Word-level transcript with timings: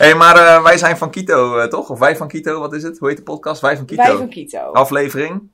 hey, 0.00 0.14
maar 0.14 0.36
uh, 0.36 0.62
wij 0.62 0.78
zijn 0.78 0.96
van 0.96 1.10
Kito, 1.10 1.58
uh, 1.58 1.64
toch? 1.64 1.90
Of 1.90 1.98
wij 1.98 2.16
van 2.16 2.28
Kito, 2.28 2.60
wat 2.60 2.72
is 2.72 2.82
het? 2.82 2.98
Hoe 2.98 3.08
heet 3.08 3.16
de 3.16 3.22
podcast? 3.22 3.60
Wij 3.60 3.76
van 3.76 3.86
Kito. 3.86 4.02
Wij 4.02 4.16
van 4.16 4.28
Kito. 4.28 4.58
Aflevering? 4.58 5.50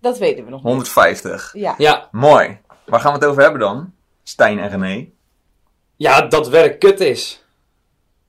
Dat 0.00 0.18
weten 0.18 0.44
we 0.44 0.50
nog 0.50 0.60
niet. 0.62 0.68
150. 0.72 1.50
Ja. 1.54 1.74
Ja. 1.78 2.08
Mooi. 2.10 2.58
Waar 2.86 3.00
gaan 3.00 3.12
we 3.12 3.18
het 3.18 3.28
over 3.28 3.42
hebben 3.42 3.60
dan? 3.60 3.92
Stijn 4.22 4.58
en 4.58 4.68
René. 4.68 5.08
Ja, 5.96 6.20
dat 6.22 6.48
werk 6.48 6.78
kut 6.78 7.00
is. 7.00 7.44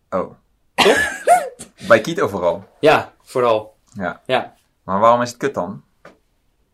Oh. 0.10 0.31
Bij 1.88 2.01
Kito 2.01 2.27
vooral. 2.27 2.63
Ja, 2.79 3.13
vooral. 3.21 3.75
Ja. 3.93 4.21
Ja. 4.25 4.53
Maar 4.83 4.99
waarom 4.99 5.21
is 5.21 5.29
het 5.29 5.38
kut 5.38 5.53
dan? 5.53 5.83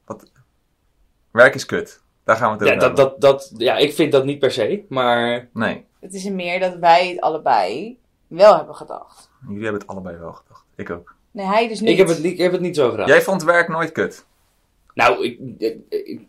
Wat? 0.06 0.32
Werk 1.32 1.56
is 1.56 1.66
kut. 1.66 2.02
Daar 2.24 2.36
gaan 2.36 2.48
we 2.48 2.54
het 2.54 2.62
over 2.64 2.74
Ja, 2.74 2.80
dat, 2.90 2.98
hebben. 2.98 3.20
dat, 3.20 3.40
dat, 3.40 3.54
ja, 3.58 3.78
ik 3.78 3.94
vind 3.94 4.12
dat 4.12 4.26
niet 4.26 4.40
per 4.40 4.52
se, 4.52 4.86
maar 4.90 5.50
Nee, 5.54 5.86
Het 6.00 6.14
is 6.14 6.26
er 6.26 6.34
meer 6.34 6.60
dat 6.60 6.76
wij 6.76 7.10
het 7.10 7.22
allebei 7.22 7.98
wel 8.28 8.56
hebben 8.56 8.76
gedacht. 8.76 9.30
jullie 9.48 9.64
hebben 9.64 9.82
het 9.82 9.90
allebei 9.90 10.18
wel 10.18 10.34
gedacht. 10.34 10.64
Ik 10.76 10.90
ook. 10.90 11.16
Nee, 11.32 11.46
hij 11.46 11.68
dus 11.68 11.80
niet. 11.80 11.90
ik 11.90 11.98
heb 11.98 12.08
het, 12.08 12.24
ik 12.24 12.38
heb 12.38 12.52
het 12.52 12.62
niet 12.62 12.76
zo 12.76 12.90
gedaan. 12.90 13.08
Jij 13.08 13.22
vond 13.22 13.44
werk 13.44 13.68
nooit 13.68 13.92
kut. 13.92 14.26
Nou, 14.94 15.26
ik, 15.26 15.40
ik, 15.58 15.78
ik, 15.90 16.22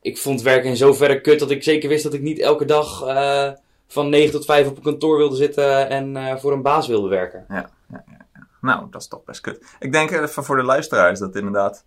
ik 0.00 0.18
vond 0.18 0.42
werk 0.42 0.64
in 0.64 0.76
zoverre 0.76 1.20
kut 1.20 1.38
dat 1.38 1.50
ik 1.50 1.62
zeker 1.62 1.88
wist 1.88 2.02
dat 2.02 2.14
ik 2.14 2.22
niet 2.22 2.38
elke 2.38 2.64
dag 2.64 3.02
eh, 3.02 3.50
van 3.86 4.08
9 4.08 4.30
tot 4.30 4.44
5 4.44 4.68
op 4.68 4.76
een 4.76 4.82
kantoor 4.82 5.16
wilde 5.16 5.36
zitten 5.36 5.88
en 5.88 6.16
eh, 6.16 6.36
voor 6.36 6.52
een 6.52 6.62
baas 6.62 6.86
wilde 6.86 7.08
werken. 7.08 7.44
Ja, 7.48 7.70
ja, 7.90 8.04
ja, 8.06 8.26
ja. 8.34 8.46
Nou, 8.60 8.86
dat 8.90 9.00
is 9.00 9.08
toch 9.08 9.24
best 9.24 9.40
kut. 9.40 9.64
Ik 9.78 9.92
denk 9.92 10.10
even 10.10 10.44
voor 10.44 10.56
de 10.56 10.62
luisteraars 10.62 11.18
dat 11.18 11.36
inderdaad 11.36 11.84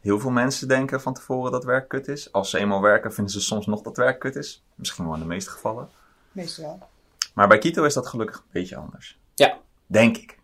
heel 0.00 0.20
veel 0.20 0.30
mensen 0.30 0.68
denken 0.68 1.00
van 1.00 1.14
tevoren 1.14 1.52
dat 1.52 1.64
werk 1.64 1.88
kut 1.88 2.08
is. 2.08 2.32
Als 2.32 2.50
ze 2.50 2.58
eenmaal 2.58 2.80
werken, 2.80 3.12
vinden 3.12 3.32
ze 3.32 3.40
soms 3.40 3.66
nog 3.66 3.82
dat 3.82 3.96
werk 3.96 4.18
kut 4.18 4.36
is. 4.36 4.64
Misschien 4.74 5.04
wel 5.04 5.14
in 5.14 5.20
de 5.20 5.26
meeste 5.26 5.50
gevallen. 5.50 5.88
Meestal 6.32 6.64
wel. 6.64 6.88
Maar 7.34 7.48
bij 7.48 7.58
Kito 7.58 7.84
is 7.84 7.94
dat 7.94 8.06
gelukkig 8.06 8.36
een 8.36 8.44
beetje 8.52 8.76
anders. 8.76 9.18
Ja. 9.34 9.58
Denk 9.86 10.16
ik. 10.16 10.38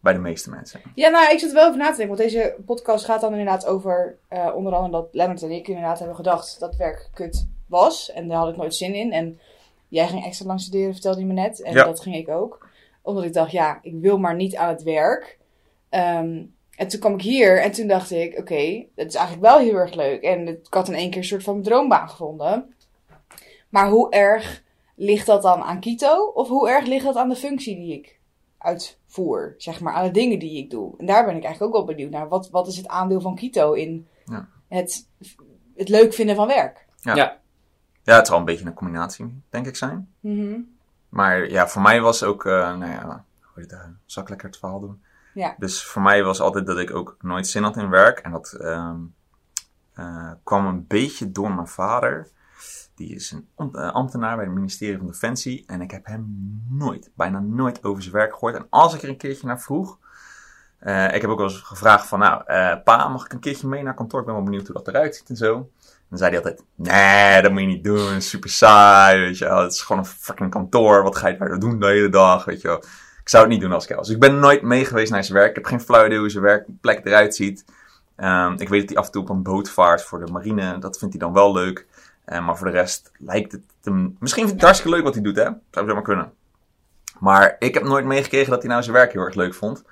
Bij 0.00 0.12
de 0.14 0.18
meeste 0.20 0.50
mensen. 0.50 0.80
Ja, 0.94 1.08
nou, 1.08 1.32
ik 1.32 1.38
zit 1.38 1.48
er 1.48 1.54
wel 1.54 1.66
over 1.66 1.78
na 1.78 1.90
te 1.90 1.96
denken. 1.96 2.16
Want 2.16 2.30
deze 2.30 2.54
podcast 2.66 3.04
gaat 3.04 3.20
dan 3.20 3.30
inderdaad 3.30 3.66
over... 3.66 4.18
eh, 4.28 4.52
onder 4.54 4.72
andere 4.74 4.92
dat 4.92 5.08
Lennart 5.14 5.42
en 5.42 5.50
ik 5.50 5.68
inderdaad 5.68 5.98
hebben 5.98 6.16
gedacht 6.16 6.60
dat 6.60 6.76
werk 6.76 7.08
kut 7.14 7.46
was. 7.66 8.10
En 8.12 8.28
daar 8.28 8.38
had 8.38 8.48
ik 8.48 8.56
nooit 8.56 8.74
zin 8.74 8.94
in. 8.94 9.12
En 9.12 9.40
jij 9.88 10.08
ging 10.08 10.24
extra 10.24 10.46
lang 10.46 10.60
studeren, 10.60 10.92
vertelde 10.92 11.18
je 11.20 11.26
me 11.26 11.32
net. 11.32 11.62
En 11.62 11.72
Ja. 11.72 11.84
dat 11.84 12.00
ging 12.00 12.16
ik 12.16 12.28
ook. 12.28 12.68
Omdat 13.02 13.24
ik 13.24 13.32
dacht, 13.32 13.50
ja, 13.50 13.78
ik 13.82 13.94
wil 14.00 14.18
maar 14.18 14.34
niet 14.34 14.56
aan 14.56 14.68
het 14.68 14.82
werk. 14.82 15.38
Ehm, 15.88 16.42
en 16.76 16.88
toen 16.88 17.00
kwam 17.00 17.14
ik 17.14 17.22
hier 17.22 17.62
en 17.62 17.72
toen 17.72 17.86
dacht 17.86 18.10
ik, 18.10 18.38
oké, 18.38 18.84
dat 18.94 19.06
is 19.06 19.14
eigenlijk 19.14 19.46
wel 19.46 19.58
heel 19.58 19.74
erg 19.74 19.94
leuk. 19.94 20.22
En 20.22 20.46
het- 20.46 20.66
ik 20.66 20.74
had 20.74 20.88
in 20.88 20.94
één 20.94 21.10
keer 21.10 21.18
een 21.18 21.24
soort 21.24 21.42
van 21.42 21.62
droombaan 21.62 22.08
gevonden. 22.08 22.74
Maar 23.68 23.88
hoe 23.88 24.10
erg 24.10 24.62
ligt 24.96 25.26
dat 25.26 25.42
dan 25.42 25.62
aan 25.62 25.80
Kito? 25.80 26.24
Of 26.26 26.48
hoe 26.48 26.68
erg 26.68 26.86
ligt 26.86 27.04
dat 27.04 27.16
aan 27.16 27.28
de 27.28 27.36
functie 27.36 27.76
die 27.76 27.92
ik 27.92 28.20
uitvoer? 28.58 29.54
Zeg 29.56 29.80
maar, 29.80 29.94
aan 29.94 30.04
de 30.04 30.10
dingen 30.10 30.38
die 30.38 30.58
ik 30.58 30.70
doe. 30.70 30.94
En 30.98 31.06
daar 31.06 31.24
ben 31.24 31.36
ik 31.36 31.44
eigenlijk 31.44 31.74
ook 31.74 31.86
wel 31.86 31.94
benieuwd 31.96 32.10
naar. 32.12 32.28
Wat, 32.28 32.50
wat 32.50 32.66
is 32.66 32.76
het 32.76 32.88
aandeel 32.88 33.20
van 33.20 33.34
Kito 33.34 33.72
in 33.72 34.08
Ja. 34.24 34.48
het, 34.68 35.08
het 35.76 35.88
leuk 35.88 36.14
vinden 36.14 36.36
van 36.36 36.46
werk? 36.46 36.86
Ja. 37.00 37.14
Ja. 37.14 37.40
Ja, 38.02 38.16
het 38.16 38.26
zal 38.26 38.38
een 38.38 38.44
beetje 38.44 38.66
een 38.66 38.74
combinatie, 38.74 39.42
denk 39.50 39.66
ik, 39.66 39.76
zijn. 39.76 40.12
Mhm. 40.20 40.58
Maar 41.08 41.50
ja, 41.50 41.68
voor 41.68 41.82
mij 41.82 42.00
was 42.00 42.22
ook, 42.22 42.44
eh, 42.44 42.52
nou 42.78 42.90
ja, 42.92 43.24
hoe 43.52 43.62
het, 43.62 43.72
eh, 43.72 43.80
zal 44.04 44.22
ik 44.22 44.28
lekker 44.28 44.48
het 44.48 44.58
verhaal 44.58 44.80
doen? 44.80 45.02
Ja. 45.34 45.54
Dus 45.58 45.84
voor 45.84 46.02
mij 46.02 46.24
was 46.24 46.40
altijd 46.40 46.66
dat 46.66 46.78
ik 46.78 46.94
ook 46.94 47.16
nooit 47.20 47.46
zin 47.46 47.62
had 47.62 47.76
in 47.76 47.88
werk. 47.90 48.18
En 48.18 48.30
dat 48.30 48.52
ehm, 48.52 48.96
eh, 49.94 50.32
kwam 50.42 50.66
een 50.66 50.86
beetje 50.86 51.32
door 51.32 51.52
mijn 51.52 51.66
vader. 51.66 52.28
Die 52.96 53.14
is 53.14 53.30
een 53.56 53.72
eh, 53.72 53.92
ambtenaar 53.92 54.36
bij 54.36 54.44
het 54.44 54.54
ministerie 54.54 54.98
van 54.98 55.06
Defensie. 55.06 55.64
En 55.66 55.80
ik 55.80 55.90
heb 55.90 56.06
hem 56.06 56.24
nooit, 56.70 57.10
bijna 57.14 57.38
nooit 57.40 57.84
over 57.84 58.02
zijn 58.02 58.14
werk 58.14 58.32
gehoord. 58.32 58.54
En 58.54 58.66
als 58.70 58.94
ik 58.94 59.02
er 59.02 59.08
een 59.08 59.16
keertje 59.16 59.46
naar 59.46 59.60
vroeg. 59.60 59.98
eh, 60.78 61.14
ik 61.14 61.20
heb 61.20 61.30
ook 61.30 61.38
wel 61.38 61.48
eens 61.48 61.60
gevraagd 61.60 62.06
van, 62.06 62.18
nou, 62.18 62.42
eh, 62.46 62.76
pa, 62.84 63.08
mag 63.08 63.24
ik 63.24 63.32
een 63.32 63.40
keertje 63.40 63.66
mee 63.68 63.82
naar 63.82 63.94
kantoor? 63.94 64.20
Ik 64.20 64.26
ben 64.26 64.34
wel 64.34 64.44
benieuwd 64.44 64.66
hoe 64.66 64.76
dat 64.76 64.88
eruit 64.88 65.16
ziet 65.16 65.28
en 65.28 65.36
zo. 65.36 65.70
Dan 66.08 66.18
zei 66.18 66.30
hij 66.30 66.38
altijd, 66.38 66.62
nee, 66.74 67.42
dat 67.42 67.50
moet 67.52 67.60
je 67.60 67.66
niet 67.66 67.84
doen. 67.84 68.20
Super 68.22 68.50
saai, 68.50 69.20
weet 69.20 69.38
je 69.38 69.44
wel. 69.44 69.62
Het 69.62 69.72
is 69.72 69.80
gewoon 69.82 70.02
een 70.02 70.08
fucking 70.08 70.50
kantoor. 70.50 71.02
Wat 71.02 71.16
ga 71.16 71.28
je 71.28 71.36
daar 71.36 71.58
doen 71.58 71.80
de 71.80 71.86
hele 71.86 72.08
dag, 72.08 72.44
weet 72.44 72.60
je 72.60 72.68
wel. 72.68 72.76
Ik 73.20 73.28
zou 73.32 73.42
het 73.44 73.52
niet 73.52 73.60
doen 73.62 73.72
als 73.72 73.86
ik 73.86 73.96
was. 73.96 74.06
Dus 74.06 74.14
ik 74.14 74.20
ben 74.20 74.38
nooit 74.38 74.62
mee 74.62 74.84
geweest 74.84 75.12
naar 75.12 75.24
zijn 75.24 75.38
werk. 75.38 75.48
Ik 75.48 75.54
heb 75.56 75.64
geen 75.64 75.80
flauw 75.80 76.06
idee 76.06 76.18
hoe 76.18 76.30
zijn 76.30 76.44
werkplek 76.44 77.04
eruit 77.04 77.34
ziet. 77.34 77.64
Ehm, 78.16 78.52
ik 78.52 78.68
weet 78.68 78.80
dat 78.80 78.88
hij 78.88 78.98
af 78.98 79.06
en 79.06 79.12
toe 79.12 79.22
op 79.22 79.28
een 79.28 79.42
boot 79.42 79.70
vaart 79.70 80.02
voor 80.02 80.24
de 80.26 80.32
marine. 80.32 80.78
Dat 80.78 80.98
vindt 80.98 81.14
hij 81.14 81.22
dan 81.24 81.32
wel 81.32 81.52
leuk. 81.52 81.86
Eh, 82.26 82.46
maar 82.46 82.56
voor 82.56 82.66
de 82.66 82.72
rest 82.72 83.12
lijkt 83.18 83.52
het 83.52 83.62
hem... 83.82 84.16
Misschien 84.18 84.46
vindt 84.46 84.50
hij 84.50 84.50
het 84.50 84.62
hartstikke 84.62 84.96
leuk 84.96 85.04
wat 85.04 85.14
hij 85.14 85.22
doet, 85.22 85.36
hè. 85.36 85.50
Zou 85.70 85.88
zomaar 85.88 86.02
kunnen. 86.02 86.32
Maar 87.18 87.56
ik 87.58 87.74
heb 87.74 87.82
nooit 87.82 88.04
meegekregen 88.04 88.50
dat 88.50 88.62
hij 88.62 88.70
nou 88.70 88.82
zijn 88.82 88.94
werk 88.94 89.12
heel 89.12 89.22
erg 89.22 89.34
leuk 89.34 89.54
vond. 89.54 89.84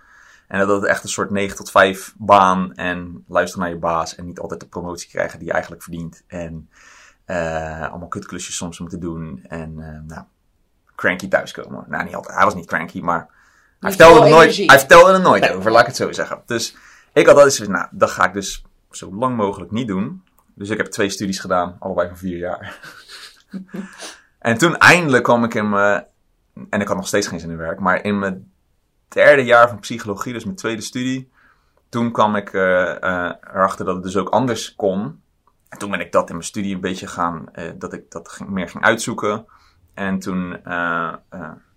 En 0.49 0.59
dat 0.59 0.81
het 0.81 0.91
echt 0.91 1.03
een 1.03 1.09
soort 1.09 1.31
9 1.31 1.57
tot 1.57 1.71
5 1.71 2.15
baan 2.17 2.75
en 2.75 3.25
luisteren 3.29 3.65
naar 3.65 3.75
je 3.75 3.81
baas 3.81 4.15
en 4.15 4.25
niet 4.25 4.39
altijd 4.39 4.61
de 4.61 4.67
promotie 4.67 5.09
krijgen 5.09 5.39
die 5.39 5.47
je 5.47 5.53
eigenlijk 5.53 5.83
verdient. 5.83 6.23
En 6.27 6.69
eh, 7.25 7.91
allemaal 7.91 8.09
kutklusjes 8.09 8.57
soms 8.57 8.79
moeten 8.79 9.01
doen. 9.01 9.45
En 9.49 9.75
eh, 9.79 10.15
nou, 10.15 10.25
cranky 10.95 11.29
thuiskomen. 11.29 11.85
Nou, 11.89 12.05
niet 12.05 12.15
altijd. 12.15 12.35
Hij 12.37 12.45
was 12.45 12.55
niet 12.55 12.67
cranky, 12.67 13.01
maar 13.01 13.29
hij 13.81 13.91
vertelde, 13.91 14.25
er 14.25 14.31
nooit, 14.31 14.57
hij 14.57 14.79
vertelde 14.79 15.13
er 15.13 15.21
nooit 15.21 15.51
over, 15.51 15.71
laat 15.71 15.81
ik 15.81 15.87
het 15.87 15.97
zo 15.97 16.13
zeggen. 16.13 16.43
Dus 16.47 16.77
ik 17.13 17.27
had 17.27 17.35
altijd 17.35 17.55
zoiets, 17.55 17.75
nou, 17.75 17.89
dat 17.91 18.11
ga 18.11 18.25
ik 18.25 18.33
dus 18.33 18.65
zo 18.91 19.15
lang 19.15 19.37
mogelijk 19.37 19.71
niet 19.71 19.89
doen. 19.89 20.23
Dus 20.55 20.71
ik 20.71 20.77
heb 20.77 20.87
twee 20.87 21.09
studies 21.09 21.39
gedaan, 21.39 21.77
allebei 21.79 22.09
van 22.09 22.17
vier 22.17 22.39
jaar. 22.39 22.79
en 24.39 24.59
toen 24.59 24.77
eindelijk 24.77 25.25
kwam 25.25 25.45
ik 25.45 25.55
in 25.55 25.69
mijn, 25.69 26.05
en 26.71 26.81
ik 26.81 26.89
had 26.89 26.97
nog 26.97 27.07
steeds 27.07 27.27
geen 27.27 27.41
zin 27.41 27.51
in 27.51 27.57
werk, 27.57 27.81
maar 27.81 28.05
in 28.05 28.19
mijn 28.19 28.53
derde 29.09 29.45
jaar 29.45 29.69
van 29.69 29.81
psychologie, 29.81 30.33
dus 30.33 30.45
mijn 30.45 30.57
tweede 30.57 30.83
studie, 30.83 31.31
toen 31.89 32.13
kwam 32.13 32.37
ik 32.37 32.53
eh, 32.53 33.03
eh, 33.03 33.35
erachter 33.41 33.85
dat 33.85 33.95
het 33.95 34.05
dus 34.05 34.17
ook 34.17 34.29
anders 34.29 34.75
kon. 34.75 35.23
En 35.69 35.79
toen 35.79 35.91
ben 35.91 36.01
ik 36.01 36.13
dat 36.13 36.29
in 36.29 36.35
mijn 36.35 36.47
studie 36.47 36.75
een 36.75 36.81
beetje 36.81 37.07
gaan, 37.07 37.49
eh, 37.53 37.73
dat 37.79 37.93
ik 37.93 38.11
dat 38.11 38.41
meer 38.49 38.69
ging 38.69 38.85
uitzoeken. 38.85 39.47
En 39.95 40.19
toen, 40.19 40.51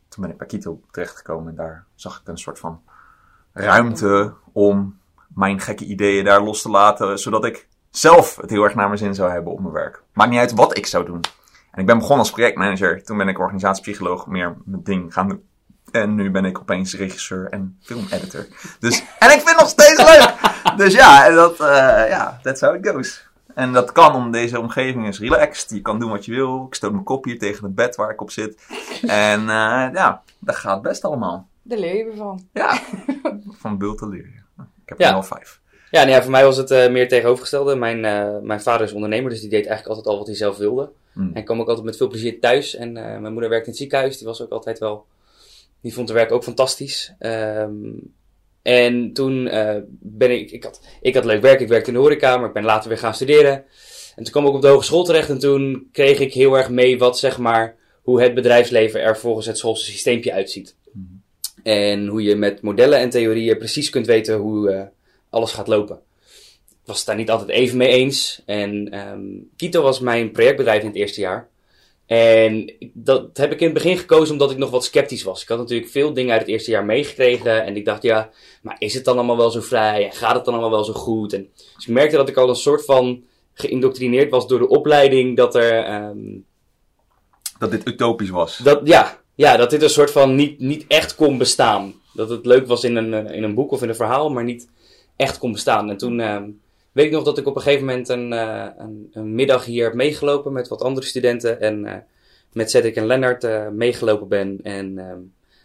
toen 0.07 0.21
ben 0.21 0.29
ik 0.29 0.37
bij 0.37 0.47
Kito 0.47 0.81
terechtgekomen 0.91 1.49
en 1.49 1.55
daar 1.55 1.85
zag 1.95 2.19
ik 2.21 2.27
een 2.27 2.37
soort 2.37 2.59
van 2.59 2.81
ruimte 3.53 4.33
om 4.51 4.99
mijn 5.27 5.59
gekke 5.59 5.85
ideeën 5.85 6.25
daar 6.25 6.41
los 6.41 6.61
te 6.61 6.69
laten, 6.69 7.19
zodat 7.19 7.45
ik 7.45 7.67
zelf 7.91 8.35
het 8.35 8.49
heel 8.49 8.63
erg 8.63 8.75
naar 8.75 8.87
mijn 8.87 8.99
zin 8.99 9.15
zou 9.15 9.31
hebben 9.31 9.51
op 9.53 9.59
mijn 9.59 9.73
werk. 9.73 10.01
Maakt 10.13 10.29
niet 10.29 10.39
uit 10.39 10.53
wat 10.53 10.77
ik 10.77 10.85
zou 10.85 11.05
doen. 11.05 11.21
En 11.71 11.79
ik 11.79 11.85
ben 11.85 11.95
begonnen 11.97 12.19
als 12.25 12.31
projectmanager. 12.31 13.03
Toen 13.03 13.17
ben 13.17 13.27
ik 13.27 13.39
organisatiepsycholoog 13.39 14.27
meer 14.27 14.55
mijn 14.65 14.83
ding 14.83 15.13
gaan 15.13 15.27
doen. 15.29 15.43
En 15.91 16.15
nu 16.15 16.31
ben 16.31 16.45
ik 16.45 16.59
opeens 16.59 16.95
regisseur 16.95 17.47
en 17.49 17.77
filmeditor. 17.81 18.45
Dus, 18.79 18.99
en 19.19 19.27
ik 19.27 19.35
vind 19.41 19.49
het 19.49 19.59
nog 19.59 19.69
steeds 19.69 19.97
leuk! 19.97 20.33
Dus 20.77 20.93
ja, 20.93 21.25
en 21.27 21.35
dat, 21.35 21.59
eh, 21.59 22.09
ja, 22.09 22.39
that's 22.43 22.61
how 22.61 22.75
it 22.75 22.89
goes. 22.89 23.25
En 23.53 23.73
dat 23.73 23.91
kan 23.91 24.15
om 24.15 24.31
deze 24.31 24.59
omgeving 24.59 25.07
is 25.07 25.19
relaxed. 25.19 25.69
Je 25.69 25.81
kan 25.81 25.99
doen 25.99 26.09
wat 26.09 26.25
je 26.25 26.31
wil. 26.31 26.65
Ik 26.67 26.75
stoot 26.75 26.91
mijn 26.91 27.03
kop 27.03 27.23
hier 27.23 27.39
tegen 27.39 27.63
het 27.63 27.75
bed 27.75 27.95
waar 27.95 28.09
ik 28.11 28.21
op 28.21 28.31
zit. 28.31 28.61
En 29.01 29.39
eh, 29.41 29.87
ja, 29.93 30.21
dat 30.39 30.55
gaat 30.55 30.81
best 30.81 31.03
allemaal. 31.03 31.47
Daar 31.61 31.77
leer 31.77 31.97
je 31.97 32.03
weer 32.03 32.15
van. 32.15 32.47
Ja, 32.53 32.79
van 33.61 33.77
bult 33.77 33.97
te 33.97 34.07
leren. 34.07 34.45
Ik 34.57 34.89
heb 34.89 34.99
Ja. 34.99 35.09
er 35.09 35.13
al 35.15 35.23
vijf. 35.23 35.59
Ja, 35.91 35.99
nou 35.99 36.09
ja, 36.15 36.21
voor 36.21 36.31
mij 36.31 36.43
was 36.43 36.57
het 36.57 36.71
eh, 36.71 36.89
meer 36.89 37.07
tegenovergestelde. 37.07 37.75
Mijn, 37.75 38.05
eh, 38.05 38.37
mijn 38.41 38.61
vader 38.61 38.87
is 38.87 38.93
ondernemer, 38.93 39.29
dus 39.29 39.39
die 39.39 39.49
deed 39.49 39.65
eigenlijk 39.65 39.87
altijd 39.87 40.07
al 40.07 40.17
wat 40.17 40.27
hij 40.27 40.35
zelf 40.35 40.57
wilde. 40.57 40.89
Hmm. 41.13 41.31
En 41.33 41.43
kwam 41.43 41.59
ook 41.59 41.67
altijd 41.67 41.85
met 41.85 41.97
veel 41.97 42.07
plezier 42.07 42.39
thuis. 42.39 42.75
En 42.75 42.97
eh, 42.97 43.19
mijn 43.19 43.31
moeder 43.33 43.49
werkte 43.49 43.65
in 43.65 43.71
het 43.71 43.81
ziekenhuis, 43.81 44.17
die 44.17 44.27
was 44.27 44.41
ook 44.41 44.51
altijd 44.51 44.79
wel... 44.79 45.05
Die 45.81 45.93
vond 45.93 46.07
het 46.07 46.17
werk 46.17 46.31
ook 46.31 46.43
fantastisch. 46.43 47.13
Ehm, 47.19 47.71
en 48.61 49.13
toen 49.13 49.43
ben 49.99 50.31
ik... 50.31 50.51
Ik 50.51 50.63
had, 50.63 50.81
ik 51.01 51.15
had 51.15 51.25
leuk 51.25 51.41
werk, 51.41 51.59
ik 51.59 51.67
werkte 51.67 51.87
in 51.89 51.95
de 51.95 51.99
horeca, 51.99 52.37
maar 52.37 52.47
ik 52.47 52.53
ben 52.53 52.63
later 52.63 52.89
weer 52.89 52.97
gaan 52.97 53.13
studeren. 53.13 53.53
En 54.15 54.23
toen 54.23 54.31
kwam 54.31 54.45
ik 54.45 54.53
op 54.53 54.61
de 54.61 54.67
hogeschool 54.67 55.03
terecht 55.03 55.29
en 55.29 55.39
toen 55.39 55.89
kreeg 55.91 56.19
ik 56.19 56.33
heel 56.33 56.57
erg 56.57 56.69
mee 56.69 56.97
wat, 56.97 57.19
zeg 57.19 57.37
maar, 57.37 57.75
hoe 58.01 58.21
het 58.21 58.33
bedrijfsleven 58.33 59.01
er 59.01 59.17
volgens 59.17 59.45
het 59.45 59.57
schoolse 59.57 59.85
systeempje 59.85 60.33
uitziet. 60.33 60.75
En 61.63 62.07
hoe 62.07 62.23
je 62.23 62.35
met 62.35 62.61
modellen 62.61 62.99
en 62.99 63.09
theorieën 63.09 63.57
precies 63.57 63.90
kunt 63.90 64.05
weten 64.05 64.37
hoe 64.37 64.90
alles 65.37 65.51
gaat 65.51 65.67
lopen. 65.67 65.99
Ik 66.69 66.93
was 66.93 66.97
het 66.97 67.05
daar 67.05 67.16
niet 67.16 67.29
altijd 67.29 67.49
even 67.49 67.78
mee 67.78 67.87
eens. 67.87 68.41
En 68.45 68.89
ehm, 68.91 69.22
Kito 69.55 69.81
was 69.81 69.99
mijn 69.99 70.31
projectbedrijf 70.31 70.81
in 70.81 70.87
het 70.87 70.95
eerste 70.95 71.22
jaar. 71.22 71.49
En 72.05 72.73
dat 72.93 73.37
heb 73.37 73.51
ik 73.51 73.59
in 73.59 73.66
het 73.66 73.73
begin 73.73 73.97
gekozen 73.97 74.34
omdat 74.34 74.51
ik 74.51 74.57
nog 74.57 74.69
wat 74.69 74.85
sceptisch 74.85 75.23
was. 75.23 75.41
Ik 75.41 75.47
had 75.47 75.57
natuurlijk 75.57 75.91
veel 75.91 76.13
dingen 76.13 76.31
uit 76.31 76.41
het 76.41 76.49
eerste 76.49 76.72
jaar 76.72 76.85
meegekregen. 76.85 77.63
En 77.66 77.75
ik 77.75 77.85
dacht, 77.85 78.01
ja, 78.01 78.29
maar 78.61 78.75
is 78.79 78.93
het 78.93 79.05
dan 79.05 79.16
allemaal 79.16 79.37
wel 79.37 79.51
zo 79.51 79.61
vrij? 79.61 80.05
En 80.05 80.11
gaat 80.11 80.35
het 80.35 80.45
dan 80.45 80.53
allemaal 80.53 80.72
wel 80.72 80.84
zo 80.84 80.93
goed? 80.93 81.34
En, 81.34 81.49
dus 81.75 81.87
ik 81.87 81.93
merkte 81.93 82.16
dat 82.16 82.29
ik 82.29 82.37
al 82.37 82.49
een 82.49 82.55
soort 82.55 82.85
van 82.85 83.23
geïndoctrineerd 83.53 84.29
was 84.31 84.47
door 84.47 84.59
de 84.59 84.67
opleiding. 84.67 85.37
Dat 85.37 85.55
er, 85.55 85.83
ehm, 85.83 86.37
Dat 87.59 87.72
dit 87.72 87.87
utopisch 87.87 88.29
was. 88.29 88.57
dat, 88.57 88.81
ja, 88.83 89.22
ja, 89.35 89.57
dat 89.57 89.69
dit 89.69 89.81
een 89.81 89.90
soort 89.90 90.11
van 90.11 90.35
niet, 90.35 90.59
niet 90.59 90.85
echt 90.87 91.16
kon 91.16 91.37
bestaan. 91.37 91.93
Dat 92.13 92.29
het 92.29 92.45
leuk 92.45 92.67
was 92.67 92.83
in 92.83 92.95
een, 92.95 93.13
eh, 93.13 93.35
in 93.35 93.43
een 93.43 93.53
boek 93.55 93.72
of 93.72 93.81
in 93.81 93.90
een 93.90 93.95
verhaal, 93.95 94.29
maar 94.29 94.43
niet 94.43 94.67
echt 95.17 95.37
kon 95.37 95.52
bestaan. 95.52 95.90
En 95.90 95.97
toen 95.97 96.19
ehm, 96.19 96.49
weet 96.91 97.05
ik 97.05 97.11
nog 97.11 97.23
dat 97.23 97.37
ik 97.37 97.47
op 97.47 97.55
een 97.55 97.61
gegeven 97.61 97.85
moment 97.85 98.09
een, 98.09 98.34
eh, 98.34 98.66
een, 98.78 99.09
een 99.14 99.35
middag 99.35 99.66
hier 99.66 99.84
heb 99.84 99.93
meegelopen 99.93 100.53
met 100.53 100.67
wat 100.67 100.81
andere 100.81 101.05
studenten. 101.05 101.61
En 101.61 101.85
eh, 101.85 101.96
met 102.53 102.72
Cedric 102.72 102.96
en 102.96 103.05
Lennart 103.05 103.43
eh, 103.43 103.67
meegelopen 103.67 104.28
ben. 104.28 104.59
En 104.64 104.97
ehm, 104.97 105.19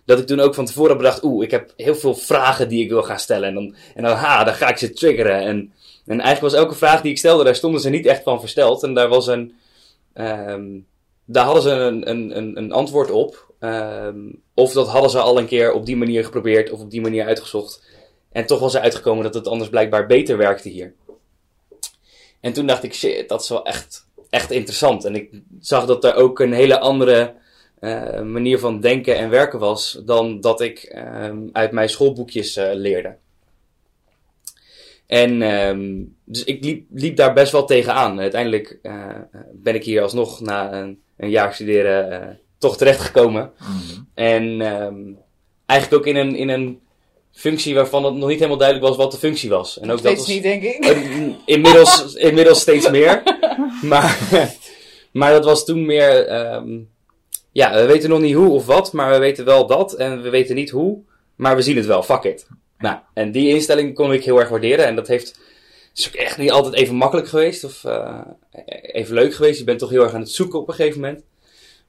dat 0.05 0.19
ik 0.19 0.27
toen 0.27 0.41
ook 0.41 0.55
van 0.55 0.65
tevoren 0.67 0.97
bedacht, 0.97 1.25
oeh, 1.25 1.45
ik 1.45 1.51
heb 1.51 1.73
heel 1.77 1.95
veel 1.95 2.15
vragen 2.15 2.69
die 2.69 2.85
ik 2.85 2.91
wil 2.91 3.03
gaan 3.03 3.19
stellen. 3.19 3.49
En 3.49 3.55
dan, 3.55 3.75
en 3.95 4.03
dan 4.03 4.17
ha, 4.17 4.45
dan 4.45 4.55
ga 4.55 4.69
ik 4.69 4.77
ze 4.77 4.93
triggeren. 4.93 5.41
En, 5.41 5.73
en 6.07 6.21
eigenlijk 6.21 6.41
was 6.41 6.63
elke 6.63 6.75
vraag 6.75 7.01
die 7.01 7.11
ik 7.11 7.19
stelde, 7.19 7.45
daar 7.45 7.55
stonden 7.55 7.81
ze 7.81 7.91
niet 7.91 8.07
echt 8.07 8.23
van 8.23 8.41
versteld. 8.41 8.83
En 8.83 8.95
daar 8.95 9.09
was 9.09 9.27
een, 9.27 9.53
ehm, 10.13 10.69
daar 11.25 11.45
hadden 11.45 11.63
ze 11.63 11.71
een, 11.71 12.11
een, 12.11 12.37
een, 12.37 12.57
een 12.57 12.73
antwoord 12.73 13.11
op. 13.11 13.51
Of 14.55 14.73
dat 14.73 14.89
hadden 14.89 15.11
ze 15.11 15.19
al 15.19 15.39
een 15.39 15.47
keer 15.47 15.73
op 15.73 15.87
die 15.87 15.97
manier 15.97 16.25
geprobeerd 16.25 16.71
of 16.71 16.81
op 16.81 16.91
die 16.91 17.01
manier 17.01 17.27
uitgezocht. 17.27 17.83
En 18.33 18.47
toch 18.47 18.61
was 18.61 18.75
er 18.75 18.81
uitgekomen 18.81 19.25
dat 19.25 19.35
het 19.35 19.49
anders 19.49 19.71
blijkbaar 19.71 20.07
beter 20.07 20.37
werkte 20.37 20.69
hier. 20.69 20.95
En 22.41 22.53
toen 22.53 22.67
dacht 22.67 22.83
ik, 22.83 22.95
shit, 22.95 23.29
dat 23.29 23.43
is 23.43 23.49
wel 23.49 23.65
echt, 23.65 24.07
echt 24.31 24.51
interessant. 24.51 25.05
En 25.05 25.15
ik 25.15 25.31
zag 25.61 25.87
dat 25.87 26.05
er 26.05 26.15
ook 26.15 26.41
een 26.41 26.53
hele 26.53 26.79
andere 26.79 27.35
eh, 27.81 28.21
manier 28.21 28.59
van 28.59 28.81
denken 28.81 29.17
en 29.17 29.31
werken 29.31 29.59
was 29.59 30.01
dan 30.05 30.41
dat 30.41 30.61
ik 30.61 30.79
ehm, 30.79 31.39
uit 31.53 31.73
mijn 31.73 31.89
schoolboekjes 31.89 32.57
eh, 32.57 32.71
leerde. 32.75 33.17
En 35.07 35.43
ehm, 35.43 36.03
dus 36.25 36.45
ik 36.45 36.65
liep, 36.65 36.87
liep 36.91 37.17
daar 37.17 37.33
best 37.33 37.53
wel 37.53 37.65
tegenaan. 37.65 38.21
Uiteindelijk 38.21 38.79
eh, 38.83 39.07
ben 39.53 39.75
ik 39.75 39.85
hier 39.85 40.03
alsnog 40.03 40.41
na 40.41 40.73
een, 40.73 41.01
een 41.17 41.31
jaar 41.31 41.55
studeren 41.55 42.41
toch 42.59 42.77
terechtgekomen. 42.77 43.53
Mhm. 43.59 44.03
En 44.15 44.61
ehm, 44.61 45.01
eigenlijk 45.67 46.01
ook 46.01 46.15
in 46.15 46.17
een, 46.17 46.37
in 46.37 46.49
een 46.49 46.81
functie 47.33 47.75
waarvan 47.75 48.05
het 48.05 48.15
nog 48.15 48.29
niet 48.29 48.37
helemaal 48.37 48.59
duidelijk 48.59 48.89
was 48.89 48.97
wat 48.97 49.13
de 49.13 49.19
functie 49.19 49.49
was. 49.51 49.79
En 49.81 49.91
ook 49.91 49.99
Steeds 49.99 50.15
dat 50.17 50.27
was, 50.27 50.35
niet, 50.35 50.43
denk 50.43 50.63
ik. 50.63 51.35
inmiddels, 51.45 52.15
inmiddels 52.15 52.61
steeds 52.61 52.91
meer. 52.91 53.23
Maar, 53.83 54.19
maar 55.13 55.33
dat 55.33 55.45
was 55.45 55.65
toen 55.65 55.87
meer. 55.87 56.27
ehm, 56.27 56.79
ja, 57.53 57.75
we 57.75 57.87
weten 57.87 58.11
nog 58.11 58.21
niet 58.21 58.35
hoe 58.35 58.51
of 58.51 58.67
wat, 58.67 58.93
maar 58.93 59.11
we 59.11 59.19
weten 59.19 59.45
wel 59.45 59.67
dat. 59.67 59.93
En 59.93 60.23
we 60.23 60.29
weten 60.29 60.55
niet 60.55 60.71
hoe, 60.71 60.99
maar 61.37 61.57
we 61.57 61.63
zien 61.63 61.77
het 61.77 61.87
wel. 61.87 62.03
Fuck 62.03 62.23
it. 62.23 62.47
Nou, 62.79 62.97
en 63.15 63.33
die 63.33 63.49
instelling 63.49 63.95
kon 63.95 64.13
ik 64.13 64.25
heel 64.25 64.41
erg 64.41 64.49
waarderen. 64.49 64.87
En 64.87 64.97
dat 64.97 65.09
heeft. 65.09 65.39
is 65.95 66.09
ook 66.09 66.15
echt 66.15 66.39
niet 66.39 66.51
altijd 66.51 66.75
even 66.75 66.95
makkelijk 66.95 67.29
geweest 67.29 67.65
of 67.65 67.85
eh, 67.85 68.21
even 68.83 69.15
leuk 69.15 69.35
geweest. 69.35 69.59
Je 69.59 69.65
bent 69.65 69.79
toch 69.79 69.91
heel 69.91 70.03
erg 70.03 70.15
aan 70.15 70.21
het 70.21 70.31
zoeken 70.31 70.59
op 70.61 70.69
een 70.69 70.75
gegeven 70.75 71.01
moment. 71.01 71.23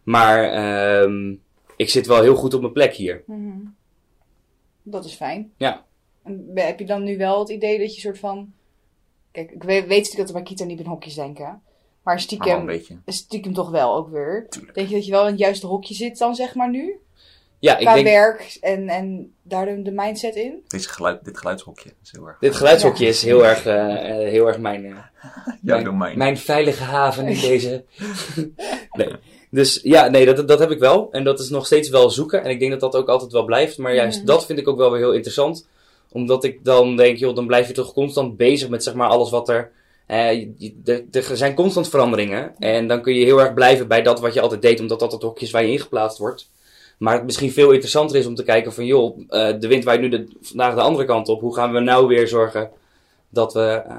Maar 0.04 0.51
ehm, 0.51 1.34
ik 1.75 1.89
zit 1.89 2.07
wel 2.07 2.22
heel 2.22 2.36
goed 2.36 2.54
op 2.54 2.62
mijn 2.62 2.74
plek 2.74 2.94
hier. 2.94 3.24
Mhm. 3.25 3.50
Dat 4.83 5.06
is 5.06 5.13
fijn. 5.13 5.51
Ja. 5.57 5.85
En 6.24 6.50
heb 6.53 6.80
je 6.80 6.85
dan 6.85 7.03
nu 7.03 7.18
wel 7.18 7.39
het 7.39 7.50
idee 7.50 7.80
dat 7.80 7.95
je 7.95 8.01
soort 8.01 8.19
van... 8.19 8.53
Kijk, 9.31 9.51
ik 9.51 9.63
weet, 9.63 9.88
weet 9.88 9.97
natuurlijk 10.03 10.18
dat 10.18 10.27
er 10.27 10.33
bij 10.33 10.44
Kita 10.44 10.63
niet 10.63 10.80
in 10.80 10.85
hokjes 10.85 11.15
denken. 11.15 11.44
Maar 11.45 11.62
Maar 12.03 12.13
wel 12.13 12.13
een 12.13 12.19
stiekem, 12.21 12.65
beetje. 12.65 12.97
stiekem 13.06 13.53
toch 13.53 13.69
wel 13.69 13.95
ook 13.95 14.09
weer. 14.09 14.45
Tuurlijk. 14.50 14.75
Denk 14.75 14.88
je 14.89 14.95
dat 14.95 15.06
je 15.06 15.12
wel 15.12 15.24
in 15.25 15.30
het 15.31 15.39
juiste 15.39 15.68
hokje 15.68 15.94
zit 15.94 16.18
dan, 16.18 16.35
zeg 16.35 16.56
maar, 16.56 16.69
nu? 16.69 17.00
Ja, 17.59 17.77
ik 17.77 17.85
Qua 17.85 17.94
denk. 17.94 18.06
werk 18.06 18.57
en, 18.62 18.89
en 18.89 19.33
daar 19.41 19.83
de, 19.83 19.91
mindset 19.91 20.35
in? 20.35 20.63
Deze 20.68 20.89
geluid, 20.89 21.25
dit 21.25 21.38
geluidshokje 21.38 21.94
is 22.03 22.12
heel 22.12 22.27
erg. 22.27 22.39
Dit 22.39 22.56
geluidshokje 22.56 23.06
is 23.06 23.24
heel 23.24 23.45
erg, 23.45 23.65
eh, 23.65 24.09
eh, 24.09 24.29
heel 24.29 24.47
erg 24.47 24.57
mijn, 24.57 24.86
eh, 24.86 24.91
Jouw 25.45 25.53
mijn, 25.62 25.83
domein. 25.83 26.18
mijn 26.18 26.38
veilige 26.38 26.83
haven 26.83 27.27
in 27.27 27.39
deze. 27.50 27.86
nee. 28.91 29.15
Dus 29.53 29.79
ja, 29.83 30.07
nee, 30.07 30.25
dat, 30.33 30.47
dat 30.47 30.59
heb 30.59 30.71
ik 30.71 30.79
wel. 30.79 31.07
En 31.11 31.23
dat 31.23 31.39
is 31.39 31.50
nog 31.50 31.65
steeds 31.65 31.89
wel 31.89 32.09
zoeken. 32.09 32.44
En 32.44 32.50
ik 32.50 32.59
denk 32.59 32.71
dat 32.71 32.79
dat 32.79 32.95
ook 32.95 33.07
altijd 33.09 33.31
wel 33.31 33.45
blijft. 33.45 33.77
Maar 33.77 33.95
juist 33.95 34.17
Mhm. 34.17 34.25
dat 34.25 34.45
vind 34.45 34.59
ik 34.59 34.67
ook 34.67 34.77
wel 34.77 34.91
weer 34.91 35.00
heel 35.00 35.13
interessant. 35.13 35.67
Omdat 36.11 36.44
ik 36.44 36.65
dan 36.65 36.95
denk, 36.95 37.17
joh, 37.17 37.35
dan 37.35 37.47
blijf 37.47 37.67
je 37.67 37.73
toch 37.73 37.94
constant 37.94 38.38
bezig 38.38 38.69
met 38.69 38.83
zeg 38.83 38.94
maar 38.94 39.09
alles 39.09 39.29
wat 39.29 39.50
er. 39.50 39.71
eh, 40.07 40.47
er- 40.85 41.03
er 41.11 41.38
zijn 41.38 41.53
constant 41.53 41.89
veranderingen. 41.89 42.55
En 42.59 42.88
dan 42.88 43.01
kun 43.01 43.13
je 43.13 43.25
heel 43.25 43.39
erg 43.41 43.53
blijven 43.53 43.88
bij 43.88 44.01
dat 44.01 44.19
wat 44.19 44.33
je 44.33 44.41
altijd 44.41 44.61
deed. 44.61 44.79
Omdat 44.79 45.00
dat 45.00 45.11
het 45.11 45.21
hokje 45.21 45.45
is 45.45 45.51
waar 45.51 45.63
je 45.65 45.71
ingeplaatst 45.71 46.17
wordt. 46.17 46.50
Maar 46.97 47.13
het 47.13 47.23
misschien 47.23 47.51
veel 47.51 47.71
interessanter 47.71 48.17
is 48.17 48.25
om 48.25 48.35
te 48.35 48.44
kijken 48.44 48.73
van, 48.73 48.85
joh, 48.85 49.17
eh, 49.27 49.53
de 49.59 49.67
wind 49.67 49.83
waait 49.83 50.01
nu 50.01 50.09
de, 50.09 50.27
vandaag 50.41 50.75
de 50.75 50.81
andere 50.81 51.05
kant 51.05 51.27
op. 51.29 51.41
Hoe 51.41 51.55
gaan 51.55 51.73
we 51.73 51.79
nou 51.79 52.07
weer 52.07 52.27
zorgen 52.27 52.69
dat 53.29 53.53
we... 53.53 53.81
ehm, 53.88 53.97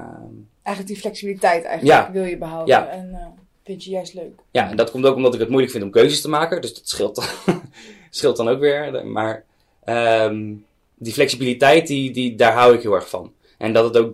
Eigenlijk 0.63 0.87
die 0.87 0.97
flexibiliteit 1.03 1.63
eigenlijk 1.63 2.07
Ja. 2.07 2.11
wil 2.13 2.23
je 2.23 2.37
behouden. 2.37 2.75
Ja. 2.75 2.87
En 2.87 3.09
eh, 3.13 3.25
vind 3.65 3.83
je 3.83 3.89
juist 3.89 4.13
leuk. 4.13 4.39
Ja, 4.51 4.69
en 4.69 4.77
dat 4.77 4.91
komt 4.91 5.05
ook 5.05 5.15
omdat 5.15 5.33
ik 5.33 5.39
het 5.39 5.49
moeilijk 5.49 5.71
vind 5.71 5.83
om 5.83 5.91
keuzes 5.91 6.21
te 6.21 6.29
maken. 6.29 6.61
Dus 6.61 6.73
dat 6.73 6.89
scheelt 6.89 7.15
dan, 7.15 7.25
scheelt 8.09 8.37
dan 8.37 8.47
ook 8.47 8.59
weer. 8.59 9.05
Maar 9.05 9.43
ehm, 9.83 10.53
die 10.95 11.13
flexibiliteit, 11.13 11.87
die, 11.87 12.11
die, 12.11 12.35
daar 12.35 12.53
hou 12.53 12.73
ik 12.73 12.81
heel 12.81 12.93
erg 12.93 13.09
van. 13.09 13.33
En 13.57 13.73
dat 13.73 13.83
het 13.83 13.97
ook 13.97 14.13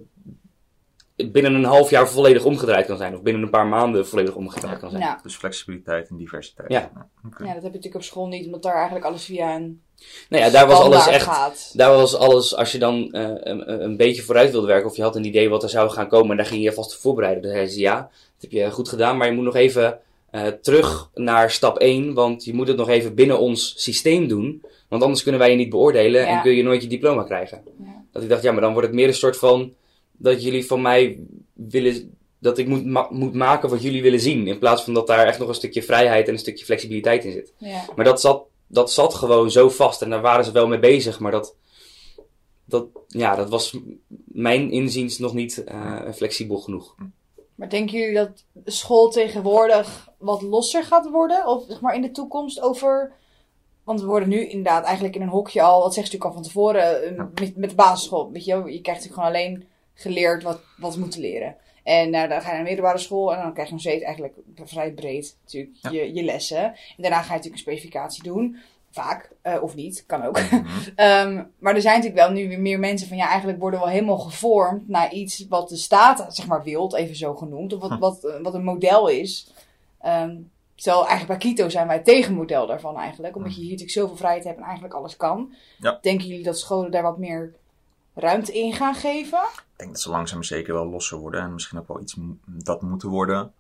binnen 1.16 1.54
een 1.54 1.64
half 1.64 1.90
jaar 1.90 2.10
volledig 2.10 2.44
omgedraaid 2.44 2.86
kan 2.86 2.98
zijn. 2.98 3.16
Of 3.16 3.22
binnen 3.22 3.44
een 3.44 3.50
paar 3.50 3.68
maanden 3.68 4.08
volledig 4.08 4.36
omgedraaid 4.36 4.80
kan 4.80 4.90
zijn. 4.90 5.02
Ja. 5.02 5.20
Dus 5.24 5.36
flexibiliteit 5.36 6.10
en 6.10 6.18
diversiteit. 6.18 6.72
Ja. 6.72 6.92
Ja, 7.24 7.30
dat 7.38 7.40
heb 7.40 7.54
je 7.54 7.62
natuurlijk 7.62 7.96
op 7.96 8.04
school 8.04 8.28
niet. 8.28 8.46
Omdat 8.46 8.64
daar 8.64 8.76
eigenlijk 8.76 9.06
alles 9.06 9.24
via 9.26 9.56
een 9.56 9.82
Nou 10.30 10.44
ja, 10.44 10.50
daar 10.50 10.68
was 10.68 10.80
alles 10.80 11.08
echt... 11.08 11.26
gaat. 11.26 11.72
Daar 11.74 11.92
was 11.92 12.16
alles, 12.16 12.56
als 12.56 12.72
je 12.72 12.80
dan 12.80 13.12
eh, 13.12 13.24
een, 13.24 13.84
een 13.84 13.98
beetje 13.98 14.22
vooruit 14.22 14.52
wilde 14.52 14.68
werken, 14.68 14.90
of 14.90 14.96
je 14.96 15.02
had 15.02 15.16
een 15.16 15.26
idee 15.26 15.50
wat 15.50 15.64
er 15.64 15.70
zou 15.70 15.90
gaan 15.90 16.08
komen, 16.08 16.32
en 16.32 16.38
daar 16.38 16.46
ging 16.46 16.64
je 16.64 16.74
vast 16.74 16.96
voorbereiden. 16.96 17.44
Dan 17.44 17.52
zei 17.52 17.68
ze 17.68 17.80
ja, 17.80 18.10
heb 18.42 18.52
je 18.52 18.72
goed 18.72 18.90
gedaan, 18.90 19.18
maar 19.18 19.28
je 19.28 19.34
moet 19.34 19.44
nog 19.44 19.56
even 19.56 20.00
eh, 20.32 20.48
terug 20.48 21.10
naar 21.14 21.52
stap 21.52 21.78
1, 21.78 22.14
want 22.14 22.44
je 22.44 22.54
moet 22.54 22.68
het 22.68 22.78
nog 22.78 22.90
even 22.90 23.16
binnen 23.16 23.40
ons 23.40 23.74
systeem 23.78 24.28
doen, 24.28 24.62
want 24.88 25.04
anders 25.04 25.24
kunnen 25.24 25.42
wij 25.42 25.52
je 25.52 25.58
niet 25.58 25.70
beoordelen 25.70 26.28
en 26.28 26.42
kun 26.42 26.56
je 26.56 26.64
nooit 26.64 26.82
je 26.82 26.88
diploma 26.88 27.24
krijgen. 27.24 27.62
Ja. 27.80 28.04
Dat 28.12 28.24
ik 28.24 28.30
dacht, 28.30 28.44
ja, 28.44 28.52
maar 28.52 28.62
dan 28.62 28.72
wordt 28.72 28.88
het 28.88 28.96
meer 28.96 29.08
een 29.08 29.14
soort 29.14 29.38
van 29.38 29.74
dat 30.12 30.44
jullie 30.44 30.66
van 30.66 30.82
mij 30.82 31.20
willen, 31.54 32.16
dat 32.40 32.58
ik 32.58 32.68
moet, 32.68 32.86
ma- 32.86 33.08
moet 33.10 33.34
maken 33.34 33.70
wat 33.70 33.82
jullie 33.82 34.02
willen 34.02 34.20
zien, 34.20 34.48
in 34.48 34.60
plaats 34.60 34.84
van 34.84 34.94
dat 34.94 35.08
daar 35.08 35.26
echt 35.28 35.40
nog 35.40 35.48
een 35.48 35.54
stukje 35.54 35.84
vrijheid 35.84 36.28
en 36.28 36.34
een 36.34 36.40
stukje 36.40 36.66
flexibiliteit 36.66 37.26
in 37.26 37.32
zit. 37.32 37.54
Ja. 37.58 37.86
Maar 37.96 38.06
dat 38.06 38.22
zat, 38.22 38.44
dat 38.68 38.92
zat 38.92 39.14
gewoon 39.14 39.52
zo 39.52 39.70
vast 39.70 40.02
en 40.02 40.10
daar 40.10 40.22
waren 40.22 40.46
ze 40.46 40.52
wel 40.52 40.68
mee 40.68 40.80
bezig. 40.80 41.20
Maar 41.20 41.32
dat, 41.32 41.56
dat, 42.66 42.86
ja, 43.08 43.36
dat 43.36 43.50
was 43.50 43.78
mijn 44.26 44.72
inziens 44.72 45.18
nog 45.20 45.34
niet 45.34 45.64
eh, 45.64 46.12
flexibel 46.14 46.58
genoeg. 46.58 46.96
Maar 47.62 47.70
denken 47.70 48.00
jullie 48.00 48.16
dat 48.16 48.46
school 48.66 49.10
tegenwoordig 49.10 50.10
wat 50.18 50.42
losser 50.42 50.84
gaat 50.84 51.10
worden? 51.10 51.48
Of 51.48 51.64
zeg 51.68 51.82
maar 51.82 51.96
in 51.96 52.02
de 52.02 52.12
toekomst 52.12 52.62
over. 52.62 53.14
Want 53.84 54.02
we 54.02 54.06
worden 54.06 54.30
nu 54.30 54.48
inderdaad 54.48 54.84
eigenlijk 54.84 55.16
in 55.16 55.22
een 55.22 55.28
hokje 55.28 55.62
al, 55.62 55.82
wat 55.82 55.94
zegt 55.94 56.14
u 56.14 56.18
natuurlijk 56.18 56.26
al 56.26 56.34
van 56.34 56.52
tevoren, 56.52 57.32
met, 57.40 57.58
met 57.58 57.70
de 57.70 57.76
basisschool. 57.76 58.32
Weet 58.32 58.46
je, 58.46 58.56
je 58.56 58.62
krijgt 58.62 58.86
natuurlijk 58.86 59.14
gewoon 59.14 59.28
alleen 59.30 59.68
geleerd 59.94 60.44
wat, 60.44 60.62
wat 60.78 60.94
we 60.94 61.00
moeten 61.00 61.22
leren. 61.22 61.56
En 61.84 62.10
nou, 62.10 62.28
dan 62.28 62.42
ga 62.42 62.48
je 62.48 62.54
naar 62.54 62.64
de 62.64 62.70
middelbare 62.70 62.98
school 62.98 63.34
en 63.34 63.42
dan 63.42 63.54
krijg 63.54 63.68
je 63.68 63.74
nog 63.74 63.84
steeds 63.84 64.04
eigenlijk 64.04 64.34
vrij 64.56 64.92
breed 64.92 65.38
natuurlijk 65.42 65.78
Ja. 65.82 65.92
je, 65.92 66.14
je 66.14 66.24
lessen. 66.24 66.64
En 66.64 66.76
daarna 66.98 67.18
ga 67.18 67.28
je 67.28 67.30
natuurlijk 67.30 67.54
een 67.54 67.72
specificatie 67.72 68.24
doen. 68.24 68.58
Vaak, 68.92 69.32
eh, 69.42 69.64
of 69.64 69.76
niet, 69.76 70.04
kan 70.08 70.24
ook. 70.24 70.42
Mhm. 70.42 70.66
Ehm, 70.96 71.44
maar 71.60 71.76
er 71.76 71.82
zijn 71.82 71.96
natuurlijk 71.96 72.26
wel 72.26 72.32
nu 72.32 72.48
weer 72.48 72.60
meer 72.60 72.80
mensen 72.80 73.08
van 73.08 73.18
ja, 73.18 73.28
eigenlijk 73.28 73.60
worden 73.60 73.80
we 73.80 73.86
wel 73.86 73.94
helemaal 73.94 74.20
gevormd 74.20 74.88
naar 74.88 75.12
iets 75.14 75.46
wat 75.50 75.70
de 75.70 75.76
staat 75.76 76.36
zeg 76.36 76.48
maar 76.48 76.64
wilt, 76.64 76.94
even 76.94 77.16
zo 77.16 77.36
genoemd, 77.36 77.74
of 77.74 77.82
wat, 77.82 77.90
Hm. 77.90 78.00
wat, 78.00 78.24
eh, 78.24 78.42
wat 78.42 78.54
een 78.54 78.64
model 78.64 79.08
is. 79.08 79.54
Terwijl 80.76 81.08
eigenlijk 81.08 81.40
bij 81.40 81.50
Kito 81.52 81.70
zijn 81.70 81.88
wij 81.88 81.96
het 81.96 82.06
tegenmodel 82.06 82.68
daarvan 82.68 82.98
eigenlijk, 82.98 83.36
omdat 83.36 83.52
je 83.52 83.62
hier 83.62 83.70
natuurlijk 83.70 83.98
zoveel 83.98 84.16
vrijheid 84.18 84.44
hebt 84.44 84.58
en 84.58 84.64
eigenlijk 84.64 84.94
alles 84.94 85.18
kan. 85.18 85.54
Ja. 85.78 85.98
Denken 86.02 86.28
jullie 86.28 86.44
dat 86.44 86.60
scholen 86.60 86.92
daar 86.92 87.04
wat 87.04 87.18
meer 87.18 87.54
ruimte 88.14 88.54
in 88.60 88.74
gaan 88.74 88.96
geven? 88.96 89.40
Ik 89.40 89.64
denk 89.78 89.92
dat 89.92 90.02
ze 90.02 90.10
langzaam 90.10 90.44
zeker 90.44 90.74
wel 90.74 90.86
losser 90.86 91.18
worden. 91.18 91.42
En 91.42 91.54
misschien 91.54 91.80
ook 91.80 91.88
wel 91.88 92.02
iets 92.02 92.18
dat 92.46 92.82
moeten 92.82 93.10
worden. 93.10 93.54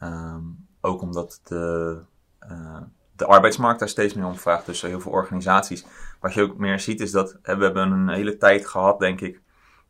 Ehm, 0.00 0.42
ook 0.80 1.02
omdat 1.02 1.40
de, 1.44 1.98
eh, 2.38 2.80
de 3.20 3.26
arbeidsmarkt 3.26 3.78
daar 3.78 3.88
steeds 3.88 4.14
meer 4.14 4.26
om 4.26 4.36
vraagt. 4.36 4.66
Dus 4.66 4.82
heel 4.82 5.00
veel 5.00 5.12
organisaties. 5.12 5.84
Wat 6.20 6.34
je 6.34 6.42
ook 6.42 6.56
meer 6.56 6.80
ziet 6.80 7.00
is 7.00 7.10
dat 7.10 7.38
we 7.42 7.50
hebben 7.50 7.90
een 7.90 8.08
hele 8.08 8.36
tijd 8.36 8.66
gehad, 8.66 8.98
denk 8.98 9.20
ik. 9.20 9.40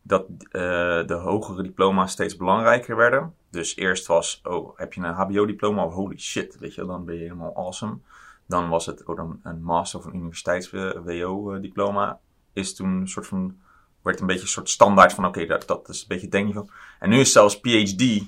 Dat 0.03 0.27
eh, 0.51 0.61
de 1.07 1.19
hogere 1.23 1.63
diploma's 1.63 2.13
steeds 2.13 2.37
belangrijker 2.37 2.97
werden. 2.97 3.35
Dus 3.51 3.77
eerst 3.77 4.07
was, 4.07 4.41
oh, 4.45 4.79
heb 4.79 4.93
je 4.93 5.01
een 5.01 5.15
HBO-diploma? 5.15 5.85
Oh, 5.85 5.95
holy 5.95 6.19
shit, 6.19 6.59
weet 6.59 6.75
je, 6.75 6.87
dan 6.87 7.05
ben 7.05 7.15
je 7.15 7.21
helemaal 7.21 7.57
awesome. 7.57 7.99
Dan 8.47 8.69
was 8.69 8.87
het 8.87 9.05
oh, 9.05 9.17
dan 9.17 9.41
een 9.43 9.63
master 9.63 9.99
of 9.99 10.05
een 10.05 10.17
universiteits-WO-diploma. 10.17 12.19
Is 12.53 12.75
toen 12.75 12.91
een 12.91 13.09
soort 13.09 13.27
van 13.27 13.59
werd 14.03 14.21
een 14.21 14.27
beetje 14.27 14.43
een 14.43 14.49
soort 14.49 14.69
standaard 14.69 15.13
van 15.13 15.27
oké, 15.27 15.47
dat, 15.47 15.67
dat 15.67 15.89
is 15.89 16.01
een 16.01 16.09
beetje 16.09 16.23
het 16.23 16.33
denkniveau. 16.33 16.69
En 16.99 17.09
nu 17.09 17.21
is 17.21 17.33
zelfs 17.33 17.61
PhD 17.61 18.23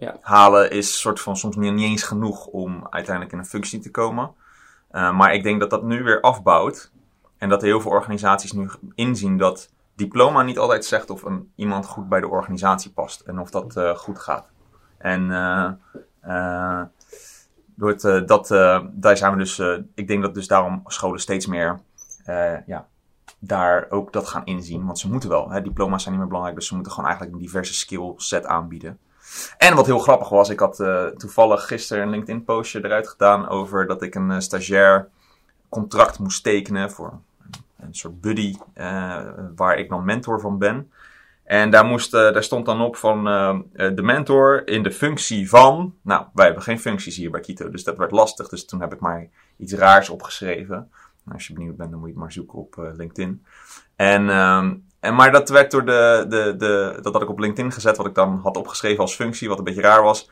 Ja. 0.00 0.16
halen 0.20 0.70
is 0.70 1.00
soort 1.00 1.20
van 1.20 1.36
soms 1.36 1.56
niet, 1.56 1.80
eens 1.80 2.02
genoeg 2.02 2.46
om 2.46 2.86
uiteindelijk 2.90 3.32
in 3.34 3.38
een 3.38 3.46
functie 3.46 3.80
te 3.80 3.90
komen. 3.90 4.34
Uh, 4.92 5.16
maar 5.16 5.34
ik 5.34 5.42
denk 5.42 5.60
dat 5.60 5.70
dat 5.70 5.82
nu 5.82 6.02
weer 6.02 6.20
afbouwt. 6.20 6.92
En 7.38 7.48
dat 7.48 7.62
heel 7.62 7.80
veel 7.80 7.90
organisaties 7.90 8.52
nu 8.52 8.70
inzien 8.94 9.36
dat 9.36 9.70
diploma 9.94 10.42
niet 10.42 10.58
altijd 10.58 10.84
zegt 10.84 11.10
of 11.10 11.22
een, 11.22 11.52
iemand 11.54 11.86
goed 11.86 12.08
bij 12.08 12.20
de 12.20 12.28
organisatie 12.28 12.90
past. 12.90 13.20
En 13.20 13.38
of 13.38 13.50
dat 13.50 13.76
uh, 13.76 13.96
goed 13.96 14.18
gaat. 14.18 14.50
En 14.98 15.22
uh, 15.22 16.82
door 17.74 17.88
het, 17.88 18.28
dat, 18.28 18.48
daar 18.92 19.16
zijn 19.16 19.32
we 19.32 19.38
dus, 19.38 19.58
ik 19.94 20.08
denk 20.08 20.22
dat 20.22 20.34
dus 20.34 20.46
daarom 20.46 20.82
scholen 20.86 21.20
steeds 21.20 21.46
meer 21.46 21.80
ja, 22.66 22.86
daar 23.38 23.86
ook 23.90 24.12
dat 24.12 24.28
gaan 24.28 24.44
inzien. 24.44 24.84
Want 24.86 24.98
ze 24.98 25.10
moeten 25.10 25.28
wel. 25.28 25.50
Hè, 25.50 25.62
diploma's 25.62 26.02
zijn 26.02 26.14
niet 26.14 26.22
meer 26.22 26.32
belangrijk. 26.32 26.58
Dus 26.58 26.68
ze 26.68 26.74
moeten 26.74 26.92
gewoon 26.92 27.08
eigenlijk 27.08 27.38
een 27.38 27.44
diverse 27.44 27.74
skill 27.74 28.12
set 28.16 28.46
aanbieden. 28.46 28.98
En 29.58 29.74
wat 29.74 29.86
heel 29.86 29.98
grappig 29.98 30.28
was, 30.28 30.48
ik 30.48 30.60
had 30.60 30.80
uh, 30.80 31.06
toevallig 31.06 31.66
gisteren 31.66 32.02
een 32.02 32.10
LinkedIn 32.10 32.44
postje 32.44 32.84
eruit 32.84 33.08
gedaan 33.08 33.48
over 33.48 33.86
dat 33.86 34.02
ik 34.02 34.14
een 34.14 34.30
uh, 34.30 34.38
stagiair 34.38 35.08
contract 35.68 36.18
moest 36.18 36.42
tekenen 36.42 36.90
voor 36.90 37.20
een, 37.80 37.94
soort 37.94 38.20
buddy, 38.20 38.56
eh, 38.74 39.22
waar 39.56 39.78
ik 39.78 39.88
dan 39.88 40.04
mentor 40.04 40.40
van 40.40 40.58
ben. 40.58 40.90
En 41.50 41.70
daar, 41.70 41.84
moest, 41.84 42.14
eh, 42.14 42.32
daar 42.32 42.44
stond 42.44 42.66
dan 42.66 42.80
op 42.80 42.96
van 42.96 43.28
eh, 43.28 43.58
eh, 43.72 43.96
de 43.96 44.02
mentor 44.02 44.66
in 44.66 44.82
de 44.82 44.92
functie 44.92 45.48
van. 45.48 45.94
Nou, 46.02 46.26
wij 46.34 46.44
hebben 46.44 46.62
geen 46.62 46.80
functies 46.80 47.16
hier 47.16 47.30
bij 47.30 47.40
Kito, 47.40 47.70
dus 47.70 47.84
dat 47.84 47.98
werd 47.98 48.10
lastig. 48.10 48.48
Dus 48.48 48.64
toen 48.64 48.80
heb 48.80 48.92
ik 48.92 49.00
maar 49.00 49.28
iets 49.56 49.72
raars 49.72 50.08
opgeschreven. 50.08 50.90
Als 51.32 51.46
je 51.46 51.52
benieuwd 51.52 51.76
bent, 51.76 51.90
dan 51.90 51.98
moet 51.98 52.08
je 52.08 52.14
het 52.14 52.22
maar 52.22 52.32
zoeken 52.32 52.58
op 52.58 52.78
eh, 52.78 52.84
LinkedIn. 52.96 53.44
En, 53.96 54.30
ehm, 54.30 54.74
en, 55.00 55.14
maar 55.14 55.32
dat 55.32 55.48
werd 55.48 55.70
door 55.70 55.84
de, 55.84 56.24
de, 56.28 56.54
de. 56.56 56.98
Dat 57.02 57.12
had 57.12 57.22
ik 57.22 57.28
op 57.28 57.38
LinkedIn 57.38 57.72
gezet, 57.72 57.96
wat 57.96 58.06
ik 58.06 58.14
dan 58.14 58.40
had 58.42 58.56
opgeschreven 58.56 59.00
als 59.00 59.14
functie, 59.14 59.48
wat 59.48 59.58
een 59.58 59.64
beetje 59.64 59.80
raar 59.82 60.02
was. 60.02 60.30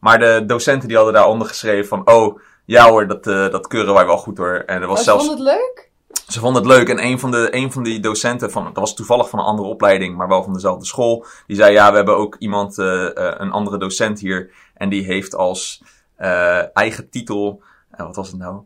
Maar 0.00 0.18
de 0.18 0.42
docenten 0.46 0.88
die 0.88 0.96
hadden 0.96 1.14
daaronder 1.14 1.46
geschreven 1.48 1.88
van. 1.88 2.08
Oh, 2.08 2.38
ja 2.64 2.88
hoor, 2.88 3.06
dat, 3.06 3.26
eh, 3.26 3.50
dat 3.50 3.66
keuren 3.66 3.94
wij 3.94 4.06
wel 4.06 4.16
goed 4.18 4.38
hoor. 4.38 4.62
En 4.66 4.82
er 4.82 4.88
was 4.88 4.98
Oh, 4.98 5.04
zelfs. 5.04 5.26
vond 5.26 5.38
het 5.38 5.48
leuk? 5.48 5.90
Ze 6.28 6.40
vonden 6.40 6.62
het 6.62 6.70
leuk. 6.72 6.88
En 6.88 7.04
een 7.04 7.18
van, 7.18 7.30
de, 7.30 7.48
een 7.50 7.72
van 7.72 7.82
die 7.82 8.00
docenten, 8.00 8.50
van, 8.50 8.64
dat 8.64 8.76
was 8.76 8.94
toevallig 8.94 9.28
van 9.28 9.38
een 9.38 9.44
andere 9.44 9.68
opleiding, 9.68 10.16
maar 10.16 10.28
wel 10.28 10.42
van 10.42 10.52
dezelfde 10.52 10.86
school. 10.86 11.26
Die 11.46 11.56
zei, 11.56 11.72
ja, 11.72 11.90
we 11.90 11.96
hebben 11.96 12.16
ook 12.16 12.36
iemand, 12.38 12.78
eh, 12.78 13.06
eh, 13.16 13.34
een 13.38 13.50
andere 13.50 13.78
docent 13.78 14.20
hier. 14.20 14.50
En 14.74 14.88
die 14.88 15.04
heeft 15.04 15.34
als 15.34 15.82
eh, 16.16 16.76
eigen 16.76 17.10
titel, 17.10 17.62
wat 17.96 18.16
was 18.16 18.28
het 18.28 18.38
nou? 18.38 18.60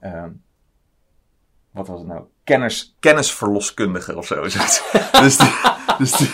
Ehm, 0.00 0.30
wat 1.76 1.86
was 1.86 1.98
het 1.98 2.08
nou? 2.08 2.20
Kennis, 2.44 2.96
kennisverloskundige 3.00 4.16
of 4.16 4.26
zo. 4.26 4.42
dus 5.22 5.36
die, 5.36 5.50
dus 5.98 6.12
die, 6.12 6.28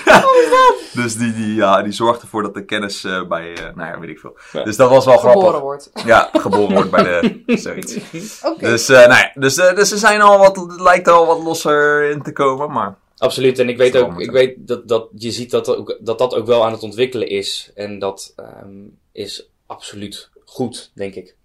dus 1.02 1.16
die, 1.16 1.32
die, 1.34 1.54
ja, 1.54 1.82
die 1.82 1.92
zorgt 1.92 2.22
ervoor 2.22 2.42
dat 2.42 2.54
de 2.54 2.64
kennis 2.64 3.04
eh, 3.04 3.26
bij, 3.26 3.54
eh, 3.56 3.74
nou 3.74 3.92
ja, 3.92 3.98
weet 3.98 4.08
ik 4.08 4.18
veel. 4.18 4.36
Ja. 4.52 4.62
Dus 4.62 4.76
dat 4.76 4.90
was 4.90 5.04
wel 5.04 5.18
Geboren 5.18 5.40
grappig. 5.40 5.60
wordt. 5.60 5.90
Ja, 6.04 6.28
geboren 6.32 6.74
wordt 6.74 6.90
bij 6.90 7.02
de, 7.02 7.42
zoiets. 7.56 7.96
Oké. 8.42 8.66
Dus, 8.68 8.88
eh, 8.88 8.96
nou 8.96 9.20
ja, 9.20 9.30
dus, 9.34 9.56
eh, 9.56 9.74
dus 9.74 9.88
ze 9.88 9.98
zijn 9.98 10.20
al 10.20 10.38
wat, 10.38 10.56
het 10.56 10.80
lijkt 10.80 11.06
er 11.06 11.12
al 11.12 11.26
wat 11.26 11.42
losser 11.42 12.10
in 12.10 12.22
te 12.22 12.32
komen, 12.32 12.70
maar 12.72 12.96
Absoluut. 13.16 13.58
En 13.58 13.68
ik 13.68 13.76
weet 13.76 13.96
ook, 13.96 14.20
ik 14.20 14.30
weet 14.30 14.54
dat, 14.58 14.88
dat 14.88 15.08
je 15.14 15.30
ziet 15.30 15.50
dat, 15.50 15.64
dat 15.64 15.76
ook, 15.76 15.98
dat 16.00 16.18
dat 16.18 16.34
ook 16.34 16.46
wel 16.46 16.64
aan 16.64 16.72
het 16.72 16.82
ontwikkelen 16.82 17.28
is. 17.28 17.70
En 17.74 17.98
dat 17.98 18.32
ehm, 18.36 18.86
is 19.12 19.50
absoluut 19.66 20.30
goed, 20.44 20.90
denk 20.94 21.14
ik. 21.14 21.36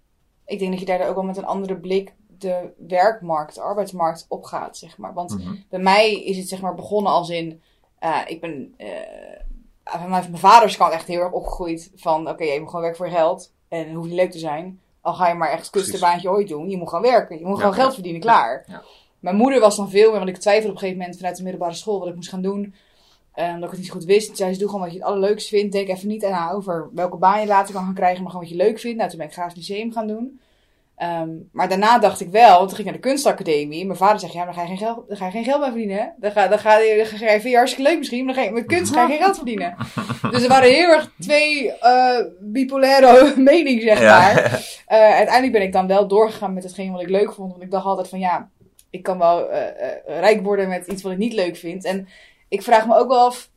Ik 0.46 0.58
denk 0.58 0.70
dat 0.70 0.80
je 0.80 0.86
daar 0.86 1.08
ook 1.08 1.14
wel 1.14 1.24
met 1.24 1.36
een 1.36 1.44
andere 1.44 1.76
blik 1.76 2.12
de 2.38 2.72
werkmarkt, 2.88 3.54
de 3.54 3.60
arbeidsmarkt 3.60 4.26
opgaat, 4.28 4.76
zeg 4.76 4.98
maar. 4.98 5.14
Want 5.14 5.38
mhm. 5.38 5.54
bij 5.68 5.80
mij 5.80 6.22
is 6.22 6.36
het 6.36 6.48
zeg 6.48 6.60
maar 6.60 6.74
begonnen 6.74 7.12
als 7.12 7.28
in, 7.28 7.62
eh, 7.98 8.20
ik 8.26 8.40
ben, 8.40 8.74
eh, 8.76 8.88
van 9.84 10.10
mijn, 10.10 10.22
mijn 10.30 10.38
vaders 10.38 10.76
kant 10.76 10.92
echt 10.92 11.06
heel 11.06 11.20
erg 11.20 11.32
opgegroeid 11.32 11.90
van, 11.94 12.28
oké, 12.28 12.44
je 12.44 12.60
moet 12.60 12.68
gewoon 12.68 12.84
werken 12.84 13.00
voor 13.00 13.08
je 13.08 13.16
geld 13.16 13.52
en 13.68 13.78
het 13.78 13.94
hoeft 13.94 14.08
niet 14.08 14.18
leuk 14.18 14.30
te 14.30 14.38
zijn. 14.38 14.80
Al 15.00 15.14
ga 15.14 15.28
je 15.28 15.34
maar 15.34 15.50
echt 15.50 15.62
het 15.62 15.70
kutste 15.70 15.90
Precies. 15.90 16.08
baantje 16.08 16.30
ooit 16.30 16.48
doen, 16.48 16.70
je 16.70 16.76
moet 16.76 16.88
gewoon 16.88 17.04
werken, 17.04 17.38
je 17.38 17.44
moet 17.44 17.56
Ja, 17.56 17.60
gewoon 17.60 17.76
ja. 17.76 17.80
geld 17.80 17.94
verdienen, 17.94 18.20
klaar. 18.20 18.64
Ja. 18.68 18.82
Mijn 19.18 19.36
moeder 19.36 19.60
was 19.60 19.76
dan 19.76 19.90
veel 19.90 20.10
meer, 20.10 20.18
want 20.18 20.30
ik 20.30 20.36
twijfelde 20.36 20.68
op 20.68 20.74
een 20.74 20.80
gegeven 20.80 21.00
moment 21.00 21.16
vanuit 21.16 21.36
de 21.36 21.42
middelbare 21.42 21.74
school 21.74 21.98
wat 21.98 22.08
ik 22.08 22.14
moest 22.14 22.28
gaan 22.28 22.42
doen. 22.42 22.74
omdat 23.34 23.62
ik 23.62 23.70
het 23.70 23.78
niet 23.78 23.90
goed 23.90 24.04
wist. 24.04 24.26
Toen 24.26 24.36
zei 24.36 24.52
ze, 24.52 24.58
doe 24.58 24.68
gewoon 24.68 24.84
wat 24.84 24.92
je 24.92 24.98
het 24.98 25.08
allerleukst 25.08 25.48
vindt. 25.48 25.72
Denk 25.72 25.88
even 25.88 26.08
niet 26.08 26.24
aan 26.24 26.56
over 26.56 26.88
welke 26.92 27.16
baan 27.16 27.40
je 27.40 27.46
later 27.46 27.74
kan 27.74 27.84
gaan 27.84 27.94
krijgen, 27.94 28.22
maar 28.22 28.30
gewoon 28.30 28.46
wat 28.46 28.56
je 28.56 28.64
leuk 28.64 28.78
vindt. 28.78 28.96
Nou, 28.96 29.08
toen 29.08 29.18
ben 29.18 29.28
ik 29.28 29.32
graag 29.32 29.54
lyceum 29.54 29.92
gaan 29.92 30.06
doen. 30.06 30.40
Ehm, 30.98 31.28
maar 31.52 31.68
daarna 31.68 31.98
dacht 31.98 32.20
ik 32.20 32.28
wel, 32.30 32.56
want 32.56 32.68
toen 32.68 32.76
ging 32.76 32.78
ik 32.78 32.84
naar 32.84 33.02
de 33.02 33.08
kunstacademie. 33.08 33.86
Mijn 33.86 33.98
vader 33.98 34.20
zegt, 34.20 34.32
ja, 34.32 34.44
maar 34.44 34.54
dan 34.54 34.54
ga 34.54 34.62
je 34.62 34.68
geen 34.76 34.86
geld, 34.86 35.08
dan 35.08 35.16
ga 35.16 35.24
je 35.24 35.30
geen 35.30 35.44
geld 35.44 35.60
bij 35.60 35.68
verdienen. 35.68 35.96
hè? 35.96 36.04
Dan 36.16 36.30
ga, 36.30 36.48
dan 36.48 36.58
ga 36.58 36.78
je, 36.78 36.96
dan 36.96 37.06
ga 37.06 37.24
je, 37.24 37.30
vind 37.40 37.42
je 37.52 37.56
hartstikke 37.56 37.88
leuk 37.90 37.98
misschien, 37.98 38.24
maar 38.24 38.34
dan 38.34 38.42
ga 38.42 38.48
je, 38.48 38.54
met 38.54 38.66
kunst 38.66 38.92
ga 38.94 39.02
je 39.02 39.08
geen 39.08 39.18
geld 39.22 39.36
verdienen. 39.36 39.76
dus 40.30 40.42
er 40.42 40.48
waren 40.48 40.68
heel 40.70 40.88
erg 40.88 41.12
twee 41.20 41.72
eh, 41.72 42.24
bipolaire 42.40 43.34
meningen, 43.36 43.82
zeg 43.82 44.00
Ja. 44.00 44.18
maar. 44.18 44.36
Eh, 44.86 44.98
uiteindelijk 45.14 45.52
ben 45.52 45.62
ik 45.62 45.72
dan 45.72 45.86
wel 45.86 46.08
doorgegaan 46.08 46.54
met 46.54 46.62
hetgeen 46.62 46.92
wat 46.92 47.00
ik 47.02 47.08
leuk 47.08 47.32
vond. 47.32 47.50
Want 47.50 47.62
ik 47.62 47.70
dacht 47.70 47.84
altijd 47.84 48.08
van, 48.08 48.18
ja, 48.18 48.48
ik 48.90 49.02
kan 49.02 49.18
wel 49.18 49.50
eh, 49.50 50.20
rijk 50.20 50.42
worden 50.42 50.68
met 50.68 50.86
iets 50.86 51.02
wat 51.02 51.12
ik 51.12 51.18
niet 51.18 51.32
leuk 51.32 51.56
vind. 51.56 51.84
En 51.84 52.08
ik 52.48 52.62
vraag 52.62 52.86
me 52.86 52.96
ook 52.96 53.08
wel 53.08 53.26
af 53.26 53.50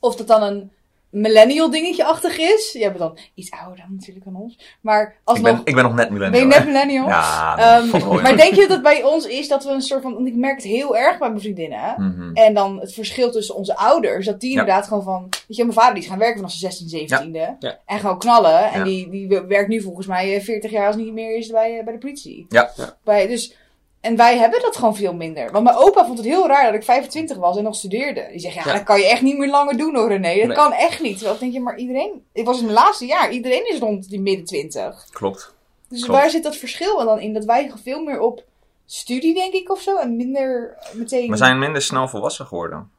of 0.00 0.16
dat 0.16 0.26
dan 0.26 0.42
een 0.42 0.70
millennial 1.12 1.70
dingetje 1.70 2.04
achtig 2.04 2.38
is. 2.38 2.70
Jij 2.72 2.86
bent 2.88 2.98
dan 2.98 3.18
iets 3.34 3.50
ouder 3.50 3.76
dan 3.76 3.94
natuurlijk 3.96 4.24
dan 4.24 4.36
ons. 4.36 4.58
Maar 4.80 5.02
ik, 5.02 5.14
alsnog... 5.24 5.52
ben, 5.52 5.60
ik 5.64 5.74
ben 5.74 5.84
nog 5.84 5.94
net 5.94 6.08
Ben 6.08 6.12
millennial. 6.18 6.40
je 6.42 6.46
net 6.54 6.64
millennial? 6.66 7.06
Ja, 7.08 7.56
Ehm, 7.58 8.04
maar 8.22 8.36
denk 8.36 8.54
je 8.54 8.60
dat 8.60 8.68
het 8.70 8.82
bij 8.82 9.02
ons 9.02 9.26
is 9.26 9.48
dat 9.48 9.64
we 9.64 9.70
een 9.70 9.80
soort 9.82 10.02
van... 10.02 10.14
Want 10.14 10.26
ik 10.26 10.34
merk 10.34 10.54
het 10.56 10.64
heel 10.64 10.96
erg 10.96 11.18
bij 11.18 11.28
mijn 11.28 11.40
vriendinnen. 11.40 11.94
Mhm. 11.98 12.30
En 12.34 12.54
dan 12.54 12.80
het 12.80 12.92
verschil 12.94 13.30
tussen 13.30 13.54
onze 13.54 13.76
ouders. 13.76 14.26
Dat 14.26 14.40
die 14.40 14.52
Ja. 14.52 14.60
inderdaad 14.60 14.86
gewoon 14.86 15.02
van... 15.02 15.28
Weet 15.48 15.56
je, 15.56 15.62
mijn 15.64 15.74
vader 15.76 15.94
die 15.94 16.02
is 16.02 16.08
gaan 16.08 16.18
werken 16.18 16.36
vanaf 16.36 16.52
zijn 16.52 16.72
16, 16.72 17.08
17e. 17.32 17.56
Ja. 17.58 17.78
En 17.86 17.98
gewoon 17.98 18.18
knallen. 18.18 18.70
En 18.70 18.78
Ja. 18.78 18.84
die, 18.84 19.10
die 19.10 19.28
werkt 19.28 19.68
nu 19.68 19.80
volgens 19.80 20.06
mij 20.06 20.34
eh, 20.36 20.42
40 20.42 20.70
jaar 20.70 20.86
als 20.86 20.96
niet 20.96 21.12
meer 21.12 21.36
is 21.36 21.50
bij, 21.50 21.78
eh, 21.78 21.84
bij 21.84 21.92
de 21.92 21.98
politie. 21.98 22.46
Ja. 22.48 22.70
Ja. 22.76 22.96
Bij, 23.04 23.26
dus, 23.26 23.56
en 24.02 24.16
wij 24.16 24.38
hebben 24.38 24.60
dat 24.60 24.76
gewoon 24.76 24.96
veel 24.96 25.14
minder. 25.14 25.50
Want 25.52 25.64
mijn 25.64 25.76
opa 25.76 26.04
vond 26.04 26.18
het 26.18 26.26
heel 26.26 26.46
raar 26.46 26.64
dat 26.64 26.74
ik 26.74 26.84
25 26.84 27.36
was 27.36 27.56
en 27.56 27.62
nog 27.62 27.74
studeerde. 27.74 28.28
Die 28.30 28.38
zegt, 28.40 28.54
ja, 28.54 28.62
Ja. 28.64 28.72
dat 28.72 28.82
kan 28.82 28.98
je 28.98 29.06
echt 29.08 29.22
niet 29.22 29.38
meer 29.38 29.50
langer 29.50 29.76
doen 29.76 29.94
hoor 29.96 30.08
René. 30.08 30.38
Dat 30.38 30.46
Nee. 30.46 30.56
kan 30.56 30.72
echt 30.72 31.00
niet. 31.00 31.16
Terwijl 31.18 31.38
denk 31.38 31.52
je, 31.52 31.60
maar 31.60 31.76
iedereen... 31.78 32.24
Ik 32.32 32.44
was 32.44 32.58
in 32.58 32.64
mijn 32.64 32.76
laatste 32.76 33.06
jaar. 33.06 33.30
Iedereen 33.30 33.68
is 33.68 33.78
rond 33.78 34.08
die 34.08 34.20
midden 34.20 34.44
20. 34.46 35.06
Klopt. 35.10 35.54
Dus 35.88 36.04
Klopt. 36.04 36.20
waar 36.20 36.30
zit 36.30 36.42
dat 36.42 36.56
verschil 36.56 37.04
dan 37.04 37.20
in? 37.20 37.32
Dat 37.32 37.44
wij 37.44 37.72
veel 37.82 38.02
meer 38.02 38.20
op 38.20 38.44
studie, 38.86 39.34
denk 39.34 39.52
ik, 39.52 39.70
of 39.70 39.80
zo. 39.80 39.96
En 39.96 40.16
minder 40.16 40.76
meteen... 40.92 41.30
We 41.30 41.36
zijn 41.36 41.58
minder 41.58 41.82
snel 41.82 42.08
volwassen 42.08 42.46
geworden. 42.46 42.90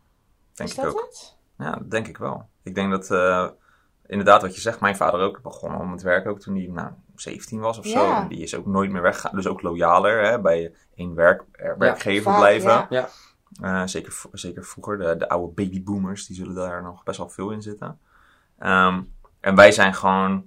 Denk 0.53 0.69
is 0.69 0.75
ik 0.75 0.81
dat 0.83 0.93
ook. 0.93 1.01
het? 1.01 1.36
Ja, 1.57 1.72
dat 1.72 1.91
denk 1.91 2.07
ik 2.07 2.17
wel. 2.17 2.45
Ik 2.63 2.75
denk 2.75 2.91
dat, 2.91 3.12
eh, 3.12 3.48
inderdaad, 4.07 4.41
wat 4.41 4.55
je 4.55 4.62
zegt, 4.62 4.79
mijn 4.79 4.95
vader 4.95 5.19
ook 5.19 5.41
begon 5.41 5.72
al 5.75 5.83
met 5.86 6.01
werken 6.01 6.31
ook 6.31 6.39
toen 6.39 6.55
hij 6.55 6.67
nou, 6.72 6.89
17 7.15 7.60
was 7.60 7.77
of 7.77 7.86
zo. 7.86 8.01
Ja. 8.01 8.22
En 8.22 8.27
die 8.27 8.39
is 8.39 8.55
ook 8.55 8.65
nooit 8.65 8.91
meer 8.91 9.01
weggegaan. 9.01 9.36
Dus 9.36 9.48
ook 9.48 9.62
loyaler 9.62 10.24
hè, 10.24 10.41
bij 10.41 10.74
één 10.96 11.15
werk, 11.15 11.43
eh, 11.51 11.72
werkgever 11.77 12.24
vaak, 12.24 12.38
blijven. 12.38 12.70
ja. 12.70 12.88
Ja. 12.89 13.10
Eh, 13.62 13.88
zeker, 13.88 14.22
zeker 14.32 14.63
vroeger, 14.63 14.98
de, 14.98 15.17
de 15.17 15.29
oude 15.29 15.53
babyboomers, 15.53 16.27
die 16.27 16.36
zullen 16.36 16.55
daar 16.55 16.84
nog 16.84 17.03
best 17.03 17.17
wel 17.17 17.29
veel 17.29 17.51
in 17.51 17.62
zitten. 17.62 18.00
Ehm, 18.60 19.01
en 19.39 19.55
wij 19.55 19.72
zijn 19.72 19.93
gewoon 19.93 20.43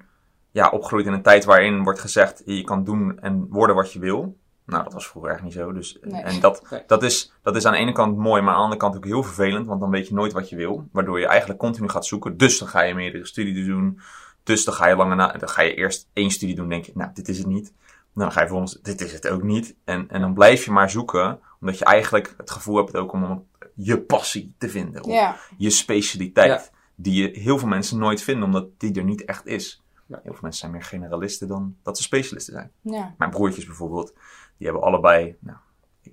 ja, 0.50 0.68
opgegroeid 0.68 1.06
in 1.06 1.12
een 1.12 1.22
tijd 1.22 1.44
waarin 1.44 1.82
wordt 1.82 2.00
gezegd, 2.00 2.42
je 2.44 2.64
kan 2.64 2.84
doen 2.84 3.18
en 3.20 3.46
worden 3.48 3.76
wat 3.76 3.92
je 3.92 3.98
wil. 3.98 4.36
Nou, 4.66 4.84
dat 4.84 4.92
was 4.92 5.06
vroeger 5.08 5.30
echt 5.30 5.42
niet 5.42 5.52
zo. 5.52 5.72
Dus, 5.72 5.98
Nee. 6.00 6.22
En 6.22 6.40
dat, 6.40 6.66
Nee. 6.70 6.82
dat, 6.86 7.02
is, 7.02 7.32
dat 7.42 7.56
is 7.56 7.64
aan 7.66 7.72
de 7.72 7.78
ene 7.78 7.92
kant 7.92 8.16
mooi, 8.16 8.42
maar 8.42 8.50
aan 8.50 8.56
de 8.58 8.62
andere 8.62 8.80
kant 8.80 8.96
ook 8.96 9.04
heel 9.04 9.22
vervelend. 9.22 9.66
Want 9.66 9.80
dan 9.80 9.90
weet 9.90 10.08
je 10.08 10.14
nooit 10.14 10.32
wat 10.32 10.48
je 10.48 10.56
wil. 10.56 10.88
Waardoor 10.92 11.20
je 11.20 11.26
eigenlijk 11.26 11.58
continu 11.60 11.88
gaat 11.88 12.06
zoeken. 12.06 12.36
Dus 12.36 12.58
dan 12.58 12.68
ga 12.68 12.80
je 12.82 12.94
meerdere 12.94 13.26
studies 13.26 13.66
doen. 13.66 14.00
Dus 14.42 14.64
dan 14.64 14.74
ga 14.74 14.88
je 14.88 14.96
langer 14.96 15.16
na. 15.16 15.32
Dan 15.32 15.48
ga 15.48 15.62
je 15.62 15.74
eerst 15.74 16.08
één 16.12 16.30
studie 16.30 16.54
doen. 16.54 16.68
denk 16.68 16.84
je, 16.84 16.92
nou, 16.94 17.10
dit 17.14 17.28
is 17.28 17.38
het 17.38 17.46
niet. 17.46 17.72
Dan 18.14 18.32
ga 18.32 18.42
je 18.42 18.48
volgens, 18.48 18.78
dit 18.82 19.00
is 19.00 19.12
het 19.12 19.28
ook 19.28 19.42
niet. 19.42 19.74
En, 19.84 20.08
en 20.10 20.20
dan 20.20 20.34
blijf 20.34 20.64
je 20.64 20.70
maar 20.70 20.90
zoeken. 20.90 21.40
Omdat 21.60 21.78
je 21.78 21.84
eigenlijk 21.84 22.34
het 22.36 22.50
gevoel 22.50 22.76
hebt 22.76 22.96
ook 22.96 23.12
om 23.12 23.46
je 23.74 24.00
passie 24.00 24.54
te 24.58 24.68
vinden. 24.68 25.02
Of 25.04 25.12
Ja. 25.12 25.36
je 25.56 25.70
specialiteit. 25.70 26.48
Ja. 26.72 26.78
Die 26.94 27.22
je 27.22 27.40
heel 27.40 27.58
veel 27.58 27.68
mensen 27.68 27.98
nooit 27.98 28.22
vinden, 28.22 28.44
omdat 28.44 28.66
die 28.80 28.94
er 28.94 29.04
niet 29.04 29.24
echt 29.24 29.46
is. 29.46 29.82
Ja. 30.06 30.20
Heel 30.22 30.32
veel 30.32 30.42
mensen 30.42 30.60
zijn 30.60 30.72
meer 30.72 30.82
generalisten 30.82 31.48
dan 31.48 31.76
dat 31.82 31.96
ze 31.96 32.02
specialisten 32.02 32.52
zijn. 32.52 32.70
Mijn 33.18 33.30
broertjes 33.30 33.66
bijvoorbeeld, 33.66 34.12
die 34.56 34.66
hebben 34.66 34.82
allebei, 34.84 35.36
nou, 35.40 35.58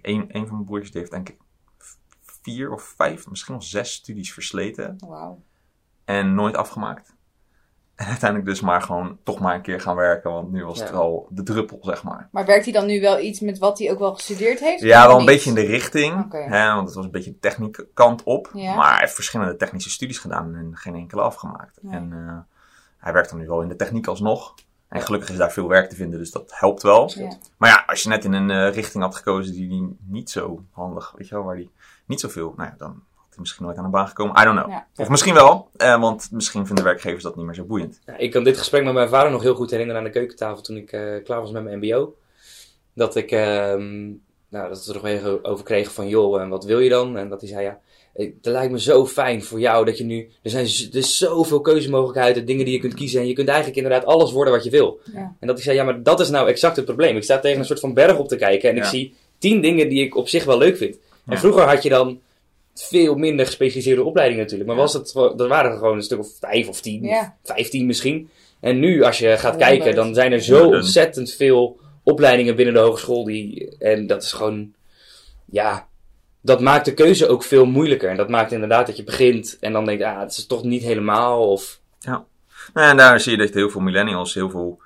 een, 0.01 0.25
een 0.27 0.47
van 0.47 0.55
mijn 0.55 0.65
broertjes 0.65 0.91
die 0.91 0.99
heeft 0.99 1.11
denk 1.11 1.29
ik 1.29 1.37
vier 2.41 2.71
of 2.71 2.93
vijf, 2.97 3.29
misschien 3.29 3.53
wel 3.53 3.63
zes 3.63 3.93
studies 3.93 4.33
versleten 4.33 4.97
Wauw. 5.07 5.41
en 6.05 6.33
nooit 6.33 6.55
afgemaakt. 6.55 7.15
En 7.95 8.05
uiteindelijk 8.05 8.49
dus 8.49 8.61
maar 8.61 8.81
gewoon 8.81 9.17
toch 9.23 9.39
maar 9.39 9.55
een 9.55 9.61
keer 9.61 9.81
gaan 9.81 9.95
werken, 9.95 10.31
want 10.31 10.51
nu 10.51 10.65
was 10.65 10.79
het 10.79 10.91
wel 10.91 11.27
de 11.29 11.43
druppel, 11.43 11.79
zeg 11.81 12.03
maar. 12.03 12.29
Maar 12.31 12.45
werkt 12.45 12.63
hij 12.63 12.73
dan 12.73 12.85
nu 12.85 13.01
wel 13.01 13.19
iets 13.19 13.39
met 13.39 13.57
wat 13.57 13.79
hij 13.79 13.91
ook 13.91 13.99
wel 13.99 14.13
gestudeerd 14.13 14.59
heeft? 14.59 14.81
Ja, 14.81 15.07
wel 15.07 15.19
een 15.19 15.25
beetje 15.25 15.49
in 15.49 15.55
de 15.55 15.65
richting, 15.65 16.31
hè, 16.31 16.73
want 16.73 16.87
het 16.87 16.95
was 16.95 17.05
een 17.05 17.11
beetje 17.11 17.31
de 17.31 17.39
techniek 17.39 17.85
kant 17.93 18.23
op. 18.23 18.49
Ja. 18.53 18.75
Maar 18.75 18.91
hij 18.91 18.99
heeft 18.99 19.13
verschillende 19.13 19.55
technische 19.55 19.89
studies 19.89 20.17
gedaan 20.17 20.55
en 20.55 20.77
geen 20.77 20.95
enkele 20.95 21.21
afgemaakt. 21.21 21.77
Nee. 21.81 21.95
En 21.95 22.13
eh, 22.13 22.57
hij 22.97 23.13
werkt 23.13 23.29
dan 23.29 23.39
nu 23.39 23.47
wel 23.47 23.61
in 23.61 23.67
de 23.67 23.75
techniek 23.75 24.07
alsnog. 24.07 24.53
En 24.93 25.01
gelukkig 25.01 25.29
is 25.29 25.37
daar 25.37 25.51
veel 25.51 25.67
werk 25.67 25.89
te 25.89 25.95
vinden, 25.95 26.19
dus 26.19 26.31
dat 26.31 26.51
helpt 26.55 26.83
wel. 26.83 27.11
Ja. 27.15 27.37
Maar 27.57 27.69
ja, 27.69 27.83
als 27.87 28.03
je 28.03 28.09
net 28.09 28.25
in 28.25 28.33
een 28.33 28.49
eh, 28.49 28.73
richting 28.73 29.03
had 29.03 29.15
gekozen 29.15 29.53
die 29.53 29.67
die 29.67 29.97
niet 30.07 30.29
zo 30.29 30.63
handig, 30.71 31.13
weet 31.17 31.27
je 31.27 31.35
wel, 31.35 31.43
waar 31.43 31.55
die 31.55 31.69
niet 32.05 32.19
zoveel, 32.19 32.53
nou 32.57 32.69
ja, 32.69 32.75
dan 32.77 32.89
had 33.15 33.29
hij 33.29 33.39
misschien 33.39 33.65
nooit 33.65 33.77
aan 33.77 33.83
de 33.83 33.89
baan 33.89 34.07
gekomen. 34.07 34.41
I 34.41 34.43
don't 34.43 34.59
know. 34.59 34.71
Ja. 34.71 34.87
Of 34.95 35.09
misschien 35.09 35.33
wel, 35.33 35.69
eh, 35.77 35.99
want 35.99 36.31
misschien 36.31 36.65
vinden 36.65 36.83
werkgeevers 36.83 37.23
dat 37.23 37.35
niet 37.35 37.45
meer 37.45 37.55
zo 37.55 37.63
boeiend. 37.63 37.99
Ja, 38.05 38.17
ik 38.17 38.31
kan 38.31 38.43
dit 38.43 38.57
gesprek 38.57 38.83
met 38.83 38.93
mijn 38.93 39.09
vader 39.09 39.31
nog 39.31 39.41
heel 39.41 39.55
goed 39.55 39.69
herinneren 39.71 40.01
aan 40.01 40.07
de 40.07 40.13
keukentafel 40.13 40.61
toen 40.61 40.77
ik 40.77 40.91
eh, 40.91 41.23
klaar 41.23 41.41
was 41.41 41.51
met 41.51 41.63
mijn 41.63 41.77
MBO. 41.77 42.15
Dat 42.93 43.15
ik, 43.15 43.31
ehm, 43.31 44.05
nou, 44.49 44.69
dat 44.69 44.85
we 44.85 44.93
er 44.93 44.95
nog 44.95 45.05
even 45.05 45.43
over 45.43 45.63
kregen 45.63 45.93
van, 45.93 46.07
joh, 46.07 46.41
en 46.41 46.49
wat 46.49 46.65
wil 46.65 46.79
je 46.79 46.89
dan? 46.89 47.17
En 47.17 47.29
dat 47.29 47.41
hij 47.41 47.49
zei, 47.49 47.63
ja, 47.63 47.79
het 48.13 48.33
lijkt 48.41 48.71
me 48.71 48.79
zo 48.79 49.05
fijn 49.07 49.43
voor 49.43 49.59
jou 49.59 49.85
dat 49.85 49.97
je 49.97 50.03
nu, 50.03 50.29
er 50.41 50.49
zijn 50.49 50.67
z- 50.67 50.87
er 50.89 50.95
is 50.95 51.17
zoveel 51.17 51.61
keuzemogelijkheden, 51.61 52.45
dingen 52.45 52.65
die 52.65 52.73
je 52.73 52.79
kunt 52.79 52.93
kiezen 52.93 53.21
en 53.21 53.27
je 53.27 53.33
kunt 53.33 53.47
eigenlijk 53.47 53.77
inderdaad 53.77 54.05
alles 54.05 54.31
worden 54.31 54.53
wat 54.53 54.63
je 54.63 54.69
wil. 54.69 54.99
Ja. 55.13 55.35
En 55.39 55.47
dat 55.47 55.57
ik 55.57 55.63
zei, 55.63 55.75
ja, 55.75 55.83
maar 55.83 56.03
dat 56.03 56.19
is 56.19 56.29
nou 56.29 56.47
exact 56.47 56.75
het 56.75 56.85
probleem. 56.85 57.15
Ik 57.15 57.23
sta 57.23 57.39
tegen 57.39 57.59
een 57.59 57.65
soort 57.65 57.79
van 57.79 57.93
berg 57.93 58.17
op 58.17 58.27
te 58.27 58.35
kijken 58.35 58.69
en 58.69 58.77
ik 58.77 58.83
zie 58.83 59.13
tien 59.37 59.61
dingen 59.61 59.89
die 59.89 60.03
ik 60.03 60.15
op 60.15 60.27
zich 60.29 60.43
wel 60.43 60.57
leuk 60.57 60.77
vind. 60.77 60.95
En 61.25 61.33
Ja. 61.33 61.37
vroeger 61.39 61.63
had 61.63 61.83
je 61.83 61.89
dan 61.89 62.19
veel 62.75 63.15
minder 63.15 63.45
gespecialiseerde 63.45 64.03
opleidingen 64.03 64.41
natuurlijk. 64.43 64.69
Maar 64.69 64.77
was 64.79 64.93
het, 64.93 65.13
er 65.15 65.47
waren 65.47 65.71
er 65.71 65.77
gewoon 65.77 65.95
een 65.97 66.03
stuk 66.03 66.19
of 66.19 66.27
vijf 66.39 66.67
of 66.67 66.81
tien, 66.81 67.03
Ja. 67.03 67.37
vijftien 67.43 67.85
misschien. 67.85 68.29
En 68.59 68.79
nu, 68.79 69.03
als 69.03 69.17
je 69.19 69.37
gaat 69.37 69.55
kijken, 69.57 69.95
dan 69.95 70.13
zijn 70.13 70.31
er 70.31 70.41
zo 70.41 70.67
ontzettend 70.67 71.31
veel 71.31 71.77
opleidingen 72.03 72.55
binnen 72.55 72.73
de 72.73 72.79
hogeschool. 72.79 73.23
Die, 73.23 73.75
en 73.79 74.07
dat 74.07 74.23
is 74.23 74.31
gewoon, 74.31 74.73
ja, 75.45 75.87
dat 76.43 76.61
maakt 76.61 76.85
de 76.85 76.93
keuze 76.93 77.27
ook 77.27 77.43
veel 77.43 77.65
moeilijker. 77.65 78.09
En 78.09 78.17
dat 78.17 78.29
maakt 78.29 78.51
inderdaad 78.51 78.87
dat 78.87 78.97
je 78.97 79.03
begint 79.03 79.57
en 79.59 79.73
dan 79.73 79.85
denkt, 79.85 80.03
ah, 80.03 80.19
het 80.19 80.31
is 80.31 80.45
toch 80.45 80.63
niet 80.63 80.83
helemaal. 80.83 81.51
Of, 81.51 81.79
Nou, 82.73 82.89
en 82.89 82.97
daar 82.97 83.19
zie 83.19 83.31
je 83.31 83.37
dat 83.37 83.53
heel 83.53 83.69
veel 83.69 83.81
millennials 83.81 84.33
heel 84.33 84.49
veel 84.49 84.81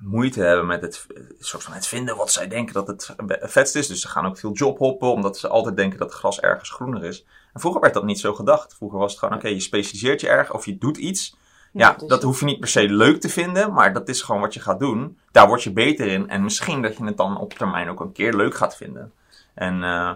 moeite 0.00 0.40
hebben 0.40 0.66
met 0.66 0.82
het, 0.82 1.06
soort 1.38 1.62
van 1.62 1.72
het 1.72 1.86
vinden 1.86 2.16
wat 2.16 2.32
zij 2.32 2.48
denken 2.48 2.74
dat 2.74 2.86
het 2.86 3.14
vetst 3.40 3.74
is. 3.74 3.86
Dus 3.86 4.00
ze 4.00 4.08
gaan 4.08 4.26
ook 4.26 4.38
veel 4.38 4.52
jobhoppen, 4.52 5.12
omdat 5.12 5.38
ze 5.38 5.48
altijd 5.48 5.76
denken 5.76 5.98
dat 5.98 6.08
het 6.08 6.18
gras 6.18 6.40
ergens 6.40 6.70
groener 6.70 7.04
is. 7.04 7.24
En 7.52 7.60
vroeger 7.60 7.80
werd 7.80 7.94
dat 7.94 8.04
niet 8.04 8.20
zo 8.20 8.34
gedacht. 8.34 8.74
Vroeger 8.74 8.98
was 8.98 9.10
het 9.10 9.20
gewoon, 9.20 9.34
oké, 9.34 9.48
je 9.48 9.60
specialiseert 9.60 10.20
je 10.20 10.28
erg 10.28 10.52
of 10.52 10.64
je 10.64 10.78
doet 10.78 10.96
iets. 10.96 11.36
Ja, 11.72 11.92
dus- 11.92 12.08
dat 12.08 12.22
hoef 12.22 12.40
je 12.40 12.44
niet 12.44 12.60
per 12.60 12.68
se 12.68 12.88
leuk 12.88 13.20
te 13.20 13.28
vinden, 13.28 13.72
maar 13.72 13.92
dat 13.92 14.08
is 14.08 14.22
gewoon 14.22 14.40
wat 14.40 14.54
je 14.54 14.60
gaat 14.60 14.80
doen. 14.80 15.18
Daar 15.30 15.48
word 15.48 15.62
je 15.62 15.72
beter 15.72 16.06
in 16.06 16.28
en 16.28 16.42
misschien 16.42 16.82
dat 16.82 16.96
je 16.96 17.04
het 17.04 17.16
dan 17.16 17.38
op 17.38 17.54
termijn 17.54 17.88
ook 17.88 18.00
een 18.00 18.12
keer 18.12 18.34
leuk 18.34 18.54
gaat 18.54 18.76
vinden. 18.76 19.12
En, 19.54 19.82
eh, 19.82 20.12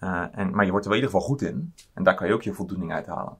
eh, 0.00 0.24
en, 0.32 0.54
maar 0.54 0.64
je 0.64 0.70
wordt 0.70 0.86
er 0.86 0.92
in 0.92 0.98
ieder 0.98 1.12
geval 1.12 1.26
goed 1.26 1.42
in. 1.42 1.74
En 1.94 2.02
daar 2.02 2.14
kan 2.14 2.26
je 2.26 2.34
ook 2.34 2.42
je 2.42 2.52
voldoening 2.52 2.92
uit 2.92 3.06
halen. 3.06 3.38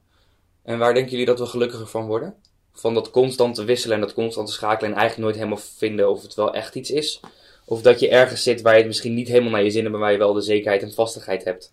en 0.62 0.78
waar 0.78 0.94
denken 0.94 1.10
jullie 1.10 1.26
dat 1.26 1.38
we 1.38 1.46
gelukkiger 1.46 1.86
van 1.86 2.06
worden? 2.06 2.34
Van 2.72 2.94
dat 2.94 3.10
constante 3.10 3.64
wisselen 3.64 3.96
en 3.96 4.02
dat 4.02 4.14
constante 4.14 4.52
schakelen 4.52 4.90
en 4.90 4.96
eigenlijk 4.96 5.26
nooit 5.28 5.36
helemaal 5.36 5.64
vinden 5.76 6.10
of 6.10 6.22
het 6.22 6.34
wel 6.34 6.54
echt 6.54 6.74
iets 6.74 6.90
is? 6.90 7.20
Of 7.64 7.82
dat 7.82 8.00
je 8.00 8.08
ergens 8.08 8.42
zit 8.42 8.60
waar 8.60 8.72
je 8.72 8.78
het 8.78 8.86
misschien 8.86 9.14
niet 9.14 9.28
helemaal 9.28 9.50
naar 9.50 9.62
je 9.62 9.70
zin 9.70 9.80
hebt, 9.80 9.92
maar 9.92 10.00
waar 10.00 10.12
je 10.12 10.18
wel 10.18 10.32
de 10.32 10.40
zekerheid 10.40 10.82
en 10.82 10.92
vastigheid 10.92 11.44
hebt? 11.44 11.72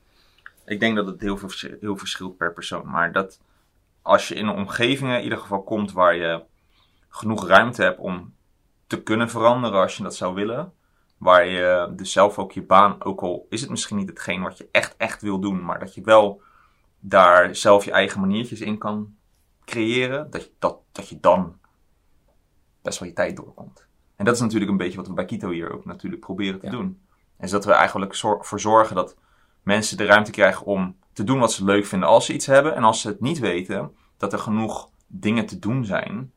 Ik 0.65 0.79
denk 0.79 0.95
dat 0.95 1.05
het 1.05 1.21
heel, 1.21 1.37
veel, 1.37 1.77
heel 1.79 1.97
verschilt 1.97 2.37
per 2.37 2.53
persoon. 2.53 2.89
Maar 2.89 3.11
dat 3.11 3.39
als 4.01 4.27
je 4.27 4.35
in 4.35 4.47
een 4.47 4.55
omgeving 4.55 5.13
in 5.13 5.23
ieder 5.23 5.37
geval 5.37 5.63
komt 5.63 5.91
waar 5.91 6.15
je 6.15 6.43
genoeg 7.09 7.47
ruimte 7.47 7.83
hebt 7.83 7.99
om 7.99 8.33
te 8.87 9.03
kunnen 9.03 9.29
veranderen 9.29 9.81
als 9.81 9.97
je 9.97 10.03
dat 10.03 10.15
zou 10.15 10.33
willen. 10.35 10.73
Waar 11.17 11.45
je 11.45 11.93
dus 11.95 12.11
zelf 12.11 12.39
ook 12.39 12.51
je 12.51 12.61
baan, 12.63 13.03
ook 13.03 13.21
al 13.21 13.45
is 13.49 13.61
het 13.61 13.69
misschien 13.69 13.97
niet 13.97 14.09
hetgeen 14.09 14.41
wat 14.41 14.57
je 14.57 14.67
echt, 14.71 14.95
echt 14.97 15.21
wil 15.21 15.39
doen, 15.39 15.65
maar 15.65 15.79
dat 15.79 15.93
je 15.93 16.01
wel 16.01 16.41
daar 16.99 17.55
zelf 17.55 17.85
je 17.85 17.91
eigen 17.91 18.19
maniertjes 18.19 18.61
in 18.61 18.77
kan 18.77 19.15
creëren. 19.65 20.29
Dat, 20.31 20.43
je- 20.43 20.51
dat, 20.59 20.77
dat 20.91 21.09
je 21.09 21.19
dan 21.19 21.57
best 22.81 22.99
wel 22.99 23.07
je 23.07 23.13
tijd 23.13 23.35
doorkomt. 23.35 23.85
En 24.15 24.25
dat 24.25 24.35
is 24.35 24.41
natuurlijk 24.41 24.71
een 24.71 24.77
beetje 24.77 24.97
wat 24.97 25.07
we 25.07 25.13
bij 25.13 25.25
Kito 25.25 25.49
hier 25.49 25.73
ook 25.73 25.85
natuurlijk 25.85 26.21
proberen 26.21 26.59
te 26.59 26.65
Ja. 26.65 26.71
doen. 26.71 27.01
En 27.37 27.49
dat 27.49 27.65
we 27.65 27.71
eigenlijk 27.71 28.15
zor- 28.15 28.45
voor 28.45 28.59
zorgen 28.59 28.95
dat 28.95 29.15
mensen 29.63 29.97
de 29.97 30.05
ruimte 30.05 30.31
krijgen 30.31 30.65
om 30.65 30.95
te 31.13 31.23
doen 31.23 31.39
wat 31.39 31.53
ze 31.53 31.63
leuk 31.63 31.85
vinden 31.85 32.09
als 32.09 32.25
ze 32.25 32.33
iets 32.33 32.45
hebben. 32.45 32.75
En 32.75 32.83
als 32.83 33.01
ze 33.01 33.07
het 33.07 33.21
niet 33.21 33.39
weten, 33.39 33.95
dat 34.17 34.33
er 34.33 34.39
genoeg 34.39 34.89
dingen 35.07 35.45
te 35.45 35.59
doen 35.59 35.85
zijn 35.85 36.31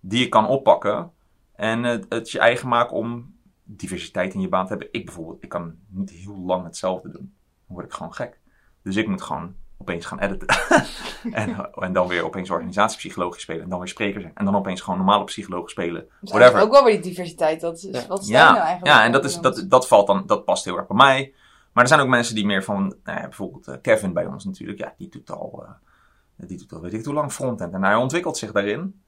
die 0.00 0.20
je 0.20 0.28
kan 0.28 0.46
oppakken. 0.46 1.10
En 1.56 1.82
het, 1.82 2.06
het 2.08 2.30
je 2.30 2.38
eigen 2.38 2.68
maken 2.68 2.96
om 2.96 3.34
diversiteit 3.64 4.34
in 4.34 4.40
je 4.40 4.48
baan 4.48 4.64
te 4.64 4.70
hebben. 4.70 4.88
Ik 4.92 5.04
bijvoorbeeld, 5.04 5.42
ik 5.42 5.48
kan 5.48 5.74
niet 5.88 6.10
heel 6.10 6.38
lang 6.38 6.64
hetzelfde 6.64 7.10
doen. 7.10 7.34
Dan 7.66 7.76
word 7.76 7.86
ik 7.86 7.92
gewoon 7.92 8.14
gek. 8.14 8.40
Dus 8.82 8.96
ik 8.96 9.08
moet 9.08 9.22
gewoon 9.22 9.54
opeens 9.76 10.06
gaan 10.06 10.18
editen. 10.18 10.46
en, 11.32 11.70
en 11.74 11.92
dan 11.92 12.08
weer 12.08 12.24
opeens 12.24 12.50
organisatiepsychologie 12.50 13.40
spelen. 13.40 13.62
En 13.62 13.68
dan 13.68 13.78
weer 13.78 13.88
spreker 13.88 14.20
zijn. 14.20 14.32
En 14.34 14.44
dan 14.44 14.56
opeens 14.56 14.80
gewoon 14.80 14.98
normale 14.98 15.24
psychologie 15.24 15.70
spelen. 15.70 16.08
Dus 16.20 16.30
Whatever. 16.30 16.60
ook 16.60 16.70
wel 16.70 16.84
weer 16.84 16.92
die 16.92 17.10
diversiteit. 17.10 17.60
Dat 17.60 17.76
is 17.76 17.82
Ja. 17.82 18.06
wat 18.06 18.20
nou 18.20 18.32
Ja, 18.32 18.56
eigenlijk 18.56 18.86
ja 18.86 19.04
en 19.04 19.12
dat, 19.12 19.24
is, 19.24 19.38
dat, 19.38 19.64
dat 19.68 19.88
valt 19.88 20.06
dan, 20.06 20.26
dat 20.26 20.44
past 20.44 20.64
heel 20.64 20.76
erg 20.76 20.86
bij 20.86 20.96
mij. 20.96 21.34
Maar 21.72 21.82
er 21.82 21.88
zijn 21.88 22.00
ook 22.00 22.08
mensen 22.08 22.34
die 22.34 22.46
meer 22.46 22.64
van, 22.64 22.94
nou 23.04 23.18
ja, 23.18 23.22
bijvoorbeeld 23.22 23.68
eh, 23.68 23.74
Kevin 23.82 24.12
bij 24.12 24.26
ons 24.26 24.44
natuurlijk, 24.44 24.78
ja, 24.78 24.94
die 24.98 25.08
doet 25.08 25.30
al, 25.30 25.64
eh, 25.66 26.48
die 26.48 26.58
doet 26.58 26.72
al 26.72 26.80
weet 26.80 26.92
ik 26.92 27.04
hoe 27.04 27.14
lang 27.14 27.32
frontend. 27.32 27.72
En 27.74 27.84
hij 27.84 27.94
ontwikkelt 27.94 28.36
zich 28.36 28.52
daarin. 28.52 29.02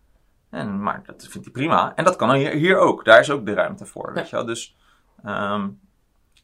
En, 0.54 0.82
maar 0.82 1.02
dat 1.06 1.26
vindt 1.28 1.46
hij 1.46 1.52
prima. 1.52 1.92
En 1.94 2.04
dat 2.04 2.16
kan 2.16 2.32
hier, 2.32 2.52
hier 2.52 2.78
ook. 2.78 3.04
Daar 3.04 3.20
is 3.20 3.30
ook 3.30 3.46
de 3.46 3.54
ruimte 3.54 3.86
voor, 3.86 4.12
weet 4.12 4.28
je 4.28 4.36
wel. 4.36 4.44
Dus 4.44 4.76
ehm, 5.24 5.68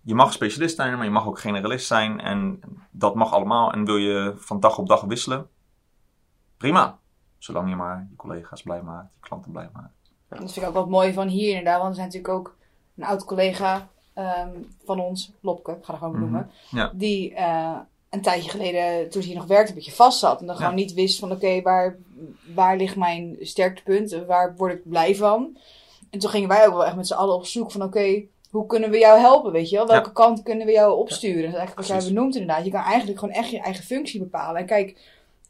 je 0.02 0.14
mag 0.14 0.32
specialist 0.32 0.76
zijn, 0.76 0.96
maar 0.96 1.04
je 1.04 1.10
mag 1.10 1.26
ook 1.26 1.40
generalist 1.40 1.86
zijn. 1.86 2.20
En 2.20 2.60
dat 2.90 3.14
mag 3.14 3.32
allemaal. 3.32 3.72
En 3.72 3.84
wil 3.84 3.96
je 3.96 4.34
van 4.36 4.60
dag 4.60 4.78
op 4.78 4.88
dag 4.88 5.00
wisselen, 5.00 5.48
prima. 6.56 6.98
Zolang 7.38 7.68
je 7.68 7.76
maar 7.76 8.06
je 8.10 8.16
collega's 8.16 8.62
blij 8.62 8.82
maakt, 8.82 9.12
je 9.14 9.20
klanten 9.20 9.52
blij 9.52 9.68
maakt. 9.72 9.92
Dat 10.28 10.38
vind 10.38 10.56
ik 10.56 10.66
ook 10.66 10.74
wat 10.74 10.88
mooi 10.88 11.12
van 11.12 11.28
hier 11.28 11.48
inderdaad. 11.48 11.76
Want 11.78 11.88
er 11.88 11.94
zijn 11.94 12.06
natuurlijk 12.06 12.34
ook 12.34 12.56
een 12.96 13.04
oud 13.04 13.24
collega 13.24 13.88
ehm, 14.14 14.48
van 14.84 15.00
ons, 15.00 15.32
Lopke, 15.40 15.72
ik 15.72 15.84
ga 15.84 15.92
er 15.92 15.98
gewoon 15.98 16.12
benoemen. 16.12 16.50
Mhm. 16.70 16.76
Ja. 16.76 16.90
Die 16.94 17.34
eh, 17.34 17.76
een 18.10 18.22
tijdje 18.22 18.50
geleden, 18.50 19.10
toen 19.10 19.22
hij 19.22 19.34
nog 19.34 19.46
werkte, 19.46 19.68
een 19.68 19.74
beetje 19.74 19.92
vast 19.92 20.18
zat. 20.18 20.40
En 20.40 20.46
dan 20.46 20.54
Ja. 20.54 20.60
gewoon 20.60 20.76
niet 20.76 20.92
wist 20.94 21.18
van 21.18 21.32
oké, 21.32 21.62
waar, 21.62 21.96
waar 22.54 22.76
ligt 22.76 22.96
mijn 22.96 23.36
sterktepunt? 23.40 24.12
En 24.12 24.26
Waar 24.26 24.54
word 24.56 24.72
ik 24.72 24.88
blij 24.88 25.14
van? 25.14 25.56
En 26.10 26.18
toen 26.18 26.30
gingen 26.30 26.48
wij 26.48 26.66
ook 26.66 26.72
wel 26.72 26.84
echt 26.84 26.96
met 26.96 27.06
z'n 27.06 27.14
allen 27.14 27.34
op 27.34 27.46
zoek 27.46 27.70
van 27.70 27.82
oké, 27.82 28.22
hoe 28.50 28.66
kunnen 28.66 28.90
we 28.90 28.98
jou 28.98 29.20
helpen? 29.20 29.52
Weet 29.52 29.70
je 29.70 29.76
wel? 29.76 29.86
Welke 29.86 30.12
kant 30.12 30.42
kunnen 30.42 30.66
we 30.66 30.72
jou 30.72 30.98
opsturen? 30.98 31.42
Dat 31.42 31.52
is 31.52 31.56
eigenlijk 31.58 31.88
wat 31.88 32.00
jij 32.00 32.12
benoemt 32.12 32.34
inderdaad. 32.34 32.64
Je 32.64 32.70
kan 32.70 32.82
eigenlijk 32.82 33.18
gewoon 33.18 33.34
echt 33.34 33.50
je 33.50 33.60
eigen 33.60 33.84
functie 33.84 34.20
bepalen. 34.20 34.60
En 34.60 34.66
kijk, 34.66 34.98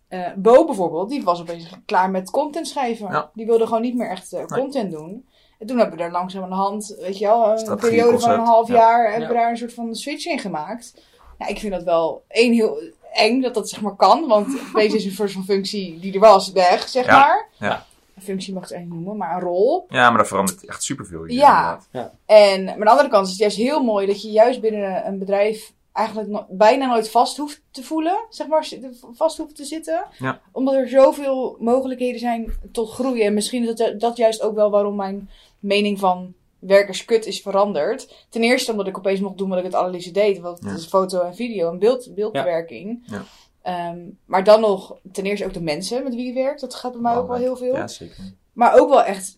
eh, 0.09 0.33
Bo 0.37 0.65
bijvoorbeeld, 0.65 1.09
die 1.09 1.23
was 1.23 1.41
opeens 1.41 1.69
klaar 1.87 2.11
met 2.11 2.31
content 2.31 2.69
schrijven. 2.69 3.09
Ja. 3.11 3.31
Die 3.35 3.47
wilde 3.47 3.67
gewoon 3.67 3.83
niet 3.83 3.97
meer 3.97 4.11
echt 4.11 4.33
eh, 4.33 4.45
content 4.45 4.91
doen. 4.91 5.29
En 5.59 5.67
toen 5.67 5.79
hebben 5.79 5.99
we 5.99 6.05
er 6.05 6.11
langzaam 6.11 6.43
aan 6.43 6.49
de 6.49 6.55
hand, 6.55 6.97
weet 7.01 7.19
je 7.19 7.27
wel, 7.27 7.51
een 7.51 7.59
Strategie, 7.59 7.91
periode 7.91 8.19
van 8.19 8.31
een 8.31 8.39
half 8.39 8.69
ja. 8.69 8.75
jaar, 8.75 9.11
hebben 9.11 9.29
we 9.29 9.35
daar 9.35 9.51
een 9.51 9.57
soort 9.57 9.75
van 9.75 9.95
switch 9.95 10.27
in 10.27 10.39
gemaakt. 10.39 11.03
Ja, 11.39 11.47
ik 11.47 11.59
vind 11.59 11.73
dat 11.73 11.83
wel 11.83 12.25
één 12.29 12.53
heel 12.53 12.79
eng 13.13 13.41
dat 13.41 13.55
dat 13.55 13.69
zeg 13.69 13.81
maar 13.81 13.97
kan, 13.97 14.27
want 14.29 14.47
deze 14.75 14.97
is 14.97 15.05
een 15.05 15.11
soort 15.13 15.33
van 15.33 15.45
functie 15.45 15.99
die 15.99 16.13
er 16.15 16.21
was, 16.21 16.53
weg, 16.53 16.89
zeg 16.89 17.07
Ja. 17.07 17.19
maar. 17.19 17.49
Ja. 17.59 17.87
Een 18.17 18.23
functie 18.23 18.53
mag 18.55 18.63
ik 18.63 18.69
het 18.69 18.77
eigenlijk 18.79 19.07
noemen, 19.07 19.27
maar 19.27 19.35
een 19.37 19.49
rol. 19.49 19.87
Ja, 19.89 20.09
maar 20.09 20.19
dat 20.19 20.29
verandert 20.29 20.67
echt 20.67 20.83
superveel. 20.83 21.25
hier, 21.25 21.39
Ja. 21.39 21.81
inderdaad. 21.93 22.15
En 22.27 22.65
maar 22.65 22.73
aan 22.75 22.81
de 22.81 22.91
andere 22.91 23.09
kant 23.09 23.25
is 23.25 23.31
het 23.31 23.41
juist 23.41 23.57
heel 23.57 23.83
mooi 23.85 24.07
dat 24.07 24.23
je 24.23 24.31
juist 24.31 24.61
binnen 24.61 25.07
een 25.07 25.19
bedrijf 25.19 25.73
eigenlijk 25.93 26.29
no- 26.29 26.47
bijna 26.49 26.87
nooit 26.87 27.11
vast 27.11 27.37
hoeft 27.37 27.63
te 27.71 27.83
voelen, 27.83 28.19
zeg 28.29 28.47
maar, 28.47 28.69
vast 29.13 29.37
hoeft 29.39 29.57
te 29.57 29.65
zitten. 29.65 30.05
Ja. 30.19 30.41
Omdat 30.53 30.75
er 30.75 30.89
zoveel 30.89 31.57
mogelijkheden 31.61 32.21
zijn 32.21 32.53
tot 32.73 32.91
groeien. 32.91 33.27
En 33.27 33.35
misschien 33.35 33.69
is 33.69 33.75
dat, 33.75 34.01
dat 34.01 34.17
juist 34.17 34.43
ook 34.43 34.55
wel 34.55 34.71
waarom 34.71 34.95
mijn 34.97 35.31
mening 35.59 35.99
van 35.99 36.35
werkerskut 36.61 37.27
is 37.27 37.41
veranderd. 37.41 38.27
Ten 38.29 38.43
eerste 38.43 38.71
omdat 38.71 38.87
ik 38.87 38.99
opeens 38.99 39.21
mocht 39.21 39.39
doen 39.39 39.49
wat 39.49 39.59
ik 39.59 39.65
het 39.65 39.75
allerliefste 39.75 40.11
deed. 40.11 40.39
Want 40.39 40.59
Ja. 40.63 40.69
het 40.69 40.79
is 40.79 40.87
foto 40.87 41.21
en 41.21 41.35
video 41.35 41.71
en 41.71 41.79
beeld, 41.79 42.15
beeldbewerking. 42.15 43.03
Ja. 43.07 43.23
Ehm, 43.63 43.99
maar 44.25 44.45
dan 44.45 44.61
nog 44.61 44.97
ten 45.13 45.25
eerste 45.25 45.45
ook 45.45 45.53
de 45.55 45.63
mensen 45.63 46.03
met 46.03 46.15
wie 46.15 46.27
je 46.27 46.33
werkt. 46.33 46.61
Dat 46.61 46.75
gaat 46.75 46.93
bij 46.93 47.01
mij 47.01 47.17
ook 47.17 47.29
wel 47.29 47.37
heel 47.37 47.57
veel. 47.57 47.75
Ja, 47.75 47.87
zeker. 47.87 48.35
Maar 48.53 48.81
ook 48.81 48.89
wel 48.89 49.03
echt 49.03 49.37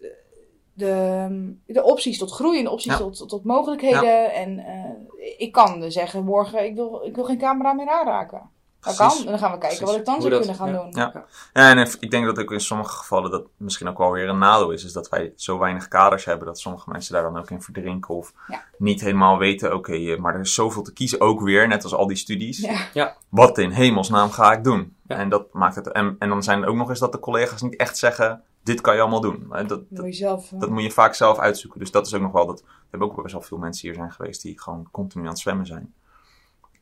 de, 0.72 1.54
de 1.66 1.82
opties 1.82 2.18
tot 2.18 2.30
groei 2.30 2.58
en 2.58 2.64
de 2.64 2.70
opties 2.70 2.96
tot, 2.96 3.16
tot, 3.16 3.28
tot 3.28 3.44
mogelijkheden. 3.44 4.32
En 4.32 4.58
eh, 4.58 4.90
ik 5.38 5.52
kan 5.52 5.90
zeggen 5.90 6.24
morgen, 6.24 6.64
ik 6.64 6.74
wil, 6.74 7.02
ik 7.04 7.14
wil 7.14 7.24
geen 7.24 7.38
camera 7.38 7.72
meer 7.72 7.88
aanraken. 7.88 8.50
Dat 8.82 8.96
kan. 8.96 9.10
En 9.18 9.24
dan 9.24 9.38
gaan 9.38 9.52
we 9.52 9.58
kijken 9.58 9.78
Precies. 9.78 9.80
wat 9.80 9.96
ik 9.96 10.04
dan 10.04 10.20
zou 10.20 10.30
dat- 10.30 10.38
kunnen 10.38 10.56
gaan 10.56 10.72
ja. 10.72 10.78
doen. 10.82 10.90
Ja. 10.90 11.24
Ja, 11.52 11.70
en 11.70 11.88
ik 12.00 12.10
denk 12.10 12.24
dat 12.24 12.38
ook 12.38 12.50
in 12.52 12.60
sommige 12.60 12.96
gevallen 12.96 13.30
dat 13.30 13.44
misschien 13.56 13.88
ook 13.88 13.98
wel 13.98 14.10
weer 14.12 14.28
een 14.28 14.38
nadeel 14.38 14.70
is. 14.70 14.84
Is 14.84 14.92
dat 14.92 15.08
wij 15.08 15.32
zo 15.36 15.58
weinig 15.58 15.88
kaders 15.88 16.24
hebben 16.24 16.46
dat 16.46 16.58
sommige 16.58 16.90
mensen 16.90 17.12
daar 17.14 17.22
dan 17.22 17.38
ook 17.38 17.50
in 17.50 17.62
verdrinken. 17.62 18.14
Of 18.14 18.32
Ja. 18.48 18.62
niet 18.78 19.00
helemaal 19.00 19.38
weten, 19.38 19.74
oké, 19.74 19.92
eh, 19.92 20.18
maar 20.18 20.34
er 20.34 20.40
is 20.40 20.54
zoveel 20.54 20.82
te 20.82 20.92
kiezen 20.92 21.20
ook 21.20 21.40
weer. 21.40 21.68
Net 21.68 21.82
als 21.82 21.94
al 21.94 22.06
die 22.06 22.16
studies. 22.16 22.68
Ja. 22.92 23.16
Wat 23.28 23.58
in 23.58 23.70
hemelsnaam 23.70 24.30
ga 24.30 24.52
ik 24.52 24.64
doen? 24.64 24.96
Ja. 25.06 25.16
En 25.16 25.28
dat 25.28 25.52
maakt 25.52 25.74
het. 25.74 25.92
En, 25.92 26.16
en 26.18 26.28
dan 26.28 26.42
zijn 26.42 26.62
er 26.62 26.68
ook 26.68 26.76
nog 26.76 26.88
eens 26.88 26.98
dat 26.98 27.12
de 27.12 27.18
collega's 27.18 27.62
niet 27.62 27.76
echt 27.76 27.98
zeggen: 27.98 28.42
dit 28.62 28.80
kan 28.80 28.94
je 28.94 29.00
allemaal 29.00 29.20
doen. 29.20 29.46
Eh, 29.50 29.58
Dat, 29.68 29.68
Dat 29.68 30.04
moet 30.04 30.06
je 30.06 30.12
zelf. 30.24 30.52
eh, 30.52 30.60
dat 30.60 30.70
moet 30.70 30.82
je 30.82 30.90
vaak 30.90 31.14
zelf 31.14 31.38
uitzoeken. 31.38 31.80
Dus 31.80 31.90
dat 31.90 32.06
is 32.06 32.14
ook 32.14 32.20
nog 32.22 32.32
wel 32.32 32.46
dat. 32.46 32.60
Er 32.60 32.66
hebben 32.90 33.08
ook 33.10 33.22
best 33.22 33.34
wel 33.34 33.42
veel 33.42 33.58
mensen 33.58 33.88
hier 33.88 33.96
zijn 33.96 34.12
geweest 34.12 34.42
die 34.42 34.60
gewoon 34.60 34.88
continu 34.90 35.22
aan 35.24 35.30
het 35.30 35.38
zwemmen 35.38 35.66
zijn. 35.66 35.94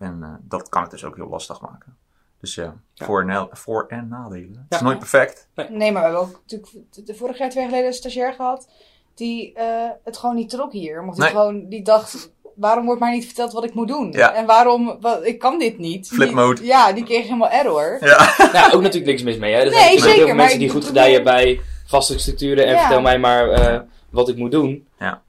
En 0.01 0.19
eh, 0.23 0.29
dat 0.41 0.69
kan 0.69 0.83
het 0.83 0.91
dus 0.91 1.05
ook 1.05 1.17
heel 1.17 1.29
lastig 1.29 1.61
maken. 1.61 1.97
Dus 2.41 2.55
ja, 2.55 2.75
Ja. 2.95 3.05
Voor, 3.05 3.29
en, 3.31 3.49
voor- 3.53 3.85
en 3.89 4.09
nadelen. 4.09 4.67
Het 4.69 4.75
is 4.75 4.81
nooit 4.81 4.99
perfect. 4.99 5.49
Nee, 5.55 5.93
maar 5.93 6.03
we 6.03 6.09
hebben 6.09 6.21
ook 6.21 6.41
natuurlijk 6.47 6.73
de- 7.07 7.15
vorig 7.15 7.39
jaar, 7.39 7.51
twee 7.51 7.63
jaar 7.63 7.71
geleden 7.73 7.91
een 7.91 7.97
stagiair 7.97 8.33
gehad. 8.33 8.69
Die 9.15 9.53
eh, 9.55 9.91
het 10.05 10.17
gewoon 10.17 10.35
niet 10.35 10.51
trok 10.51 10.73
hier. 10.73 11.01
Omdat 11.01 11.17
hij 11.19 11.29
gewoon, 11.29 11.69
die 11.69 11.83
dacht, 11.83 12.33
waarom 12.55 12.85
wordt 12.85 13.01
mij 13.01 13.13
niet 13.13 13.27
verteld 13.27 13.53
wat 13.53 13.65
ik 13.65 13.75
moet 13.75 13.89
doen? 13.89 14.13
Ja. 14.13 14.33
En 14.35 14.47
waarom, 14.47 14.97
wat, 15.01 15.25
ik 15.27 15.39
kan 15.39 15.59
dit 15.59 15.79
niet. 15.79 16.09
Flip 16.09 16.27
Die- 16.27 16.37
mode. 16.37 16.65
Ja, 16.65 16.93
die 16.93 17.05
kreeg 17.05 17.23
helemaal 17.25 17.51
error. 17.51 17.97
Ja. 18.01 18.35
Nou, 18.53 18.73
ook 18.73 18.81
natuurlijk 18.83 19.11
niks 19.11 19.23
mis 19.23 19.37
mee. 19.39 19.53
Hè? 19.55 19.59
Er 19.61 19.71
Nee, 19.71 19.73
zijn 19.81 19.99
zeker, 19.99 20.15
heel 20.17 20.27
veel 20.27 20.35
mensen 20.35 20.59
die 20.59 20.71
goed 20.71 20.85
gedijen 20.85 21.25
bij 21.25 21.61
vaste 21.87 22.19
structuren 22.19 22.67
en 22.67 22.73
Ja. 22.73 22.81
vertel 22.81 23.01
mij 23.01 23.19
maar 23.19 23.49
eh, 23.51 23.81
wat 24.11 24.29
ik 24.29 24.37
moet 24.37 24.51
doen. 24.51 24.89
Ja, 24.99 25.23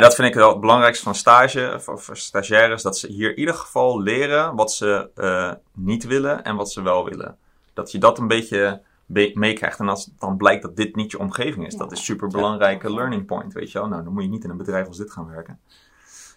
dat 0.00 0.14
vind 0.14 0.28
ik 0.28 0.34
wel 0.34 0.48
het 0.48 0.60
belangrijkste 0.60 1.04
van 1.04 1.14
stage, 1.14 1.80
of 1.86 2.10
stagiaires, 2.12 2.82
dat 2.82 2.98
ze 2.98 3.06
hier 3.06 3.30
in 3.30 3.38
ieder 3.38 3.54
geval 3.54 4.00
leren 4.02 4.54
wat 4.54 4.72
ze 4.72 5.10
eh, 5.14 5.52
niet 5.72 6.04
willen 6.06 6.44
en 6.44 6.56
wat 6.56 6.70
ze 6.72 6.82
wel 6.82 7.04
willen. 7.04 7.36
Dat 7.74 7.92
je 7.92 7.98
dat 7.98 8.18
een 8.18 8.26
beetje 8.28 8.80
be- 9.06 9.30
meekrijgt. 9.34 9.78
En 9.78 9.88
als 9.88 10.10
dan 10.18 10.36
blijkt 10.36 10.62
dat 10.62 10.76
dit 10.76 10.96
niet 10.96 11.10
je 11.10 11.18
omgeving 11.18 11.66
is, 11.66 11.74
dat 11.74 11.92
is 11.92 12.04
super 12.04 12.28
belangrijke 12.28 12.92
learning 12.92 13.26
point, 13.26 13.52
weet 13.52 13.72
je 13.72 13.78
wel. 13.78 13.88
Nou, 13.88 14.04
dan 14.04 14.12
moet 14.12 14.22
je 14.22 14.28
niet 14.28 14.44
in 14.44 14.50
een 14.50 14.56
bedrijf 14.56 14.86
als 14.86 14.96
dit 14.96 15.12
gaan 15.12 15.30
werken. 15.30 15.60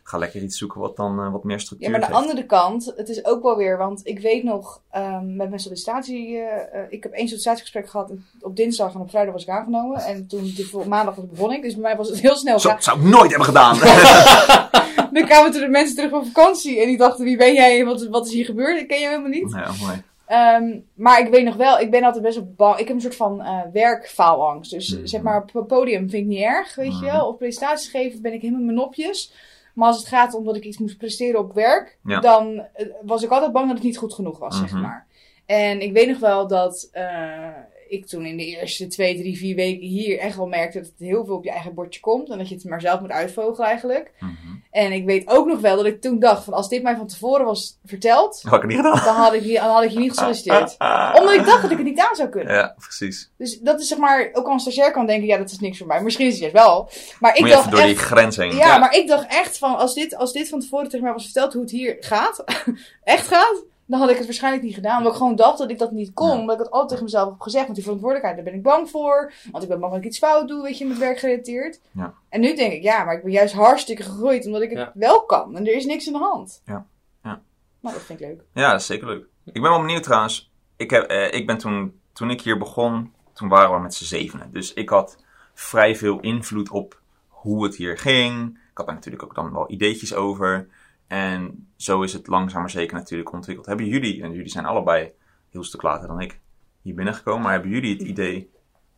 Ga 0.09 0.17
lekker 0.17 0.41
iets 0.41 0.57
zoeken 0.57 0.79
wat 0.79 0.95
dan 0.95 1.19
eh, 1.19 1.31
wat 1.31 1.43
meer 1.43 1.59
structuur 1.59 1.89
Ja, 1.91 1.97
maar 1.97 2.05
aan 2.07 2.11
de 2.11 2.17
andere 2.17 2.45
kant, 2.45 2.93
het 2.95 3.09
is 3.09 3.25
ook 3.25 3.43
wel 3.43 3.57
weer, 3.57 3.77
want 3.77 4.01
ik 4.03 4.19
weet 4.19 4.43
nog, 4.43 4.81
ehm, 4.91 5.35
met 5.35 5.49
mijn 5.49 5.59
sollicitatie, 5.61 6.37
eh, 6.37 6.79
eh, 6.81 6.85
ik 6.89 7.03
heb 7.03 7.11
één 7.11 7.27
sollicitatiegesprek 7.27 7.89
gehad 7.89 8.11
op 8.41 8.55
dinsdag 8.55 8.93
en 8.93 8.99
op 8.99 9.09
vrijdag 9.09 9.33
was 9.33 9.43
ik 9.43 9.49
aangenomen. 9.49 9.99
En 10.01 10.27
toen, 10.27 10.43
die 10.43 10.67
vol- 10.67 10.83
maandag 10.85 11.15
was- 11.15 11.25
begon 11.29 11.51
ik, 11.53 11.61
dus 11.61 11.73
bij 11.73 11.81
mij 11.81 11.95
was 11.95 12.09
het 12.09 12.19
heel 12.19 12.35
snel. 12.35 12.59
Zo, 12.59 12.69
gaan. 12.69 12.81
zou 12.81 12.99
ik 12.99 13.03
nooit 13.05 13.29
hebben 13.29 13.45
gedaan. 13.47 13.77
Dan 15.13 15.25
kwamen 15.25 15.51
toen 15.51 15.61
de 15.61 15.67
mensen 15.67 15.95
terug 15.95 16.09
van 16.11 16.25
vakantie 16.25 16.79
en 16.81 16.87
die 16.87 16.97
dachten, 16.97 17.25
wie 17.25 17.37
ben 17.37 17.53
jij 17.53 17.79
en 17.79 17.85
wat, 17.85 18.07
wat 18.07 18.25
is 18.27 18.33
hier 18.33 18.45
gebeurd? 18.45 18.79
Ik 18.79 18.87
ken 18.87 18.99
je 18.99 19.07
helemaal 19.07 19.29
niet. 19.29 19.51
ja, 19.51 19.71
mooi. 19.81 20.01
Ehm, 20.25 20.79
maar 20.93 21.19
ik 21.19 21.27
weet 21.31 21.43
nog 21.45 21.55
wel, 21.55 21.79
ik 21.79 21.91
ben 21.91 22.03
altijd 22.03 22.23
best 22.23 22.35
wel 22.35 22.53
bang. 22.57 22.77
Ik 22.79 22.87
heb 22.87 22.95
een 22.95 23.01
soort 23.01 23.15
van 23.15 23.41
eh 23.41 23.59
werkfaalangst. 23.73 24.71
Dus 24.71 24.95
Mhm. 24.95 25.05
zeg 25.05 25.21
maar, 25.21 25.41
op 25.41 25.53
het 25.53 25.67
podium 25.67 26.09
vind 26.09 26.23
ik 26.23 26.29
niet 26.29 26.41
erg, 26.43 26.75
weet 26.75 26.85
je 26.99 27.05
Mhm. 27.05 27.15
wel. 27.15 27.27
Of 27.27 27.37
presentaties 27.37 27.89
geven 27.89 28.21
ben 28.21 28.33
ik 28.33 28.41
helemaal 28.41 28.63
mijn 28.63 28.75
nopjes. 28.77 29.33
Maar 29.79 29.87
als 29.87 29.97
het 29.97 30.07
gaat 30.07 30.33
om 30.33 30.45
dat 30.45 30.55
ik 30.55 30.63
iets 30.63 30.77
moest 30.77 30.97
presteren 30.97 31.39
op 31.39 31.53
werk, 31.53 31.97
Ja. 32.03 32.19
dan 32.19 32.65
eh, 32.73 32.85
was 33.01 33.23
ik 33.23 33.29
altijd 33.29 33.51
bang 33.51 33.65
dat 33.67 33.75
het 33.75 33.85
niet 33.85 33.97
goed 33.97 34.13
genoeg 34.13 34.39
was, 34.39 34.57
zeg 34.57 34.71
Mhm. 34.71 34.81
maar. 34.81 35.07
En 35.45 35.81
ik 35.81 35.93
weet 35.93 36.07
nog 36.07 36.19
wel 36.19 36.47
dat 36.47 36.89
eh, 36.91 37.47
ik 37.89 38.07
toen 38.07 38.25
in 38.25 38.37
de 38.37 38.45
eerste 38.45 38.87
twee, 38.87 39.17
drie, 39.17 39.37
vier 39.37 39.55
weken 39.55 39.87
hier 39.87 40.19
echt 40.19 40.35
wel 40.35 40.47
merkte 40.47 40.77
dat 40.79 40.87
het 40.87 41.07
heel 41.07 41.25
veel 41.25 41.35
op 41.35 41.43
je 41.43 41.51
eigen 41.51 41.73
bordje 41.73 41.99
komt. 41.99 42.29
En 42.29 42.37
dat 42.37 42.49
je 42.49 42.55
het 42.55 42.63
maar 42.63 42.81
zelf 42.81 42.99
moet 42.99 43.09
uitvogelen 43.11 43.67
eigenlijk. 43.67 44.11
Mhm. 44.19 44.33
En 44.71 44.91
ik 44.91 45.05
weet 45.05 45.27
ook 45.29 45.47
nog 45.47 45.59
wel 45.59 45.75
dat 45.75 45.85
ik 45.85 46.01
toen 46.01 46.19
dacht 46.19 46.43
van 46.43 46.53
als 46.53 46.69
dit 46.69 46.83
mij 46.83 46.95
van 46.95 47.07
tevoren 47.07 47.45
was 47.45 47.77
verteld, 47.85 48.41
had 48.47 48.61
ik 48.63 48.67
niet 48.67 48.77
gedaan. 48.77 49.03
dan 49.03 49.15
had 49.15 49.33
ik, 49.33 49.41
hier- 49.41 49.59
dan 49.61 49.69
had 49.73 49.83
ik 49.83 49.89
hier 49.89 49.99
niet 49.99 50.09
gesolliciteerd. 50.09 50.75
Omdat 51.19 51.33
ik 51.33 51.45
dacht 51.45 51.61
dat 51.61 51.71
ik 51.71 51.77
het 51.77 51.85
niet 51.85 51.99
aan 51.99 52.15
zou 52.15 52.29
kunnen. 52.29 52.53
Ja, 52.53 52.75
precies. 52.77 53.31
Dus 53.37 53.59
dat 53.59 53.79
is 53.79 53.87
zeg 53.87 53.97
maar, 53.97 54.29
ook 54.33 54.45
al 54.45 54.53
een 54.53 54.59
stagiair 54.59 54.91
kan 54.91 55.05
denken, 55.05 55.27
ja, 55.27 55.37
dat 55.37 55.51
is 55.51 55.59
niks 55.59 55.77
voor 55.77 55.87
mij. 55.87 56.01
Misschien 56.03 56.25
is 56.27 56.31
het 56.39 56.41
juist 56.41 56.55
wel. 56.67 56.89
Maar 57.19 57.35
ik 57.37 57.43
je 57.45 57.51
dacht 57.51 57.71
door 57.71 57.81
die 57.81 57.89
echt, 57.95 58.03
grens 58.03 58.37
heen. 58.37 58.51
ja, 58.55 58.57
Ja. 58.67 58.77
maar 58.77 58.95
ik 58.95 59.07
dacht 59.07 59.25
echt 59.27 59.57
van, 59.57 59.75
als 59.77 59.93
dit, 59.93 60.15
als 60.15 60.33
dit 60.33 60.49
van 60.49 60.59
tevoren 60.59 60.89
tegen 60.89 61.03
mij 61.03 61.13
was 61.13 61.23
verteld 61.23 61.53
hoe 61.53 61.61
het 61.61 61.71
hier 61.71 61.97
gaat, 61.99 62.43
echt 63.03 63.27
gaat, 63.27 63.63
dan 63.89 63.99
had 63.99 64.09
ik 64.09 64.15
het 64.17 64.25
waarschijnlijk 64.25 64.63
niet 64.63 64.73
gedaan. 64.73 64.97
Omdat 64.97 65.11
ik 65.11 65.17
gewoon 65.17 65.35
dacht 65.35 65.57
dat 65.57 65.69
ik 65.69 65.77
dat 65.79 65.91
niet 65.91 66.13
kon. 66.13 66.27
Ja. 66.29 66.39
Omdat 66.39 66.55
ik 66.55 66.61
het 66.61 66.71
altijd 66.71 66.89
tegen 66.89 67.03
mezelf 67.03 67.29
heb 67.29 67.39
gezegd. 67.41 67.63
Want 67.63 67.75
die 67.75 67.83
verantwoordelijkheid, 67.83 68.37
daar 68.43 68.51
ben 68.51 68.59
ik 68.59 68.63
bang 68.67 68.89
voor. 68.89 69.33
Want 69.51 69.63
ik 69.63 69.69
ben 69.69 69.79
bang 69.79 69.91
dat 69.91 70.01
ik 70.01 70.07
iets 70.07 70.17
fout 70.17 70.47
doe, 70.47 70.63
weet 70.63 70.77
je, 70.77 70.85
met 70.85 70.97
werk 70.97 71.19
gerelateerd. 71.19 71.79
Ja. 71.91 72.13
En 72.29 72.39
nu 72.41 72.55
denk 72.55 72.73
ik, 72.73 72.83
ja, 72.83 73.03
maar 73.03 73.15
ik 73.15 73.23
ben 73.23 73.31
juist 73.31 73.53
hartstikke 73.53 74.03
gegroeid 74.03 74.45
omdat 74.45 74.61
ik 74.61 74.69
het 74.69 74.77
Ja. 74.79 74.91
wel 74.93 75.25
kan. 75.25 75.55
En 75.57 75.67
er 75.67 75.75
is 75.75 75.85
niks 75.85 76.07
aan 76.07 76.13
de 76.13 76.19
hand. 76.19 76.61
Ja. 76.65 76.85
Ja. 77.23 77.41
Nou, 77.79 77.95
dat 77.95 78.03
vind 78.03 78.19
ik 78.21 78.27
leuk. 78.27 78.41
Ja, 78.53 78.71
dat 78.71 78.79
is 78.79 78.85
zeker 78.85 79.07
leuk. 79.07 79.25
Ik 79.45 79.53
ben 79.61 79.71
wel 79.71 79.79
benieuwd 79.81 80.03
trouwens. 80.03 80.51
Ik, 80.75 80.89
heb, 80.89 81.03
eh, 81.03 81.33
ik 81.33 81.47
ben 81.47 81.57
toen, 81.57 81.99
toen 82.13 82.29
ik 82.29 82.41
hier 82.41 82.57
begon, 82.57 83.13
toen 83.33 83.49
waren 83.49 83.75
we 83.75 83.79
met 83.81 83.93
z'n 83.93 84.03
zevenen. 84.03 84.49
Dus 84.51 84.73
ik 84.73 84.89
had 84.89 85.17
vrij 85.53 85.95
veel 85.95 86.19
invloed 86.19 86.69
op 86.69 86.99
hoe 87.27 87.63
het 87.63 87.75
hier 87.75 87.97
ging. 87.97 88.47
Ik 88.71 88.77
had 88.77 88.85
daar 88.85 88.95
natuurlijk 88.95 89.23
ook 89.23 89.35
dan 89.35 89.53
wel 89.53 89.71
ideetjes 89.71 90.13
over. 90.13 90.67
En 91.09 91.67
zo 91.75 92.01
is 92.01 92.13
het 92.13 92.27
langzaam 92.27 92.61
maar 92.61 92.69
zeker 92.69 92.95
natuurlijk 92.95 93.33
ontwikkeld. 93.33 93.67
Hebben 93.67 93.85
jullie, 93.85 94.23
en 94.23 94.31
jullie 94.31 94.49
zijn 94.49 94.65
allebei 94.65 95.11
heel 95.49 95.63
stuk 95.63 95.81
later 95.81 96.07
dan 96.07 96.21
ik 96.21 96.39
hier 96.81 96.93
binnengekomen, 96.93 97.41
maar 97.41 97.51
hebben 97.51 97.71
jullie 97.71 97.93
het 97.93 98.01
idee 98.01 98.51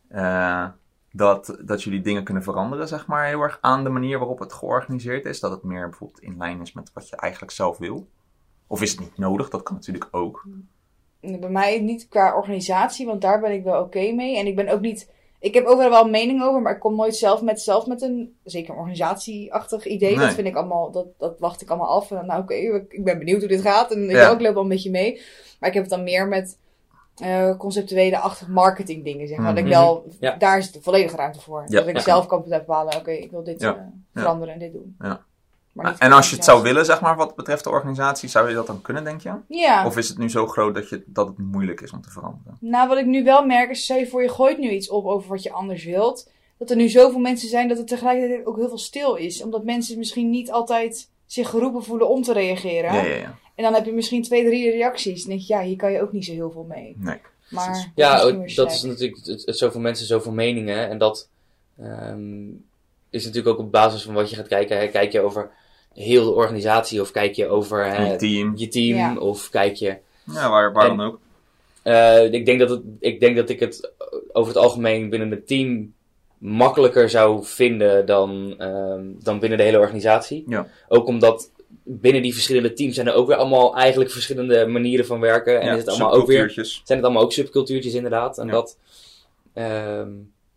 eh, 0.08 0.68
dat, 1.12 1.58
dat 1.64 1.82
jullie 1.82 2.00
dingen 2.00 2.24
kunnen 2.24 2.42
veranderen, 2.42 2.88
zeg 2.88 3.06
maar, 3.06 3.26
heel 3.26 3.40
erg 3.40 3.58
aan 3.60 3.84
de 3.84 3.90
manier 3.90 4.18
waarop 4.18 4.38
het 4.38 4.52
georganiseerd 4.52 5.24
is? 5.24 5.40
Dat 5.40 5.50
het 5.50 5.62
meer 5.62 5.88
bijvoorbeeld 5.88 6.22
in 6.22 6.36
lijn 6.36 6.60
is 6.60 6.72
met 6.72 6.92
wat 6.92 7.08
je 7.08 7.16
eigenlijk 7.16 7.52
zelf 7.52 7.78
wil? 7.78 8.08
Of 8.66 8.82
is 8.82 8.90
het 8.90 9.00
niet 9.00 9.18
nodig? 9.18 9.48
Dat 9.48 9.62
kan 9.62 9.74
natuurlijk 9.74 10.08
ook. 10.10 10.46
Bij 11.20 11.50
mij 11.50 11.80
niet 11.80 12.08
qua 12.08 12.36
organisatie, 12.36 13.06
want 13.06 13.20
daar 13.20 13.40
ben 13.40 13.52
ik 13.52 13.64
wel 13.64 13.82
oké 13.82 14.12
mee. 14.12 14.38
En 14.38 14.46
ik 14.46 14.56
ben 14.56 14.68
ook 14.68 14.80
niet. 14.80 15.10
Ik 15.42 15.54
heb 15.54 15.64
overal 15.66 15.90
wel 15.90 16.04
een 16.04 16.10
mening 16.10 16.42
over, 16.42 16.62
maar 16.62 16.72
ik 16.74 16.80
kom 16.80 16.96
nooit 16.96 17.16
zelf 17.16 17.42
met, 17.42 17.60
zelf 17.60 17.86
met 17.86 18.02
een, 18.02 18.36
zeker 18.44 18.72
een 18.72 18.78
organisatieachtig 18.78 19.86
idee. 19.86 20.16
Nee. 20.16 20.26
Dat 20.26 20.34
vind 20.34 20.46
ik 20.46 20.56
allemaal, 20.56 20.90
dat, 20.90 21.06
dat 21.18 21.38
wacht 21.38 21.60
ik 21.62 21.68
allemaal 21.68 21.88
af. 21.88 22.10
En 22.10 22.16
dan, 22.16 22.26
nou 22.26 22.42
oké, 22.42 22.54
ik 22.88 23.04
ben 23.04 23.18
benieuwd 23.18 23.38
hoe 23.40 23.48
dit 23.48 23.60
gaat. 23.60 23.90
En 23.92 24.04
ik 24.04 24.16
Ja. 24.16 24.28
ook 24.30 24.40
loop 24.40 24.54
wel 24.54 24.62
een 24.62 24.68
beetje 24.68 24.90
mee. 24.90 25.20
Maar 25.60 25.68
ik 25.68 25.74
heb 25.74 25.84
het 25.84 25.92
dan 25.92 26.02
meer 26.02 26.28
met 26.28 26.58
eh, 27.16 27.56
conceptuele-achtig 27.58 28.48
marketing 28.48 29.04
dingen, 29.04 29.28
zeg 29.28 29.38
maar. 29.38 29.48
Dat 29.54 29.58
ik 29.58 29.70
Mhm. 29.70 29.72
wel, 29.72 30.04
Ja. 30.20 30.36
daar 30.36 30.58
is 30.58 30.72
de 30.72 30.82
volledige 30.82 31.16
ruimte 31.16 31.40
voor. 31.40 31.64
Ja. 31.66 31.78
Dat 31.78 31.86
ik 31.88 31.96
Ja. 31.96 32.02
zelf 32.02 32.26
kan 32.26 32.44
bepalen, 32.48 32.96
oké, 32.96 33.10
ik 33.10 33.30
wil 33.30 33.44
dit 33.44 33.60
Ja. 33.60 33.74
eh, 33.76 34.20
veranderen 34.22 34.54
en 34.54 34.60
dit 34.60 34.72
doen. 34.72 34.96
Ja. 35.00 35.20
Maar 35.72 35.90
niet 35.90 35.98
en 35.98 36.12
als 36.12 36.30
je 36.30 36.36
het 36.36 36.44
zou 36.44 36.62
willen, 36.62 36.84
zeg 36.84 37.00
maar, 37.00 37.16
wat 37.16 37.36
betreft 37.36 37.64
de 37.64 37.70
organisatie, 37.70 38.28
zou 38.28 38.48
je 38.48 38.54
dat 38.54 38.66
dan 38.66 38.82
kunnen, 38.82 39.04
denk 39.04 39.20
je? 39.20 39.32
Ja. 39.48 39.86
Of 39.86 39.96
is 39.96 40.08
het 40.08 40.18
nu 40.18 40.30
zo 40.30 40.46
groot 40.46 40.74
dat, 40.74 40.88
je, 40.88 41.02
dat 41.06 41.26
het 41.26 41.38
moeilijk 41.38 41.80
is 41.80 41.92
om 41.92 42.02
te 42.02 42.10
veranderen? 42.10 42.56
Nou, 42.60 42.88
wat 42.88 42.98
ik 42.98 43.06
nu 43.06 43.24
wel 43.24 43.46
merk 43.46 43.70
is, 43.70 43.82
stel 43.84 43.96
je 43.96 44.06
voor 44.06 44.22
je 44.22 44.28
gooit 44.28 44.58
nu 44.58 44.70
iets 44.70 44.88
op 44.88 45.06
over 45.06 45.28
wat 45.28 45.42
je 45.42 45.52
anders 45.52 45.84
wilt. 45.84 46.30
Dat 46.58 46.70
er 46.70 46.76
nu 46.76 46.88
zoveel 46.88 47.18
mensen 47.18 47.48
zijn 47.48 47.68
dat 47.68 47.78
het 47.78 47.86
tegelijkertijd 47.86 48.46
ook 48.46 48.56
heel 48.56 48.68
veel 48.68 48.78
stil 48.78 49.14
is. 49.14 49.42
Omdat 49.42 49.64
mensen 49.64 49.98
misschien 49.98 50.30
niet 50.30 50.50
altijd 50.50 51.08
zich 51.26 51.48
geroepen 51.50 51.84
voelen 51.84 52.08
om 52.08 52.22
te 52.22 52.32
reageren. 52.32 52.94
Ja, 52.94 53.02
ja, 53.02 53.14
ja. 53.14 53.38
En 53.54 53.64
dan 53.64 53.74
heb 53.74 53.84
je 53.84 53.92
misschien 53.92 54.22
twee, 54.22 54.44
drie 54.44 54.70
reacties. 54.70 55.20
Dan 55.20 55.30
denk 55.30 55.46
je, 55.46 55.54
ja, 55.54 55.62
hier 55.62 55.76
kan 55.76 55.92
je 55.92 56.02
ook 56.02 56.12
niet 56.12 56.24
zo 56.24 56.32
heel 56.32 56.50
veel 56.50 56.66
mee. 56.68 56.96
Nee. 56.98 57.18
Maar 57.50 57.68
dat 57.68 57.88
Ja, 57.94 58.16
is 58.16 58.32
weer 58.32 58.54
dat 58.54 58.72
is 58.72 58.82
natuurlijk 58.82 59.26
het, 59.26 59.46
het, 59.46 59.58
zoveel 59.58 59.80
mensen, 59.80 60.06
zoveel 60.06 60.32
meningen. 60.32 60.88
En 60.88 60.98
dat 60.98 61.28
ehm, 61.78 62.48
is 63.10 63.24
natuurlijk 63.24 63.58
ook 63.58 63.64
op 63.64 63.72
basis 63.72 64.02
van 64.02 64.14
wat 64.14 64.30
je 64.30 64.36
gaat 64.36 64.48
kijken. 64.48 64.90
Kijk 64.90 65.12
je 65.12 65.20
over 65.20 65.50
heel 65.94 66.24
de 66.24 66.30
organisatie 66.30 67.00
of 67.00 67.10
kijk 67.10 67.34
je 67.34 67.46
over 67.48 67.84
hè, 67.86 68.10
Je 68.12 68.16
team. 68.16 68.52
je 68.56 68.68
team 68.68 68.96
Ja. 68.96 69.16
of 69.18 69.50
kijk 69.50 69.74
je... 69.74 69.96
Ja, 70.32 70.50
waar, 70.50 70.72
waar 70.72 70.90
En- 70.90 70.96
dan 70.96 71.06
ook. 71.06 71.18
Eh, 71.82 72.32
ik, 72.32 72.46
denk 72.46 72.58
dat 72.58 72.70
het, 72.70 72.80
ik 73.00 73.20
denk 73.20 73.36
dat 73.36 73.48
ik 73.48 73.60
het 73.60 73.90
over 74.32 74.54
het 74.54 74.62
algemeen 74.62 75.08
binnen 75.10 75.30
het 75.30 75.46
team 75.46 75.92
makkelijker 76.38 77.10
zou 77.10 77.44
vinden 77.44 78.06
dan, 78.06 78.54
ehm, 78.58 79.04
dan 79.18 79.38
binnen 79.38 79.58
de 79.58 79.64
hele 79.64 79.78
organisatie. 79.78 80.44
Ja. 80.46 80.66
Ook 80.88 81.06
omdat 81.06 81.50
binnen 81.84 82.22
die 82.22 82.32
verschillende 82.32 82.72
teams 82.72 82.94
zijn 82.94 83.06
er 83.06 83.14
ook 83.14 83.26
weer 83.26 83.36
allemaal 83.36 83.76
eigenlijk 83.76 84.10
verschillende 84.10 84.66
manieren 84.66 85.06
van 85.06 85.20
werken. 85.20 85.60
En 85.60 85.66
ja, 85.66 85.72
is 85.72 85.78
het 85.78 85.88
allemaal 85.88 86.12
ook 86.12 86.26
weer 86.26 86.50
zijn 86.84 86.98
het 86.98 87.02
allemaal 87.02 87.22
ook 87.22 87.32
subcultuurtjes 87.32 87.94
inderdaad. 87.94 88.38
En 88.38 88.46
Ja. 88.46 88.52
dat 88.52 88.78
ehm, 89.52 90.10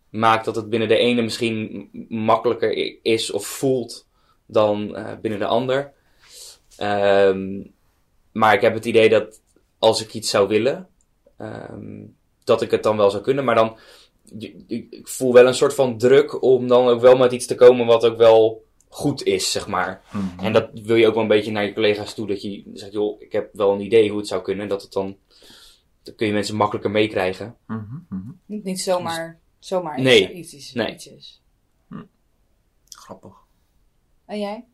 maakt 0.09 0.45
dat 0.45 0.55
het 0.55 0.69
binnen 0.69 0.87
de 0.87 0.97
ene 0.97 1.21
misschien 1.21 1.89
makkelijker 2.09 2.95
is 3.01 3.31
of 3.31 3.45
voelt 3.45 4.05
dan 4.45 4.95
eh, 4.95 5.17
binnen 5.21 5.39
de 5.39 5.45
ander. 5.45 5.93
Ehm, 6.77 7.63
maar 8.31 8.53
ik 8.53 8.61
heb 8.61 8.73
het 8.73 8.85
idee 8.85 9.09
dat 9.09 9.41
als 9.79 10.01
ik 10.03 10.13
iets 10.13 10.29
zou 10.29 10.47
willen, 10.47 10.87
ehm, 11.37 12.03
dat 12.43 12.61
ik 12.61 12.71
het 12.71 12.83
dan 12.83 12.97
wel 12.97 13.09
zou 13.11 13.23
kunnen. 13.23 13.43
Maar 13.45 13.55
dan, 13.55 13.77
ik 14.67 15.07
voel 15.07 15.33
wel 15.33 15.47
een 15.47 15.53
soort 15.53 15.73
van 15.73 15.97
druk 15.97 16.41
om 16.41 16.67
dan 16.67 16.87
ook 16.87 17.01
wel 17.01 17.17
met 17.17 17.31
iets 17.31 17.45
te 17.45 17.55
komen 17.55 17.85
wat 17.85 18.05
ook 18.05 18.17
wel 18.17 18.63
goed 18.89 19.23
is, 19.23 19.51
zeg 19.51 19.67
maar. 19.67 20.01
Mhm. 20.11 20.45
En 20.45 20.53
dat 20.53 20.69
wil 20.73 20.95
je 20.95 21.07
ook 21.07 21.13
wel 21.13 21.23
een 21.23 21.29
beetje 21.29 21.51
naar 21.51 21.65
je 21.65 21.73
collega's 21.73 22.13
toe. 22.13 22.27
Dat 22.27 22.41
je 22.41 22.63
zegt, 22.73 22.91
joh, 22.91 23.21
ik 23.21 23.31
heb 23.31 23.49
wel 23.53 23.71
een 23.73 23.81
idee 23.81 24.09
hoe 24.09 24.17
het 24.17 24.27
zou 24.27 24.41
kunnen. 24.41 24.67
Dat 24.67 24.81
het 24.81 24.91
dan, 24.91 25.17
dan 26.03 26.15
kun 26.15 26.27
je 26.27 26.33
mensen 26.33 26.55
makkelijker 26.55 26.91
meekrijgen. 26.91 27.55
Mhm, 27.67 27.83
mhm. 28.09 28.31
Niet, 28.45 28.63
niet 28.63 28.81
zomaar, 28.81 29.39
zomaar 29.59 30.01
Nee. 30.01 30.21
iets, 30.33 30.53
iets, 30.53 30.53
is- 30.53 30.73
Nee. 30.73 30.93
iets 30.93 31.07
is. 31.07 31.41
Grappig. 32.89 33.43
En 34.25 34.39
jij? 34.39 34.65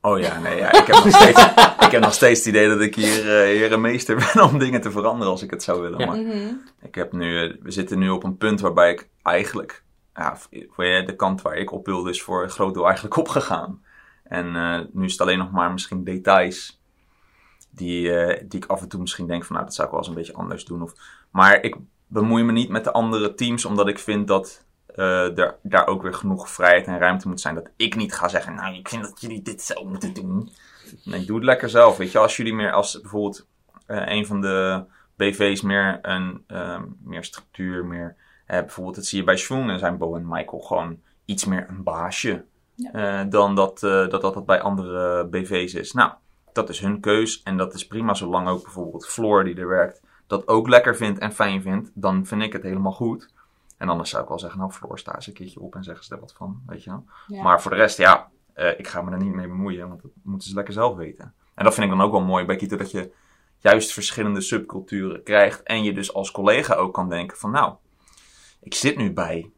Oh 0.00 0.18
ja, 0.18 0.38
nee, 0.38 0.56
ja. 0.56 0.72
Ik, 0.72 0.86
heb 0.86 1.04
nog 1.04 1.14
steeds, 1.14 1.44
ik 1.86 1.90
heb 1.90 2.00
nog 2.02 2.12
steeds 2.14 2.38
het 2.38 2.48
idee 2.48 2.68
dat 2.68 2.80
ik 2.80 2.94
hier, 2.94 3.40
eh, 3.42 3.56
hier 3.56 3.72
een 3.72 3.80
meester 3.80 4.16
ben 4.34 4.44
om 4.44 4.58
dingen 4.58 4.80
te 4.80 4.90
veranderen 4.90 5.32
als 5.32 5.42
ik 5.42 5.50
het 5.50 5.62
zou 5.62 5.80
willen. 5.80 5.98
Ja. 5.98 6.06
Maar 6.06 6.16
Mhm. 6.18 6.54
ik 6.82 6.94
heb 6.94 7.12
nu, 7.12 7.38
eh, 7.42 7.54
we 7.62 7.70
zitten 7.70 7.98
nu 7.98 8.08
op 8.10 8.24
een 8.24 8.36
punt 8.36 8.60
waarbij 8.60 8.90
ik 8.90 9.08
eigenlijk, 9.22 9.84
ja, 10.14 10.36
voor 10.70 10.84
de 10.84 11.14
kant 11.16 11.42
waar 11.42 11.56
ik 11.56 11.72
op 11.72 11.86
wilde 11.86 12.10
is 12.10 12.22
voor 12.22 12.42
een 12.42 12.50
groot 12.50 12.74
deel 12.74 12.84
eigenlijk 12.84 13.16
opgegaan. 13.16 13.82
En 14.24 14.56
eh, 14.56 14.80
nu 14.92 15.04
is 15.04 15.12
het 15.12 15.20
alleen 15.20 15.38
nog 15.38 15.50
maar 15.50 15.72
misschien 15.72 16.04
details 16.04 16.80
die, 17.70 18.12
eh, 18.18 18.44
die 18.48 18.60
ik 18.62 18.70
af 18.70 18.82
en 18.82 18.88
toe 18.88 19.00
misschien 19.00 19.26
denk 19.26 19.44
van 19.44 19.54
nou, 19.54 19.66
dat 19.66 19.74
zou 19.74 19.86
ik 19.86 19.92
wel 19.92 20.02
eens 20.02 20.12
een 20.12 20.18
beetje 20.18 20.34
anders 20.34 20.64
doen. 20.64 20.82
Of, 20.82 20.92
maar 21.30 21.62
ik 21.62 21.76
bemoei 22.06 22.42
me 22.42 22.52
niet 22.52 22.68
met 22.68 22.84
de 22.84 22.92
andere 22.92 23.34
teams, 23.34 23.64
omdat 23.64 23.88
ik 23.88 23.98
vind 23.98 24.28
dat 24.28 24.64
eh, 24.96 25.38
er 25.38 25.56
daar 25.62 25.86
ook 25.86 26.02
weer 26.02 26.14
genoeg 26.14 26.50
vrijheid 26.50 26.86
en 26.86 26.98
ruimte 26.98 27.28
moet 27.28 27.40
zijn. 27.40 27.54
Dat 27.54 27.70
ik 27.76 27.96
niet 27.96 28.14
ga 28.14 28.28
zeggen, 28.28 28.54
nou, 28.54 28.74
ik 28.74 28.88
vind 28.88 29.02
dat 29.02 29.20
jullie 29.20 29.42
dit 29.42 29.62
zo 29.62 29.84
moeten 29.84 30.14
doen. 30.14 30.50
Nee, 31.04 31.24
doe 31.24 31.36
het 31.36 31.44
lekker 31.44 31.68
zelf. 31.68 31.96
Weet 31.96 32.12
je, 32.12 32.18
als 32.18 32.36
jullie 32.36 32.54
meer, 32.54 32.72
als 32.72 33.00
bijvoorbeeld 33.00 33.46
eh, 33.86 34.02
een 34.06 34.26
van 34.26 34.40
de 34.40 34.84
BV's 35.16 35.60
meer 35.60 35.98
een 36.02 36.44
ehm, 36.46 36.82
meer 37.04 37.24
structuur, 37.24 37.84
meer. 37.84 38.16
eh, 38.46 38.60
bijvoorbeeld, 38.60 38.96
dat 38.96 39.06
zie 39.06 39.18
je 39.18 39.24
bij 39.24 39.36
Schwung 39.36 39.70
en 39.70 39.78
zijn 39.78 39.98
Bo 39.98 40.16
en 40.16 40.28
Michael 40.28 40.60
gewoon 40.62 40.98
iets 41.24 41.44
meer 41.44 41.66
een 41.68 41.82
baasje. 41.82 42.44
Ja. 42.74 43.24
dan 43.24 43.54
dat, 43.54 43.80
dat, 43.80 44.10
dat 44.10 44.34
dat 44.34 44.46
bij 44.46 44.60
andere 44.60 45.26
BV's 45.26 45.74
is. 45.74 45.92
Nou, 45.92 46.12
dat 46.52 46.68
is 46.68 46.80
hun 46.80 47.00
keus 47.00 47.42
en 47.42 47.56
dat 47.56 47.74
is 47.74 47.86
prima, 47.86 48.14
zolang 48.14 48.48
ook 48.48 48.62
bijvoorbeeld 48.62 49.06
Floor 49.06 49.44
die 49.44 49.56
er 49.56 49.68
werkt, 49.68 50.02
dat 50.26 50.48
ook 50.48 50.68
lekker 50.68 50.96
vindt 50.96 51.18
en 51.18 51.32
fijn 51.32 51.62
vindt, 51.62 51.90
dan 51.94 52.26
vind 52.26 52.42
ik 52.42 52.52
het 52.52 52.62
helemaal 52.62 52.92
goed. 52.92 53.34
En 53.76 53.88
anders 53.88 54.10
zou 54.10 54.22
ik 54.22 54.28
wel 54.28 54.38
zeggen, 54.38 54.58
nou 54.58 54.72
Floor, 54.72 54.98
sta 54.98 55.14
eens 55.14 55.26
een 55.26 55.32
keertje 55.32 55.60
op 55.60 55.74
en 55.74 55.84
zeg 55.84 55.96
eens 55.96 56.10
er 56.10 56.20
wat 56.20 56.32
van, 56.32 56.62
weet 56.66 56.84
je 56.84 56.90
wel. 56.90 57.04
Ja. 57.26 57.42
Maar 57.42 57.62
voor 57.62 57.70
de 57.70 57.76
rest, 57.76 57.98
ja, 57.98 58.30
eh, 58.52 58.78
ik 58.78 58.86
ga 58.88 59.02
me 59.02 59.10
er 59.10 59.22
niet 59.22 59.32
mee 59.34 59.46
bemoeien, 59.48 59.88
want 59.88 60.02
dat 60.02 60.10
moeten 60.22 60.48
ze 60.48 60.54
lekker 60.54 60.74
zelf 60.74 60.96
weten. 60.96 61.34
En 61.54 61.64
dat 61.64 61.74
vind 61.74 61.86
ik 61.92 61.96
dan 61.98 62.06
ook 62.06 62.12
wel 62.12 62.20
mooi 62.24 62.44
bij 62.44 62.56
Kito, 62.56 62.76
dat 62.76 62.90
je 62.90 63.12
juist 63.58 63.92
verschillende 63.92 64.40
subculturen 64.40 65.22
krijgt. 65.22 65.62
En 65.62 65.82
je 65.82 65.92
dus 65.92 66.14
als 66.14 66.30
collega 66.30 66.74
ook 66.74 66.94
kan 66.94 67.08
denken 67.08 67.36
van, 67.36 67.50
nou, 67.50 67.74
ik 68.60 68.74
zit 68.74 68.96
nu 68.96 69.12
bij 69.12 69.50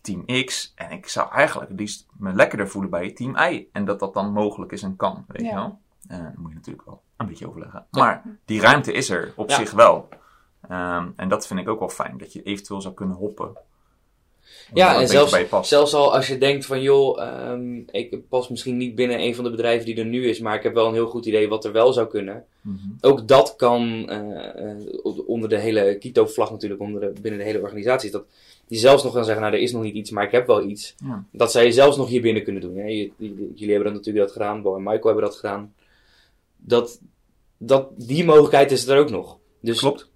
team 0.00 0.24
X. 0.44 0.72
En 0.74 0.90
ik 0.90 1.08
zou 1.08 1.30
eigenlijk 1.32 1.70
het 1.70 1.80
liefst 1.80 2.06
me 2.18 2.32
lekkerder 2.32 2.68
voelen 2.68 2.90
bij 2.90 3.12
team 3.12 3.36
Y. 3.36 3.68
En 3.72 3.84
dat 3.84 3.98
dat 4.00 4.14
dan 4.14 4.32
mogelijk 4.32 4.72
is 4.72 4.82
en 4.82 4.96
kan, 4.96 5.24
weet 5.28 5.42
Ja. 5.42 5.48
je 5.48 5.54
wel. 5.54 5.78
Eh 6.08 6.18
dan 6.18 6.34
moet 6.36 6.50
je 6.50 6.56
natuurlijk 6.56 6.86
wel 6.86 7.02
een 7.16 7.26
beetje 7.26 7.48
overleggen. 7.48 7.86
Maar 7.90 8.22
die 8.44 8.60
ruimte 8.60 8.92
is 8.92 9.10
er 9.10 9.32
op 9.36 9.48
Ja. 9.48 9.56
zich 9.56 9.70
wel. 9.70 10.08
Ehm, 10.70 11.08
en 11.16 11.28
dat 11.28 11.46
vind 11.46 11.60
ik 11.60 11.68
ook 11.68 11.78
wel 11.78 11.88
fijn, 11.88 12.18
dat 12.18 12.32
je 12.32 12.42
eventueel 12.42 12.80
zou 12.80 12.94
kunnen 12.94 13.16
hoppen. 13.16 13.56
Ja, 14.74 15.00
en 15.00 15.08
zelfs, 15.08 15.68
zelfs 15.68 15.94
al 15.94 16.14
als 16.14 16.26
je 16.26 16.38
denkt 16.38 16.66
van 16.66 16.82
joh, 16.82 17.22
ehm, 17.22 17.76
ik 17.90 18.28
pas 18.28 18.48
misschien 18.48 18.76
niet 18.76 18.94
binnen 18.94 19.20
een 19.20 19.34
van 19.34 19.44
de 19.44 19.50
bedrijven 19.50 19.86
die 19.86 19.96
er 19.96 20.04
nu 20.04 20.28
is, 20.28 20.40
maar 20.40 20.54
ik 20.54 20.62
heb 20.62 20.74
wel 20.74 20.86
een 20.86 20.94
heel 20.94 21.06
goed 21.06 21.26
idee 21.26 21.48
wat 21.48 21.64
er 21.64 21.72
wel 21.72 21.92
zou 21.92 22.06
kunnen. 22.06 22.44
Mhm. 22.60 22.76
Ook 23.00 23.28
dat 23.28 23.56
kan 23.56 24.08
eh, 24.08 24.70
eh, 24.70 24.76
onder 25.26 25.48
de 25.48 25.58
hele 25.58 25.96
Kito-vlag 25.98 26.50
natuurlijk, 26.50 26.80
onder 26.80 27.00
de, 27.00 27.20
binnen 27.20 27.40
de 27.40 27.46
hele 27.46 27.60
organisatie, 27.60 28.10
dat 28.10 28.24
die 28.66 28.78
zelfs 28.78 29.02
nog 29.02 29.12
gaan 29.12 29.24
zeggen, 29.24 29.42
nou 29.42 29.54
er 29.54 29.62
is 29.62 29.72
nog 29.72 29.82
niet 29.82 29.94
iets, 29.94 30.10
maar 30.10 30.24
ik 30.24 30.32
heb 30.32 30.46
wel 30.46 30.62
iets. 30.62 30.94
Ja. 31.04 31.24
Dat 31.32 31.52
zij 31.52 31.70
zelfs 31.70 31.96
nog 31.96 32.08
hier 32.08 32.22
binnen 32.22 32.42
kunnen 32.42 32.62
doen. 32.62 32.76
Hè. 32.76 32.86
Jullie 33.18 33.72
hebben 33.72 33.84
dat 33.84 33.94
natuurlijk 33.94 34.24
dat 34.24 34.32
gedaan, 34.32 34.62
Bo 34.62 34.76
en 34.76 34.82
Michael 34.82 35.04
hebben 35.04 35.24
dat 35.24 35.36
gedaan. 35.36 35.74
Dat, 36.56 37.00
dat, 37.56 37.88
die 37.96 38.24
mogelijkheid 38.24 38.70
is 38.70 38.86
er 38.86 38.98
ook 38.98 39.10
nog. 39.10 39.38
Dus 39.60 39.78
Klopt. 39.78 40.09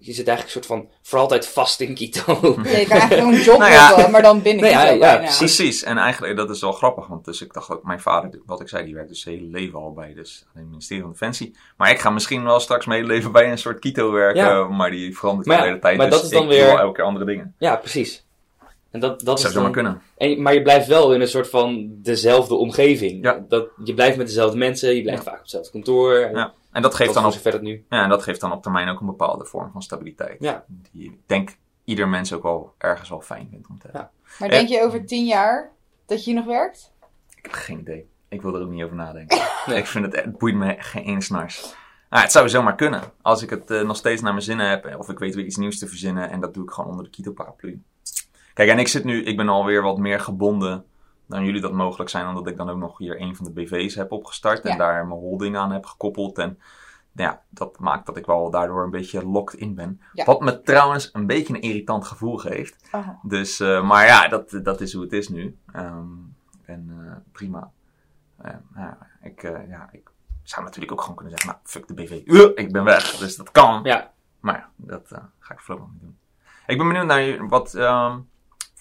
Je 0.00 0.12
zit 0.12 0.28
eigenlijk 0.28 0.42
een 0.56 0.62
soort 0.64 0.66
van 0.66 0.88
voor 1.02 1.18
altijd 1.18 1.46
vast 1.48 1.80
in 1.80 1.94
Kito. 1.94 2.38
Ja, 2.64 2.78
je 2.78 2.86
kan 2.86 2.98
eigenlijk 2.98 3.12
gewoon 3.12 3.34
een 3.34 3.40
job 3.42 3.58
Nou 3.58 3.70
ja. 3.72 3.86
hebben, 3.88 4.10
maar 4.10 4.22
dan 4.22 4.42
binnen 4.42 4.62
Nou 4.64 4.74
ja, 4.76 4.82
Kito 4.92 5.04
ja, 5.04 5.16
bijna. 5.16 5.36
precies. 5.36 5.82
En 5.82 5.98
eigenlijk, 5.98 6.36
dat 6.36 6.50
is 6.50 6.60
wel 6.60 6.72
grappig, 6.72 7.06
want 7.06 7.24
dus 7.24 7.42
ik 7.42 7.52
dacht 7.52 7.70
ook, 7.70 7.82
mijn 7.82 8.00
vader, 8.00 8.40
wat 8.46 8.60
ik 8.60 8.68
zei, 8.68 8.84
die 8.84 8.94
werkt 8.94 9.08
dus 9.08 9.20
zijn 9.20 9.34
hele 9.34 9.50
leven 9.50 9.78
al 9.78 9.92
bij 9.92 10.14
dus, 10.14 10.46
het 10.54 10.64
ministerie 10.70 11.02
van 11.02 11.10
Defensie. 11.12 11.56
Maar 11.76 11.90
ik 11.90 11.98
ga 12.00 12.10
misschien 12.10 12.44
wel 12.44 12.60
straks 12.60 12.86
mijn 12.86 13.00
hele 13.00 13.12
leven 13.12 13.32
bij 13.32 13.50
een 13.50 13.58
soort 13.58 13.78
Kito 13.78 14.10
werken, 14.12 14.42
Ja. 14.44 14.64
maar 14.68 14.90
die 14.90 15.16
verandert 15.16 15.46
Maar 15.48 15.58
de 15.60 15.64
hele 15.66 15.78
tijd. 15.78 15.96
maar 15.96 16.06
dus 16.10 16.14
dat 16.16 16.24
is 16.24 16.30
dan 16.30 16.42
ik 16.42 16.48
weer- 16.48 16.68
doe 16.70 16.78
elke 16.78 16.94
keer 16.94 17.04
andere 17.04 17.24
dingen. 17.24 17.54
Ja, 17.58 17.76
precies. 17.76 18.24
En 18.90 19.00
dat, 19.00 19.10
dat 19.10 19.26
Dat 19.26 19.36
is 19.36 19.42
zou 19.42 19.54
dan, 19.54 19.62
zomaar 19.62 19.76
kunnen. 19.82 20.02
en, 20.16 20.42
maar 20.42 20.54
je 20.54 20.62
blijft 20.62 20.86
wel 20.86 21.14
in 21.14 21.20
een 21.20 21.28
soort 21.28 21.48
van 21.48 21.88
dezelfde 21.90 22.54
omgeving. 22.54 23.24
Ja. 23.24 23.44
Dat, 23.48 23.66
je 23.84 23.94
blijft 23.94 24.16
met 24.16 24.26
dezelfde 24.26 24.56
mensen, 24.58 24.94
je 24.96 25.02
blijft 25.02 25.22
vaak 25.22 25.34
op 25.34 25.40
hetzelfde 25.40 25.70
kantoor. 25.70 26.14
En 26.18 26.34
Ja. 26.36 26.52
En 26.72 26.82
dat 26.82 26.94
geeft, 26.94 27.14
dat 27.14 27.22
dan 27.22 27.32
op, 27.32 27.44
het 27.44 27.62
nu. 27.62 27.84
ja, 27.88 28.02
en 28.02 28.08
dat 28.08 28.22
geeft 28.22 28.40
dan 28.40 28.52
op 28.52 28.62
termijn 28.62 28.88
ook 28.88 29.00
een 29.00 29.06
bepaalde 29.06 29.44
vorm 29.44 29.70
van 29.72 29.82
stabiliteit. 29.82 30.36
Ja. 30.40 30.64
Die 30.68 31.04
ik 31.04 31.18
denk 31.26 31.56
ieder 31.84 32.08
mens 32.08 32.32
ook 32.32 32.42
wel 32.42 32.74
ergens 32.78 33.08
wel 33.08 33.20
fijn 33.20 33.48
vindt 33.50 33.68
om 33.68 33.78
te 33.78 33.88
hebben. 33.92 34.10
Maar 34.38 34.48
denk 34.48 34.68
je 34.68 34.82
over 34.82 35.06
tien 35.06 35.24
jaar 35.24 35.70
dat 36.06 36.24
je 36.24 36.30
hier 36.30 36.38
nog 36.40 36.48
werkt? 36.48 36.92
Ik 37.34 37.44
heb 37.44 37.52
geen 37.52 37.78
idee. 37.78 38.10
Ik 38.28 38.42
wil 38.42 38.54
er 38.54 38.62
ook 38.62 38.70
niet 38.70 38.82
over 38.84 38.96
nadenken. 38.96 39.40
Nee. 39.66 39.78
Ik 39.78 39.86
vind 39.86 40.04
het, 40.04 40.24
het 40.24 40.38
boeit 40.38 40.54
me 40.54 40.76
geen 40.78 41.02
ene 41.02 41.22
snars. 41.22 41.74
Nou, 42.10 42.22
het 42.22 42.32
zou 42.32 42.48
zomaar 42.48 42.74
kunnen. 42.74 43.02
Als 43.22 43.42
ik 43.42 43.50
het 43.50 43.70
eh, 43.70 43.82
nog 43.82 43.96
steeds 43.96 44.22
naar 44.22 44.32
mijn 44.32 44.44
zinnen 44.44 44.68
heb, 44.68 44.96
of 44.98 45.08
ik 45.08 45.18
weet 45.18 45.34
weer 45.34 45.44
iets 45.44 45.56
nieuws 45.56 45.78
te 45.78 45.86
verzinnen, 45.86 46.30
en 46.30 46.40
dat 46.40 46.54
doe 46.54 46.64
ik 46.64 46.70
gewoon 46.70 46.90
onder 46.90 47.04
de 47.04 47.10
Kito-paraplu. 47.10 47.82
Kijk, 48.54 48.68
en 48.68 48.78
ik 48.78 48.88
zit 48.88 49.04
nu, 49.04 49.24
ik 49.24 49.36
ben 49.36 49.48
alweer 49.48 49.82
wat 49.82 49.98
meer 49.98 50.20
gebonden 50.20 50.84
dan 51.26 51.44
jullie 51.44 51.60
dat 51.60 51.72
mogelijk 51.72 52.10
zijn, 52.10 52.26
omdat 52.28 52.46
ik 52.46 52.56
dan 52.56 52.70
ook 52.70 52.78
nog 52.78 52.98
hier 52.98 53.20
een 53.20 53.36
van 53.36 53.44
de 53.44 53.50
BV's 53.52 53.94
heb 53.94 54.12
opgestart 54.12 54.60
en 54.60 54.70
Ja. 54.70 54.76
daar 54.76 55.06
mijn 55.06 55.20
holding 55.20 55.56
aan 55.56 55.72
heb 55.72 55.86
gekoppeld. 55.86 56.38
En 56.38 56.58
ja, 57.12 57.42
dat 57.48 57.78
maakt 57.78 58.06
dat 58.06 58.16
ik 58.16 58.26
wel 58.26 58.50
daardoor 58.50 58.84
een 58.84 58.90
beetje 58.90 59.26
locked 59.26 59.60
in 59.60 59.74
ben. 59.74 60.00
Ja. 60.12 60.24
Wat 60.24 60.40
me 60.40 60.62
trouwens 60.62 61.10
een 61.12 61.26
beetje 61.26 61.54
een 61.54 61.60
irritant 61.60 62.06
gevoel 62.06 62.36
geeft. 62.36 62.88
Dus, 63.22 63.60
eh, 63.60 63.82
maar 63.88 64.06
ja, 64.06 64.28
dat, 64.28 64.60
dat 64.62 64.80
is 64.80 64.92
hoe 64.92 65.02
het 65.02 65.12
is 65.12 65.28
nu. 65.28 65.58
Ehm, 65.72 66.06
en 66.64 66.90
eh, 67.06 67.16
prima. 67.32 67.70
Nou, 68.74 68.94
ik, 69.22 69.42
eh, 69.42 69.68
ja, 69.68 69.88
ik 69.92 70.10
zou 70.42 70.64
natuurlijk 70.64 70.92
ook 70.92 71.00
gewoon 71.00 71.16
kunnen 71.16 71.38
zeggen, 71.38 71.50
nou, 71.50 71.62
fuck 71.68 71.88
de 71.88 71.94
BV. 71.94 72.20
Uh, 72.24 72.50
ik 72.54 72.72
ben 72.72 72.84
weg. 72.84 73.16
Dus 73.16 73.36
dat 73.36 73.50
kan. 73.50 73.80
Ja, 73.84 74.12
Maar 74.40 74.54
ja, 74.54 74.68
dat 74.76 75.08
ga 75.38 75.54
ik 75.54 75.60
voorlopig 75.60 75.92
niet 75.92 76.00
doen. 76.00 76.16
Ik 76.66 76.78
ben 76.78 76.88
benieuwd 76.88 77.06
naar 77.06 77.48
wat 77.48 77.74
ehm, 77.74 78.18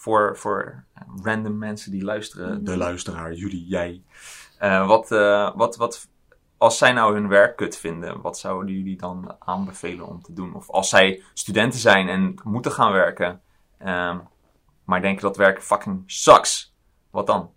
voor, 0.02 0.38
voor 0.38 0.84
random 1.24 1.58
mensen 1.58 1.92
die 1.92 2.04
luisteren. 2.04 2.64
De 2.64 2.78
luisteraar, 2.78 3.34
jullie, 3.34 3.66
jij. 3.68 4.02
Eh, 4.58 4.88
wat, 4.88 5.12
eh, 5.12 5.56
wat, 5.56 5.76
wat, 5.76 6.08
als 6.58 6.78
zij 6.78 6.92
nou 6.92 7.14
hun 7.14 7.28
werk 7.28 7.56
kut 7.56 7.78
vinden, 7.78 8.22
wat 8.22 8.38
zouden 8.38 8.76
jullie 8.76 8.98
dan 8.98 9.36
aanbevelen 9.40 10.08
om 10.08 10.22
te 10.22 10.34
doen? 10.34 10.56
Of 10.56 10.70
als 10.70 10.90
zij 10.90 11.24
studenten 11.34 11.80
zijn 11.80 12.10
en 12.10 12.42
moeten 12.44 12.72
gaan 12.72 12.92
werken, 12.92 13.42
ehm, 13.78 14.20
maar 14.86 15.02
denken 15.02 15.22
dat 15.22 15.38
werken 15.38 15.64
fucking 15.64 16.04
sucks, 16.06 16.74
wat 17.12 17.28
dan? 17.28 17.52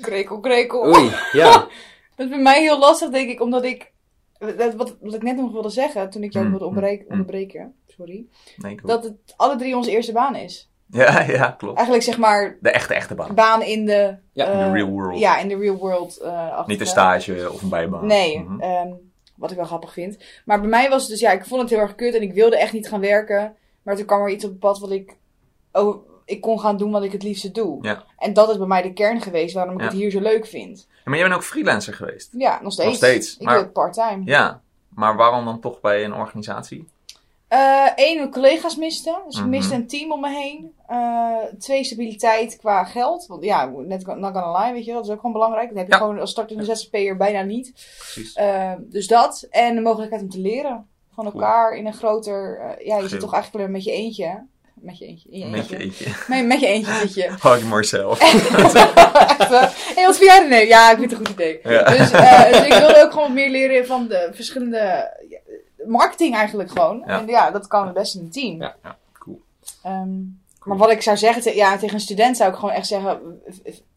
Krekel, 0.00 0.40
krekel. 0.40 0.96
oei, 0.96 1.12
ja. 1.32 1.52
Dat 2.16 2.26
is 2.26 2.28
bij 2.28 2.42
mij 2.42 2.60
heel 2.60 2.78
lastig, 2.78 3.10
denk 3.10 3.30
ik, 3.30 3.40
omdat 3.40 3.64
ik... 3.64 3.92
dat- 4.38 4.74
Wat, 4.74 4.96
wat 5.00 5.14
ik 5.14 5.22
net 5.22 5.36
nog 5.36 5.52
wilde 5.52 5.68
zeggen, 5.70 6.10
toen 6.10 6.22
ik 6.22 6.32
jou 6.32 6.44
Mm, 6.44 6.50
wilde 6.50 6.66
onderbreken, 6.66 7.04
mm. 7.04 7.10
onderbreken 7.10 7.74
sorry, 7.86 8.26
Nee, 8.56 8.78
dat 8.84 9.04
het 9.04 9.14
alle 9.36 9.56
drie 9.56 9.76
onze 9.76 9.90
eerste 9.90 10.12
baan 10.12 10.34
is. 10.36 10.70
Ja, 10.90 11.20
ja, 11.38 11.50
klopt. 11.50 11.74
Eigenlijk 11.76 12.06
zeg 12.06 12.18
maar 12.18 12.56
De 12.60 12.70
echte, 12.70 12.94
echte 12.94 13.14
baan. 13.14 13.34
baan 13.34 13.62
in 13.62 13.84
de... 13.86 14.16
Ja, 14.32 14.46
in 14.46 14.58
de 14.58 14.64
eh, 14.64 14.72
real 14.72 14.88
world. 14.88 15.18
Ja, 15.18 15.38
in 15.38 15.48
de 15.48 15.56
real 15.56 15.76
world. 15.76 16.16
eh, 16.16 16.66
Niet 16.66 16.80
een 16.80 16.86
stage 16.86 17.50
of 17.52 17.62
een 17.62 17.68
bijbaan. 17.68 18.06
Nee, 18.06 18.38
Mhm. 18.40 18.60
ehm, 18.60 18.88
wat 19.36 19.50
ik 19.50 19.56
wel 19.56 19.66
grappig 19.66 19.92
vind. 19.92 20.18
Maar 20.44 20.60
bij 20.60 20.68
mij 20.68 20.88
was 20.88 21.02
het 21.02 21.10
dus, 21.10 21.20
ja, 21.20 21.30
ik 21.32 21.44
vond 21.44 21.60
het 21.60 21.70
heel 21.70 21.78
erg 21.78 21.94
kut 21.94 22.14
en 22.14 22.22
ik 22.22 22.32
wilde 22.32 22.58
echt 22.58 22.72
niet 22.72 22.88
gaan 22.88 23.00
werken. 23.00 23.56
Maar 23.82 23.96
toen 23.96 24.04
kwam 24.06 24.22
er 24.22 24.30
iets 24.30 24.44
op 24.44 24.50
het 24.50 24.58
pad 24.58 24.78
wat 24.78 24.90
ik, 24.90 25.16
oh, 25.72 26.06
ik 26.24 26.40
kon 26.40 26.60
gaan 26.60 26.76
doen 26.76 26.90
wat 26.90 27.02
ik 27.02 27.12
het 27.12 27.22
liefste 27.22 27.50
doe. 27.50 27.78
Ja. 27.84 28.04
En 28.18 28.32
dat 28.32 28.50
is 28.50 28.58
bij 28.58 28.66
mij 28.66 28.82
de 28.82 28.92
kern 28.92 29.20
geweest 29.20 29.54
waarom 29.54 29.74
ik 29.74 29.80
Ja. 29.80 29.86
het 29.86 29.94
hier 29.96 30.10
zo 30.10 30.20
leuk 30.20 30.46
vind. 30.46 30.86
Maar 31.08 31.18
jij 31.18 31.28
bent 31.28 31.40
ook 31.40 31.46
freelancer 31.46 31.94
geweest. 31.94 32.28
Ja, 32.32 32.58
nog 32.62 32.72
steeds. 32.72 32.88
Nog 32.88 32.96
steeds, 32.96 33.36
Ik 33.36 33.42
maar- 33.46 33.68
part-time. 33.68 34.22
Ja, 34.24 34.60
maar 34.88 35.16
waarom 35.16 35.44
dan 35.44 35.60
toch 35.60 35.80
bij 35.80 36.04
een 36.04 36.14
organisatie? 36.14 36.88
Eén, 37.96 38.16
mijn 38.16 38.30
collega's 38.30 38.76
miste. 38.76 39.18
Dus 39.26 39.34
ik 39.36 39.40
Mhm. 39.40 39.50
miste 39.50 39.74
een 39.74 39.86
team 39.86 40.12
om 40.12 40.20
me 40.20 40.28
heen. 40.30 40.72
Eh, 40.86 41.36
twee, 41.58 41.84
stabiliteit 41.84 42.56
qua 42.56 42.84
geld. 42.84 43.26
Want 43.26 43.44
ja, 43.44 43.64
net 43.66 44.06
not 44.06 44.36
gonna 44.36 44.64
lie, 44.64 44.72
weet 44.72 44.84
je 44.84 44.90
wel. 44.90 45.00
Dat 45.00 45.04
is 45.08 45.14
ook 45.14 45.20
gewoon 45.20 45.32
belangrijk. 45.32 45.68
Dat 45.68 45.76
heb 45.78 45.86
je 45.86 45.92
Ja. 45.92 45.98
gewoon 45.98 46.18
als 46.18 46.30
startende 46.30 46.64
ZZP'er 46.64 47.16
bijna 47.16 47.42
niet. 47.42 47.72
Precies. 47.98 48.32
Eh, 48.34 48.72
dus 48.78 49.06
dat. 49.06 49.46
En 49.50 49.74
de 49.74 49.80
mogelijkheid 49.80 50.22
om 50.22 50.28
te 50.30 50.40
leren. 50.40 50.88
Van 51.14 51.24
elkaar 51.24 51.76
in 51.76 51.86
een 51.86 51.94
groter... 51.94 52.58
eh, 52.58 52.86
ja, 52.86 52.94
je 52.94 53.00
Geel. 53.00 53.08
zit 53.08 53.20
toch 53.20 53.32
eigenlijk 53.32 53.62
alleen 53.64 53.76
met 53.76 53.84
je 53.84 53.92
eentje. 53.92 54.44
Met 54.80 54.98
je 54.98 55.06
eentje. 55.06 55.28
In 55.30 55.38
je 55.38 55.46
Met 55.46 55.68
je 55.68 55.76
eentje. 55.76 56.04
eentje. 56.06 56.24
Nee, 56.34 56.42
met 56.42 56.60
je 56.60 56.66
eentje 56.66 56.92
zit 56.92 57.14
je. 57.14 57.30
Hug 57.48 57.62
hey, 59.94 60.06
wat 60.06 60.16
vind 60.16 60.30
jij 60.30 60.42
er? 60.42 60.48
Nee, 60.48 60.66
ja, 60.66 60.90
ik 60.90 60.98
vind 60.98 61.10
het 61.10 61.20
een 61.20 61.26
goed 61.26 61.34
idee. 61.34 61.60
Ja. 61.62 61.82
Dus, 61.84 62.10
eh, 62.10 62.52
dus 62.52 62.66
ik 62.66 62.72
wilde 62.72 63.02
ook 63.04 63.12
gewoon 63.12 63.32
meer 63.32 63.50
leren 63.50 63.86
van 63.86 64.08
de 64.08 64.30
verschillende... 64.32 65.10
ja, 65.28 65.38
Marketing 65.86 66.34
eigenlijk 66.34 66.70
gewoon. 66.70 67.02
Ja. 67.06 67.18
En 67.20 67.26
ja, 67.26 67.50
dat 67.50 67.66
kan 67.66 67.84
het 67.84 67.94
best 67.94 68.14
in 68.14 68.20
een 68.20 68.30
team. 68.30 68.60
Ja. 68.60 68.76
Cool. 69.18 69.40
Ehm, 69.82 70.08
Maar 70.62 70.76
wat 70.76 70.90
ik 70.90 71.02
zou 71.02 71.16
zeggen, 71.16 71.42
te- 71.42 71.56
ja, 71.56 71.78
tegen 71.78 71.94
een 71.94 72.00
student 72.00 72.36
zou 72.36 72.50
ik 72.50 72.56
gewoon 72.58 72.74
echt 72.74 72.86
zeggen, 72.86 73.40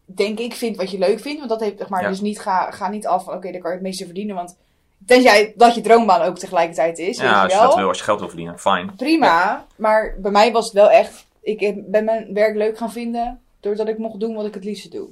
denk 0.06 0.40
ik, 0.40 0.54
vind 0.54 0.78
wat 0.78 0.92
je 0.92 0.98
leuk 0.98 1.20
vindt. 1.20 1.38
Want 1.38 1.50
dat 1.50 1.60
heeft, 1.60 1.78
zeg 1.78 1.90
maar, 1.90 2.02
Ja. 2.02 2.10
dus 2.10 2.22
niet, 2.22 2.40
ga, 2.40 2.72
ga 2.72 2.90
niet 2.90 3.08
af 3.08 3.24
van, 3.24 3.34
oké, 3.34 3.52
daar 3.52 3.62
kan 3.62 3.70
je 3.70 3.76
het 3.78 3.86
meeste 3.86 4.06
verdienen. 4.06 4.36
Want 4.36 4.58
tenzij 5.06 5.54
dat 5.56 5.76
je 5.76 5.82
droombaan 5.82 6.22
ook 6.22 6.38
tegelijkertijd 6.38 6.98
is, 6.98 7.18
Ja, 7.18 7.24
weet 7.24 7.44
als 7.44 7.52
je 7.52 7.58
wel. 7.58 7.68
dat 7.68 7.78
wil, 7.78 7.88
als 7.88 7.98
je 7.98 8.04
geld 8.04 8.20
wil 8.20 8.28
verdienen, 8.28 8.60
fijn. 8.60 8.96
Prima, 8.96 9.66
maar 9.76 10.16
bij 10.18 10.32
mij 10.32 10.52
was 10.52 10.66
het 10.66 10.74
wel 10.74 10.90
echt, 10.90 11.26
ik 11.42 11.92
ben 11.92 12.06
mijn 12.06 12.34
werk 12.34 12.56
leuk 12.56 12.78
gaan 12.78 12.92
vinden, 12.92 13.42
doordat 13.60 13.88
ik 13.88 13.98
mocht 13.98 14.20
doen 14.20 14.36
wat 14.36 14.46
ik 14.46 14.54
het 14.54 14.64
liefste 14.64 14.90
doe. 14.90 15.08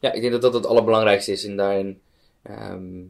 Ja, 0.00 0.12
ik 0.12 0.20
denk 0.20 0.32
dat 0.32 0.42
dat 0.42 0.54
het 0.54 0.66
allerbelangrijkste 0.66 1.32
is. 1.32 1.44
En 1.44 1.56
daarin 1.56 2.00
ehm, 2.42 3.02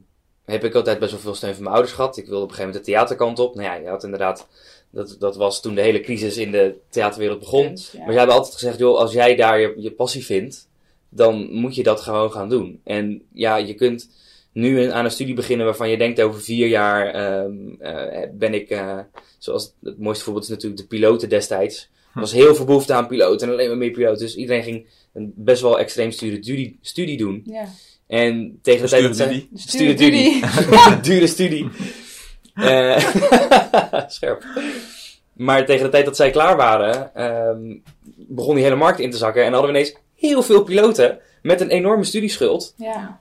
heb 0.44 0.64
ik 0.64 0.74
altijd 0.74 0.98
best 0.98 1.10
wel 1.10 1.20
veel 1.20 1.34
steun 1.34 1.54
van 1.54 1.62
mijn 1.62 1.74
ouders 1.74 1.94
gehad. 1.94 2.16
Ik 2.16 2.26
wilde 2.26 2.42
op 2.42 2.48
een 2.48 2.54
gegeven 2.54 2.68
moment 2.70 2.86
de 2.86 2.92
theaterkant 2.92 3.38
op. 3.38 3.54
Nou 3.54 3.66
ja, 3.66 3.74
je 3.74 3.88
had 3.88 4.04
inderdaad... 4.04 4.46
Dat, 4.90 5.16
dat 5.18 5.36
was 5.36 5.60
toen 5.60 5.74
de 5.74 5.80
hele 5.80 6.00
crisis 6.00 6.36
in 6.36 6.50
de 6.50 6.78
theaterwereld 6.88 7.38
begon. 7.38 7.68
Dus, 7.68 7.90
ja. 7.92 7.98
Maar 7.98 8.10
jij 8.10 8.20
hebt 8.20 8.32
altijd 8.32 8.54
gezegd, 8.54 8.78
joh, 8.78 8.98
als 8.98 9.12
jij 9.12 9.36
daar 9.36 9.60
je, 9.60 9.74
je 9.76 9.90
passie 9.90 10.24
vindt, 10.24 10.68
dan 11.08 11.52
moet 11.52 11.74
je 11.74 11.82
dat 11.82 12.00
gewoon 12.00 12.32
gaan 12.32 12.48
doen. 12.48 12.80
En 12.84 13.22
ja, 13.32 13.56
je 13.56 13.74
kunt 13.74 14.10
nu 14.58 14.80
een- 14.82 14.92
aan 14.92 15.04
een 15.04 15.10
studie 15.10 15.34
beginnen 15.34 15.66
waarvan 15.66 15.90
je 15.90 15.98
denkt 15.98 16.20
over 16.20 16.40
vier 16.40 16.66
jaar 16.68 17.06
ehm, 17.06 17.52
eh, 17.78 18.28
ben 18.32 18.54
ik, 18.54 18.70
eh, 18.70 18.98
zoals 19.38 19.74
het 19.82 19.98
mooiste 19.98 20.24
voorbeeld 20.24 20.44
is 20.44 20.50
natuurlijk 20.50 20.80
de 20.80 20.86
piloten 20.86 21.28
destijds. 21.28 21.90
Er 22.14 22.20
was 22.20 22.32
heel 22.32 22.54
veel 22.54 22.64
behoefte 22.64 22.92
aan 22.94 23.06
piloten 23.06 23.46
en 23.46 23.52
alleen 23.52 23.68
maar 23.68 23.76
meer 23.76 23.90
piloten. 23.90 24.18
Dus 24.18 24.36
iedereen 24.36 24.62
ging 24.62 24.86
een 25.14 25.32
best 25.36 25.62
wel 25.62 25.78
extreem 25.78 26.10
studie, 26.10 26.42
studie, 26.42 26.78
studie 26.82 27.16
doen. 27.16 27.42
Ja. 27.44 27.64
En 28.06 28.58
tegen 28.62 28.82
de 28.82 28.88
tijd 28.88 29.02
dat 29.02 29.16
zij... 29.16 29.48
Studie. 29.54 29.96
Judy. 29.96 30.40
Dure 31.08 31.26
studie. 31.26 31.68
Eh, 32.54 32.98
scherp. 34.08 34.44
Maar 35.32 35.66
tegen 35.66 35.84
de 35.84 35.90
tijd 35.90 36.04
dat 36.04 36.16
zij 36.16 36.30
klaar 36.30 36.56
waren, 36.56 37.14
ehm, 37.14 37.76
begon 38.16 38.54
die 38.54 38.64
hele 38.64 38.76
markt 38.76 39.00
in 39.00 39.10
te 39.10 39.16
zakken. 39.16 39.44
En 39.44 39.52
hadden 39.52 39.72
we 39.72 39.78
ineens 39.78 39.96
heel 40.14 40.42
veel 40.42 40.62
piloten 40.62 41.18
met 41.42 41.60
een 41.60 41.70
enorme 41.70 42.04
studieschuld. 42.04 42.74
Ja. 42.76 43.20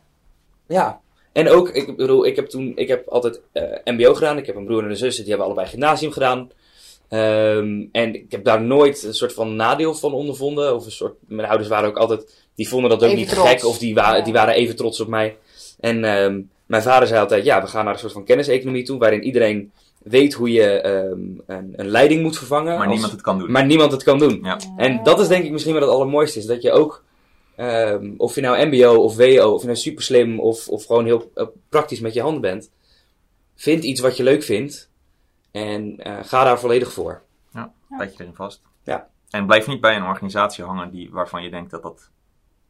Ja. 0.67 0.99
En 1.37 1.49
ook, 1.49 1.69
ik 1.69 1.95
bedoel, 1.97 2.25
ik 2.25 2.35
heb 2.35 2.47
toen, 2.47 2.71
ik 2.75 2.87
heb 2.87 3.07
altijd 3.07 3.41
eh, 3.51 3.63
MBO 3.85 4.13
gedaan. 4.13 4.37
Ik 4.37 4.45
heb 4.45 4.55
een 4.55 4.65
broer 4.65 4.83
en 4.83 4.89
een 4.89 4.97
zus, 4.97 5.15
die 5.15 5.27
hebben 5.27 5.45
allebei 5.45 5.67
gymnasium 5.67 6.11
gedaan. 6.11 6.49
Ehm, 7.09 7.85
en 7.91 8.13
ik 8.15 8.25
heb 8.31 8.43
daar 8.43 8.61
nooit 8.61 9.03
een 9.03 9.13
soort 9.13 9.33
van 9.33 9.55
nadeel 9.55 9.93
van 9.95 10.13
ondervonden. 10.13 10.75
Of 10.75 10.85
een 10.85 10.91
soort, 10.91 11.13
mijn 11.27 11.47
ouders 11.47 11.69
waren 11.69 11.89
ook 11.89 11.97
altijd, 11.97 12.45
die 12.55 12.67
vonden 12.69 12.89
dat 12.89 12.99
ook 12.99 13.05
Even 13.05 13.17
niet 13.19 13.29
trots. 13.29 13.49
gek. 13.49 13.65
Of 13.65 13.77
die, 13.77 13.93
wa 13.95 14.15
Ja. 14.15 14.23
die 14.23 14.33
waren 14.33 14.53
even 14.53 14.75
trots 14.75 14.99
op 14.99 15.07
mij. 15.07 15.37
En 15.79 16.03
ehm, 16.03 16.41
mijn 16.65 16.83
vader 16.83 17.07
zei 17.07 17.19
altijd, 17.19 17.45
ja, 17.45 17.61
we 17.61 17.67
gaan 17.67 17.85
naar 17.85 17.93
een 17.93 17.99
soort 17.99 18.11
van 18.13 18.23
kenniseconomie 18.25 18.83
toe, 18.83 18.99
waarin 18.99 19.23
iedereen 19.23 19.71
weet 20.03 20.33
hoe 20.33 20.51
je 20.51 20.63
ehm, 20.81 21.19
een, 21.47 21.73
een 21.75 21.87
leiding 21.89 22.21
moet 22.21 22.37
vervangen. 22.37 22.77
Maar 22.77 22.85
als- 22.87 22.91
niemand 22.91 23.11
het 23.11 23.21
kan 23.21 23.39
doen. 23.39 23.51
maar 23.51 23.65
niemand 23.65 23.91
het 23.91 24.03
kan 24.03 24.19
doen. 24.19 24.39
Ja. 24.43 24.59
En 24.77 24.99
dat 25.03 25.19
is 25.19 25.27
denk 25.27 25.43
ik 25.45 25.51
misschien 25.51 25.73
wel 25.73 25.81
het 25.81 25.91
allermooiste. 25.91 26.39
Is 26.39 26.45
dat 26.45 26.61
je 26.61 26.71
ook, 26.71 27.03
ehm, 27.57 28.13
of 28.17 28.35
je 28.35 28.41
nou 28.41 28.65
mbo 28.65 28.95
of 28.95 29.15
wo, 29.15 29.53
of 29.53 29.59
je 29.61 29.67
nou 29.67 29.77
super 29.77 30.03
slim 30.03 30.39
of, 30.39 30.67
of 30.67 30.85
gewoon 30.85 31.05
heel 31.05 31.31
eh, 31.33 31.47
praktisch 31.69 31.99
met 31.99 32.13
je 32.13 32.21
handen 32.21 32.41
bent. 32.41 32.71
Vind 33.55 33.83
iets 33.83 34.01
wat 34.01 34.17
je 34.17 34.23
leuk 34.23 34.43
vindt. 34.43 34.89
En 35.51 35.97
eh, 35.97 36.17
ga 36.23 36.43
daar 36.43 36.59
volledig 36.59 36.91
voor. 36.93 37.21
Bijt 37.89 38.17
je 38.17 38.23
erin 38.23 38.35
vast. 38.35 38.61
Ja. 38.83 39.09
En 39.29 39.45
blijf 39.45 39.67
niet 39.67 39.81
bij 39.81 39.95
een 39.95 40.03
organisatie 40.03 40.63
hangen 40.63 40.91
die, 40.91 41.11
waarvan 41.11 41.43
je 41.43 41.49
denkt 41.49 41.71
dat 41.71 41.81
dat 41.81 42.09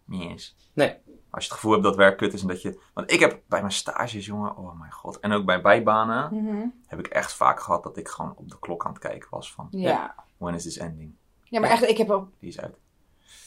niet 0.05 0.31
is. 0.31 0.55
Nee. 0.73 0.95
Als 1.29 1.43
je 1.43 1.49
het 1.49 1.59
gevoel 1.59 1.71
hebt 1.71 1.83
dat 1.83 1.95
werk 1.95 2.17
kut 2.17 2.33
is 2.33 2.41
en 2.41 2.47
dat 2.47 2.61
je... 2.61 2.79
Want 2.93 3.11
ik 3.11 3.19
heb 3.19 3.39
bij 3.47 3.59
mijn 3.59 3.71
stages, 3.71 4.25
jongen, 4.25 4.57
oh 4.57 4.79
mijn 4.79 4.91
god. 4.91 5.19
En 5.19 5.31
ook 5.31 5.45
bij 5.45 5.61
bijbanen 5.61 6.43
Mhm. 6.43 6.65
heb 6.87 6.99
ik 6.99 7.07
echt 7.07 7.33
vaak 7.33 7.59
gehad 7.59 7.83
dat 7.83 7.97
ik 7.97 8.07
gewoon 8.07 8.33
op 8.35 8.49
de 8.49 8.59
klok 8.59 8.85
aan 8.85 8.91
het 8.91 8.99
kijken 8.99 9.27
was 9.29 9.53
van... 9.53 9.67
Ja. 9.71 10.15
When 10.37 10.53
is 10.53 10.63
this 10.63 10.77
ending? 10.77 11.15
Ja, 11.43 11.59
maar 11.59 11.69
echt, 11.69 11.83
ik 11.89 11.97
heb 11.97 12.09
ook... 12.09 12.29
Die 12.39 12.49
is 12.49 12.59
uit. 12.59 12.77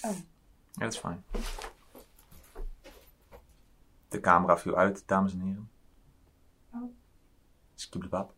Oh. 0.02 0.10
Ja, 0.72 0.84
dat 0.84 0.92
is 0.92 0.98
fijn. 0.98 1.24
De 4.08 4.20
camera 4.20 4.58
viel 4.58 4.76
uit, 4.76 5.02
dames 5.06 5.32
en 5.32 5.40
heren. 5.40 5.70
Oh. 6.74 6.80
Skibblebab. 7.74 8.32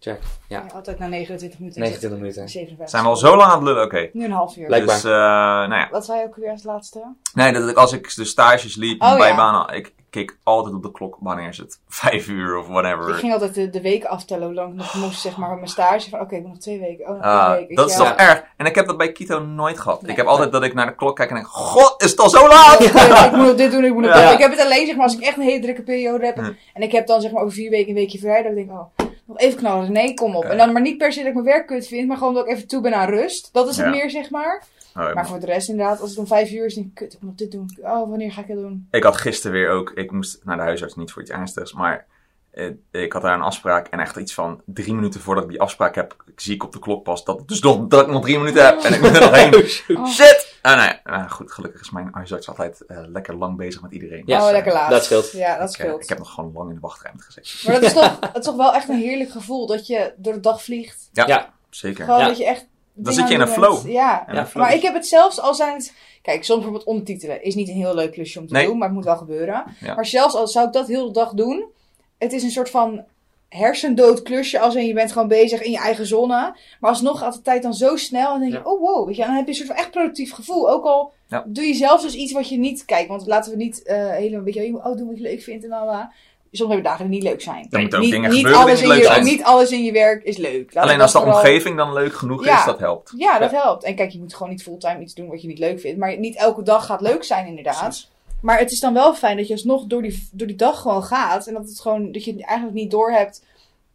Check. 0.00 0.22
Ja, 0.48 0.64
Ja, 0.64 0.66
altijd 0.74 0.98
na 0.98 1.06
29 1.06 1.58
minuten. 1.58 1.80
29 1.80 2.20
minuten. 2.20 2.48
57. 2.48 2.88
Zijn 2.90 3.02
we 3.02 3.08
al 3.08 3.16
zo 3.16 3.36
lang 3.36 3.50
aan 3.50 3.56
het 3.58 3.66
lullen? 3.66 3.84
Oké. 3.84 4.10
Nu 4.12 4.24
een 4.24 4.30
half 4.30 4.56
uur. 4.56 4.66
Blijkbaar. 4.66 4.94
Dus, 4.94 5.04
eh, 5.04 5.10
nou 5.10 5.74
ja. 5.74 5.88
Wat 5.90 6.04
zei 6.04 6.18
je 6.20 6.26
ook 6.26 6.36
weer 6.36 6.50
als 6.50 6.62
laatste? 6.62 7.14
Nee, 7.34 7.52
dat 7.52 7.68
ik, 7.68 7.76
als 7.76 7.92
ik 7.92 8.14
de 8.14 8.24
stages 8.24 8.76
liep, 8.76 9.02
Oh, 9.02 9.16
bij 9.16 9.28
ja. 9.28 9.36
banen, 9.36 9.76
ik 9.76 9.94
keek 10.10 10.36
altijd 10.42 10.74
op 10.74 10.82
de 10.82 10.90
klok. 10.90 11.16
Wanneer 11.20 11.48
is 11.48 11.58
het? 11.58 11.78
Vijf 11.88 12.28
uur 12.28 12.56
of 12.58 12.66
Ik 12.66 12.72
whatever. 12.72 13.14
ging 13.14 13.32
altijd 13.32 13.54
de, 13.54 13.70
de 13.70 13.80
week 13.80 14.04
aftellen 14.04 14.46
hoe 14.46 14.54
lang 14.54 14.70
ik 14.70 14.76
nog 14.76 14.94
moest, 14.94 15.20
zeg 15.20 15.36
maar, 15.36 15.54
mijn 15.54 15.68
stage. 15.68 16.10
Van, 16.10 16.20
oké, 16.20 16.34
ik 16.34 16.40
moet 16.42 16.50
nog 16.50 16.58
twee 16.60 16.78
weken. 16.80 17.08
Oh, 17.08 17.20
Ah, 17.22 17.52
weet 17.52 17.76
dat 17.76 17.90
is 17.90 17.96
toch 17.96 18.12
erg? 18.16 18.44
En 18.56 18.66
ik 18.66 18.74
heb 18.74 18.86
dat 18.86 18.96
bij 18.96 19.12
Kito 19.12 19.38
nooit 19.40 19.78
gehad. 19.78 20.02
Nee. 20.02 20.10
ik 20.10 20.16
heb 20.16 20.26
altijd 20.26 20.52
dat 20.52 20.62
ik 20.62 20.74
naar 20.74 20.86
de 20.86 20.94
klok 20.94 21.16
kijk 21.16 21.28
en 21.28 21.34
denk, 21.34 21.46
god, 21.46 22.02
is 22.02 22.10
het 22.10 22.20
al 22.20 22.30
zo 22.30 22.48
laat? 22.48 22.80
ik 22.80 22.92
moet 23.32 23.46
nog 23.46 23.54
dit 23.54 23.70
doen, 23.70 23.84
ik 23.84 23.92
moet 23.92 24.02
nog 24.02 24.14
Ja. 24.14 24.22
dat. 24.24 24.32
Ik 24.32 24.38
heb 24.38 24.50
het 24.50 24.60
alleen, 24.60 24.86
zeg 24.86 24.94
maar, 24.96 25.04
als 25.04 25.14
ik 25.16 25.20
echt 25.22 25.36
een 25.36 25.42
hele 25.42 25.60
drukke 25.62 25.82
periode 25.82 26.24
heb. 26.26 26.36
Hm. 26.36 26.52
En 26.74 26.82
ik 26.82 26.92
heb 26.92 27.06
dan, 27.06 27.20
zeg 27.20 27.30
maar, 27.32 27.42
over 27.42 27.54
vier 27.54 27.70
weken 27.70 27.88
een 27.88 27.94
weekje 27.94 28.18
vrij. 28.18 28.42
Dan 28.42 28.54
denk 28.54 28.66
ik, 28.70 28.72
oh, 28.72 28.84
nog 29.26 29.38
even 29.38 29.58
knallen. 29.58 29.92
Nee, 29.92 30.14
kom 30.14 30.36
op. 30.36 30.42
Ja. 30.42 30.48
En 30.50 30.56
dan 30.56 30.72
maar 30.72 30.82
niet 30.82 30.98
per 30.98 31.12
se 31.12 31.18
dat 31.18 31.28
ik 31.28 31.34
mijn 31.34 31.46
werk 31.46 31.66
kut 31.66 31.86
vind, 31.86 32.08
maar 32.08 32.16
gewoon 32.16 32.34
dat 32.34 32.46
ik 32.46 32.52
even 32.52 32.68
toe 32.68 32.80
ben 32.80 32.94
aan 32.94 33.08
rust. 33.08 33.48
Dat 33.52 33.68
is 33.68 33.76
het 33.76 33.84
Ja. 33.86 33.90
meer, 33.92 34.10
zeg 34.10 34.30
maar. 34.30 34.62
Oh, 34.98 35.14
Maar 35.14 35.26
voor 35.26 35.40
de 35.40 35.46
rest, 35.46 35.68
inderdaad, 35.68 36.00
als 36.00 36.10
het 36.10 36.18
om 36.18 36.26
vijf 36.26 36.50
uur 36.50 36.64
is, 36.64 36.74
denk 36.74 36.86
ik, 36.86 36.94
kut, 36.94 37.12
ik 37.12 37.20
moet 37.20 37.38
dit 37.38 37.50
doen. 37.52 37.76
Oh, 37.80 38.08
wanneer 38.08 38.32
ga 38.32 38.40
ik 38.40 38.46
het 38.48 38.58
doen? 38.58 38.88
Ik 38.90 39.02
had 39.02 39.16
gisteren 39.16 39.52
weer 39.52 39.70
ook, 39.70 39.90
ik 39.90 40.10
moest 40.12 40.40
naar 40.44 40.56
de 40.56 40.62
huisarts, 40.62 40.94
niet 40.94 41.12
voor 41.12 41.22
iets 41.22 41.30
ernstigs, 41.30 41.72
maar 41.72 42.06
eh, 42.50 42.70
ik 42.90 43.12
had 43.12 43.22
daar 43.22 43.34
een 43.34 43.40
afspraak 43.42 43.86
en 43.88 44.00
echt 44.00 44.16
iets 44.16 44.34
van 44.34 44.60
drie 44.64 44.94
minuten 44.94 45.20
voordat 45.20 45.44
ik 45.44 45.50
die 45.50 45.60
afspraak 45.60 45.94
heb, 45.94 46.16
zie 46.36 46.54
ik 46.54 46.64
op 46.64 46.72
de 46.72 46.78
klok 46.78 47.02
pas 47.04 47.24
dat, 47.24 47.38
het 47.38 47.48
dus 47.48 47.60
nog, 47.60 47.86
dat 47.86 48.00
ik 48.00 48.06
nog 48.12 48.22
drie 48.22 48.38
minuten 48.38 48.64
heb 48.64 48.80
en 48.80 48.94
ik 48.94 49.00
moet 49.00 49.14
er 49.16 49.20
nog 49.20 49.34
heen. 49.34 49.54
Oh, 49.98 50.06
Shit! 50.06 50.56
Ah, 50.62 50.76
nee. 50.76 51.00
Nou, 51.04 51.28
goed, 51.28 51.52
gelukkig 51.52 51.80
is 51.80 51.90
mijn 51.90 52.08
huisarts 52.12 52.48
altijd 52.48 52.80
eh, 52.86 52.98
lekker 53.06 53.36
lang 53.36 53.56
bezig 53.56 53.82
met 53.82 53.92
iedereen. 53.92 54.22
Ja, 54.26 54.44
oh, 54.46 54.50
lekker 54.50 54.72
laat. 54.72 54.90
dat 54.90 55.04
scheelt. 55.04 55.30
Ja, 55.32 55.58
dat 55.58 55.68
Ik, 55.74 55.78
eh, 55.78 55.84
scheelt. 55.84 56.02
ik 56.02 56.08
heb 56.08 56.18
nog 56.18 56.30
gewoon 56.34 56.52
lang 56.54 56.68
in 56.68 56.74
de 56.74 56.80
wachtruimte 56.80 57.22
gezeten. 57.24 57.50
Maar 57.64 57.80
dat 57.80 57.90
is, 57.90 57.92
toch, 57.92 58.16
het 58.32 58.36
is 58.38 58.44
toch 58.44 58.56
wel 58.56 58.74
echt 58.74 58.88
een 58.88 58.98
heerlijk 58.98 59.30
gevoel 59.30 59.66
dat 59.66 59.86
je 59.86 60.12
door 60.16 60.32
de 60.32 60.40
dag 60.40 60.62
vliegt. 60.62 61.08
Ja, 61.12 61.26
Ja. 61.26 61.52
zeker. 61.70 62.04
Gewoon 62.04 62.20
Ja. 62.20 62.26
dat 62.26 62.38
je 62.38 62.46
echt... 62.46 62.66
Dan 62.98 63.12
zit 63.12 63.28
je 63.28 63.34
in 63.34 63.40
een 63.40 63.48
flow. 63.48 63.88
Ja. 63.90 64.24
Een 64.28 64.46
flow. 64.46 64.62
Maar 64.62 64.74
ik 64.74 64.82
heb 64.82 64.94
het 64.94 65.06
zelfs 65.06 65.40
al 65.40 65.54
zijn 65.54 65.74
het... 65.74 65.92
Kijk, 66.22 66.44
soms 66.44 66.58
bijvoorbeeld 66.58 66.88
ondertitelen 66.88 67.42
is 67.42 67.54
niet 67.54 67.68
een 67.68 67.74
heel 67.74 67.94
leuk 67.94 68.12
klusje 68.12 68.38
om 68.40 68.46
te 68.46 68.52
Nee. 68.52 68.66
doen, 68.66 68.78
maar 68.78 68.86
het 68.88 68.96
moet 68.96 69.04
wel 69.04 69.16
gebeuren. 69.16 69.64
Ja. 69.80 69.94
Maar 69.94 70.06
zelfs 70.06 70.34
al 70.34 70.48
zou 70.48 70.66
ik 70.66 70.72
dat 70.72 70.86
heel 70.88 71.06
de 71.06 71.12
dag 71.12 71.32
doen, 71.32 71.64
het 72.18 72.32
is 72.32 72.42
een 72.42 72.50
soort 72.50 72.70
van 72.70 73.04
hersendood 73.48 74.22
klusje, 74.22 74.58
als 74.60 74.74
in 74.74 74.86
je 74.86 74.94
bent 74.94 75.12
gewoon 75.12 75.28
bezig 75.28 75.62
in 75.62 75.70
je 75.70 75.78
eigen 75.78 76.06
zone. 76.06 76.56
Maar 76.80 76.90
alsnog 76.90 77.18
gaat 77.18 77.34
de 77.34 77.42
tijd 77.42 77.62
dan 77.62 77.74
zo 77.74 77.96
snel 77.96 78.24
en 78.26 78.30
dan 78.30 78.40
denk 78.40 78.52
je, 78.52 78.58
Ja. 78.58 78.64
oh 78.74 78.80
wow, 78.80 79.06
weet 79.06 79.16
je, 79.16 79.22
dan 79.24 79.34
heb 79.34 79.44
je 79.44 79.50
een 79.50 79.56
soort 79.56 79.68
van 79.68 79.76
echt 79.76 79.90
productief 79.90 80.32
gevoel. 80.32 80.70
Ook 80.70 80.84
al 80.84 81.12
Ja. 81.26 81.44
doe 81.46 81.64
je 81.64 81.74
zelfs 81.74 82.02
dus 82.02 82.14
iets 82.14 82.32
wat 82.32 82.48
je 82.48 82.58
niet... 82.58 82.84
Kijk, 82.84 83.08
want 83.08 83.26
laten 83.26 83.50
we 83.50 83.56
niet 83.56 83.82
eh 83.82 84.10
helemaal, 84.10 84.42
weet 84.44 84.54
je, 84.54 84.62
je 84.62 84.70
moet 84.70 84.84
oh, 84.84 84.96
doen 84.96 85.06
wat 85.06 85.16
je 85.16 85.22
leuk 85.22 85.42
vindt 85.42 85.62
en 85.64 85.68
bla 85.68 86.12
Soms 86.50 86.70
hebben 86.72 86.82
dagen 86.90 87.04
die 87.10 87.14
niet 87.14 87.28
leuk 87.28 87.40
zijn. 87.42 87.66
Moeten 87.70 87.98
ook 87.98 88.04
niet, 88.04 88.12
dingen 88.12 88.30
niet 88.30 88.46
gebeuren 88.46 88.66
die 88.66 88.72
alles 88.74 88.86
leuk 88.88 88.98
je, 88.98 89.04
zijn. 89.04 89.24
Niet 89.24 89.42
alles 89.42 89.70
in 89.70 89.82
je 89.84 89.92
werk 89.92 90.22
is 90.24 90.36
leuk. 90.36 90.74
Laat 90.74 90.84
Alleen 90.84 91.00
als 91.00 91.12
de 91.12 91.18
vooral- 91.18 91.36
omgeving 91.36 91.76
dan 91.76 91.92
leuk 91.92 92.14
genoeg 92.14 92.44
Ja. 92.44 92.58
is, 92.58 92.64
dat 92.64 92.78
helpt. 92.78 93.12
ja, 93.16 93.38
dat 93.38 93.50
helpt. 93.50 93.84
En 93.84 93.94
kijk, 93.94 94.10
je 94.10 94.18
moet 94.18 94.34
gewoon 94.34 94.52
niet 94.52 94.62
fulltime 94.62 95.00
iets 95.00 95.14
doen 95.14 95.28
wat 95.28 95.42
je 95.42 95.48
niet 95.48 95.58
leuk 95.58 95.80
vindt. 95.80 95.98
Maar 95.98 96.18
niet 96.18 96.36
elke 96.36 96.62
dag 96.62 96.86
gaat 96.86 97.00
leuk 97.00 97.24
zijn, 97.24 97.46
inderdaad. 97.46 97.80
Precies. 97.80 98.10
Maar 98.40 98.58
het 98.58 98.70
is 98.70 98.80
dan 98.80 98.94
wel 98.94 99.14
fijn 99.14 99.36
dat 99.36 99.46
je 99.46 99.52
alsnog 99.52 99.84
door 99.86 100.02
die, 100.02 100.28
door 100.32 100.46
die 100.46 100.56
dag 100.56 100.80
gewoon 100.80 101.02
gaat. 101.04 101.46
En 101.46 101.54
dat, 101.54 101.68
het 101.68 101.80
gewoon, 101.80 102.12
dat 102.12 102.24
je 102.24 102.44
eigenlijk 102.44 102.76
niet 102.76 102.90
doorhebt 102.90 103.44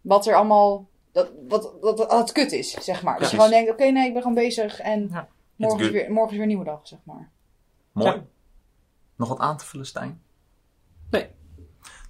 wat 0.02 0.28
er 0.28 0.36
allemaal. 0.36 0.86
Dat, 1.12 1.30
wat, 1.48 1.72
wat, 1.82 1.98
wat 1.98 2.12
het 2.12 2.32
kut 2.32 2.52
is, 2.52 2.72
zeg 2.72 3.04
maar. 3.04 3.20
Dus 3.20 3.30
je 3.30 3.36
gewoon 3.36 3.52
denkt: 3.52 3.72
oké, 3.72 3.84
nee, 3.86 4.08
ik 4.08 4.14
ben 4.14 4.22
gewoon 4.22 4.38
bezig. 4.38 4.80
En 4.80 5.10
Ja, 5.12 5.28
morgen, 5.56 5.80
is 5.86 5.90
weer, 5.92 6.12
morgen 6.12 6.26
is 6.30 6.34
weer 6.34 6.42
een 6.42 6.48
nieuwe 6.48 6.64
dag, 6.66 6.80
zeg 6.84 7.00
maar. 7.04 7.30
Mooi. 7.92 8.12
Ja. 8.12 8.24
Nog 9.16 9.28
wat 9.30 9.40
aan 9.40 9.58
te 9.58 9.66
vullen, 9.66 9.86
Stijn? 9.86 10.22
Nee. 11.10 11.28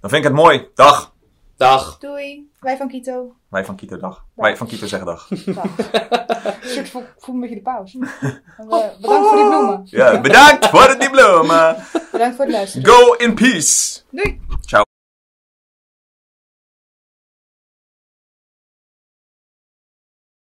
Dan 0.04 0.12
vind 0.12 0.24
ik 0.24 0.30
het 0.30 0.40
mooi. 0.40 0.68
Dag. 0.74 1.14
Dag. 1.56 1.98
Doei. 1.98 2.50
Wij 2.60 2.76
van 2.76 2.88
Kito. 2.88 3.36
Wij 3.48 3.64
van 3.64 3.76
Kito 3.76 3.96
dag. 3.96 4.24
Wij 4.34 4.56
van 4.56 4.66
Kito 4.66 4.86
zeggen 4.86 5.06
dag. 5.06 5.28
Soort 6.74 6.90
voel, 6.90 7.02
voel 7.18 7.34
een 7.34 7.40
beetje 7.40 7.56
de 7.56 7.62
pauze. 7.62 7.98
En, 7.98 8.42
eh, 8.70 8.96
bedankt 9.00 9.28
voor 9.28 9.38
het 9.38 9.50
noemen. 9.50 9.82
Ja, 9.84 10.20
bedankt 10.20 10.66
voor 10.68 10.82
het 10.82 11.00
diploma. 11.00 11.76
Bedankt 12.12 12.36
voor 12.36 12.44
het 12.44 12.54
luisteren. 12.54 12.86
Go 12.86 13.12
in 13.12 13.34
peace. 13.34 14.00
Doei. 14.10 14.40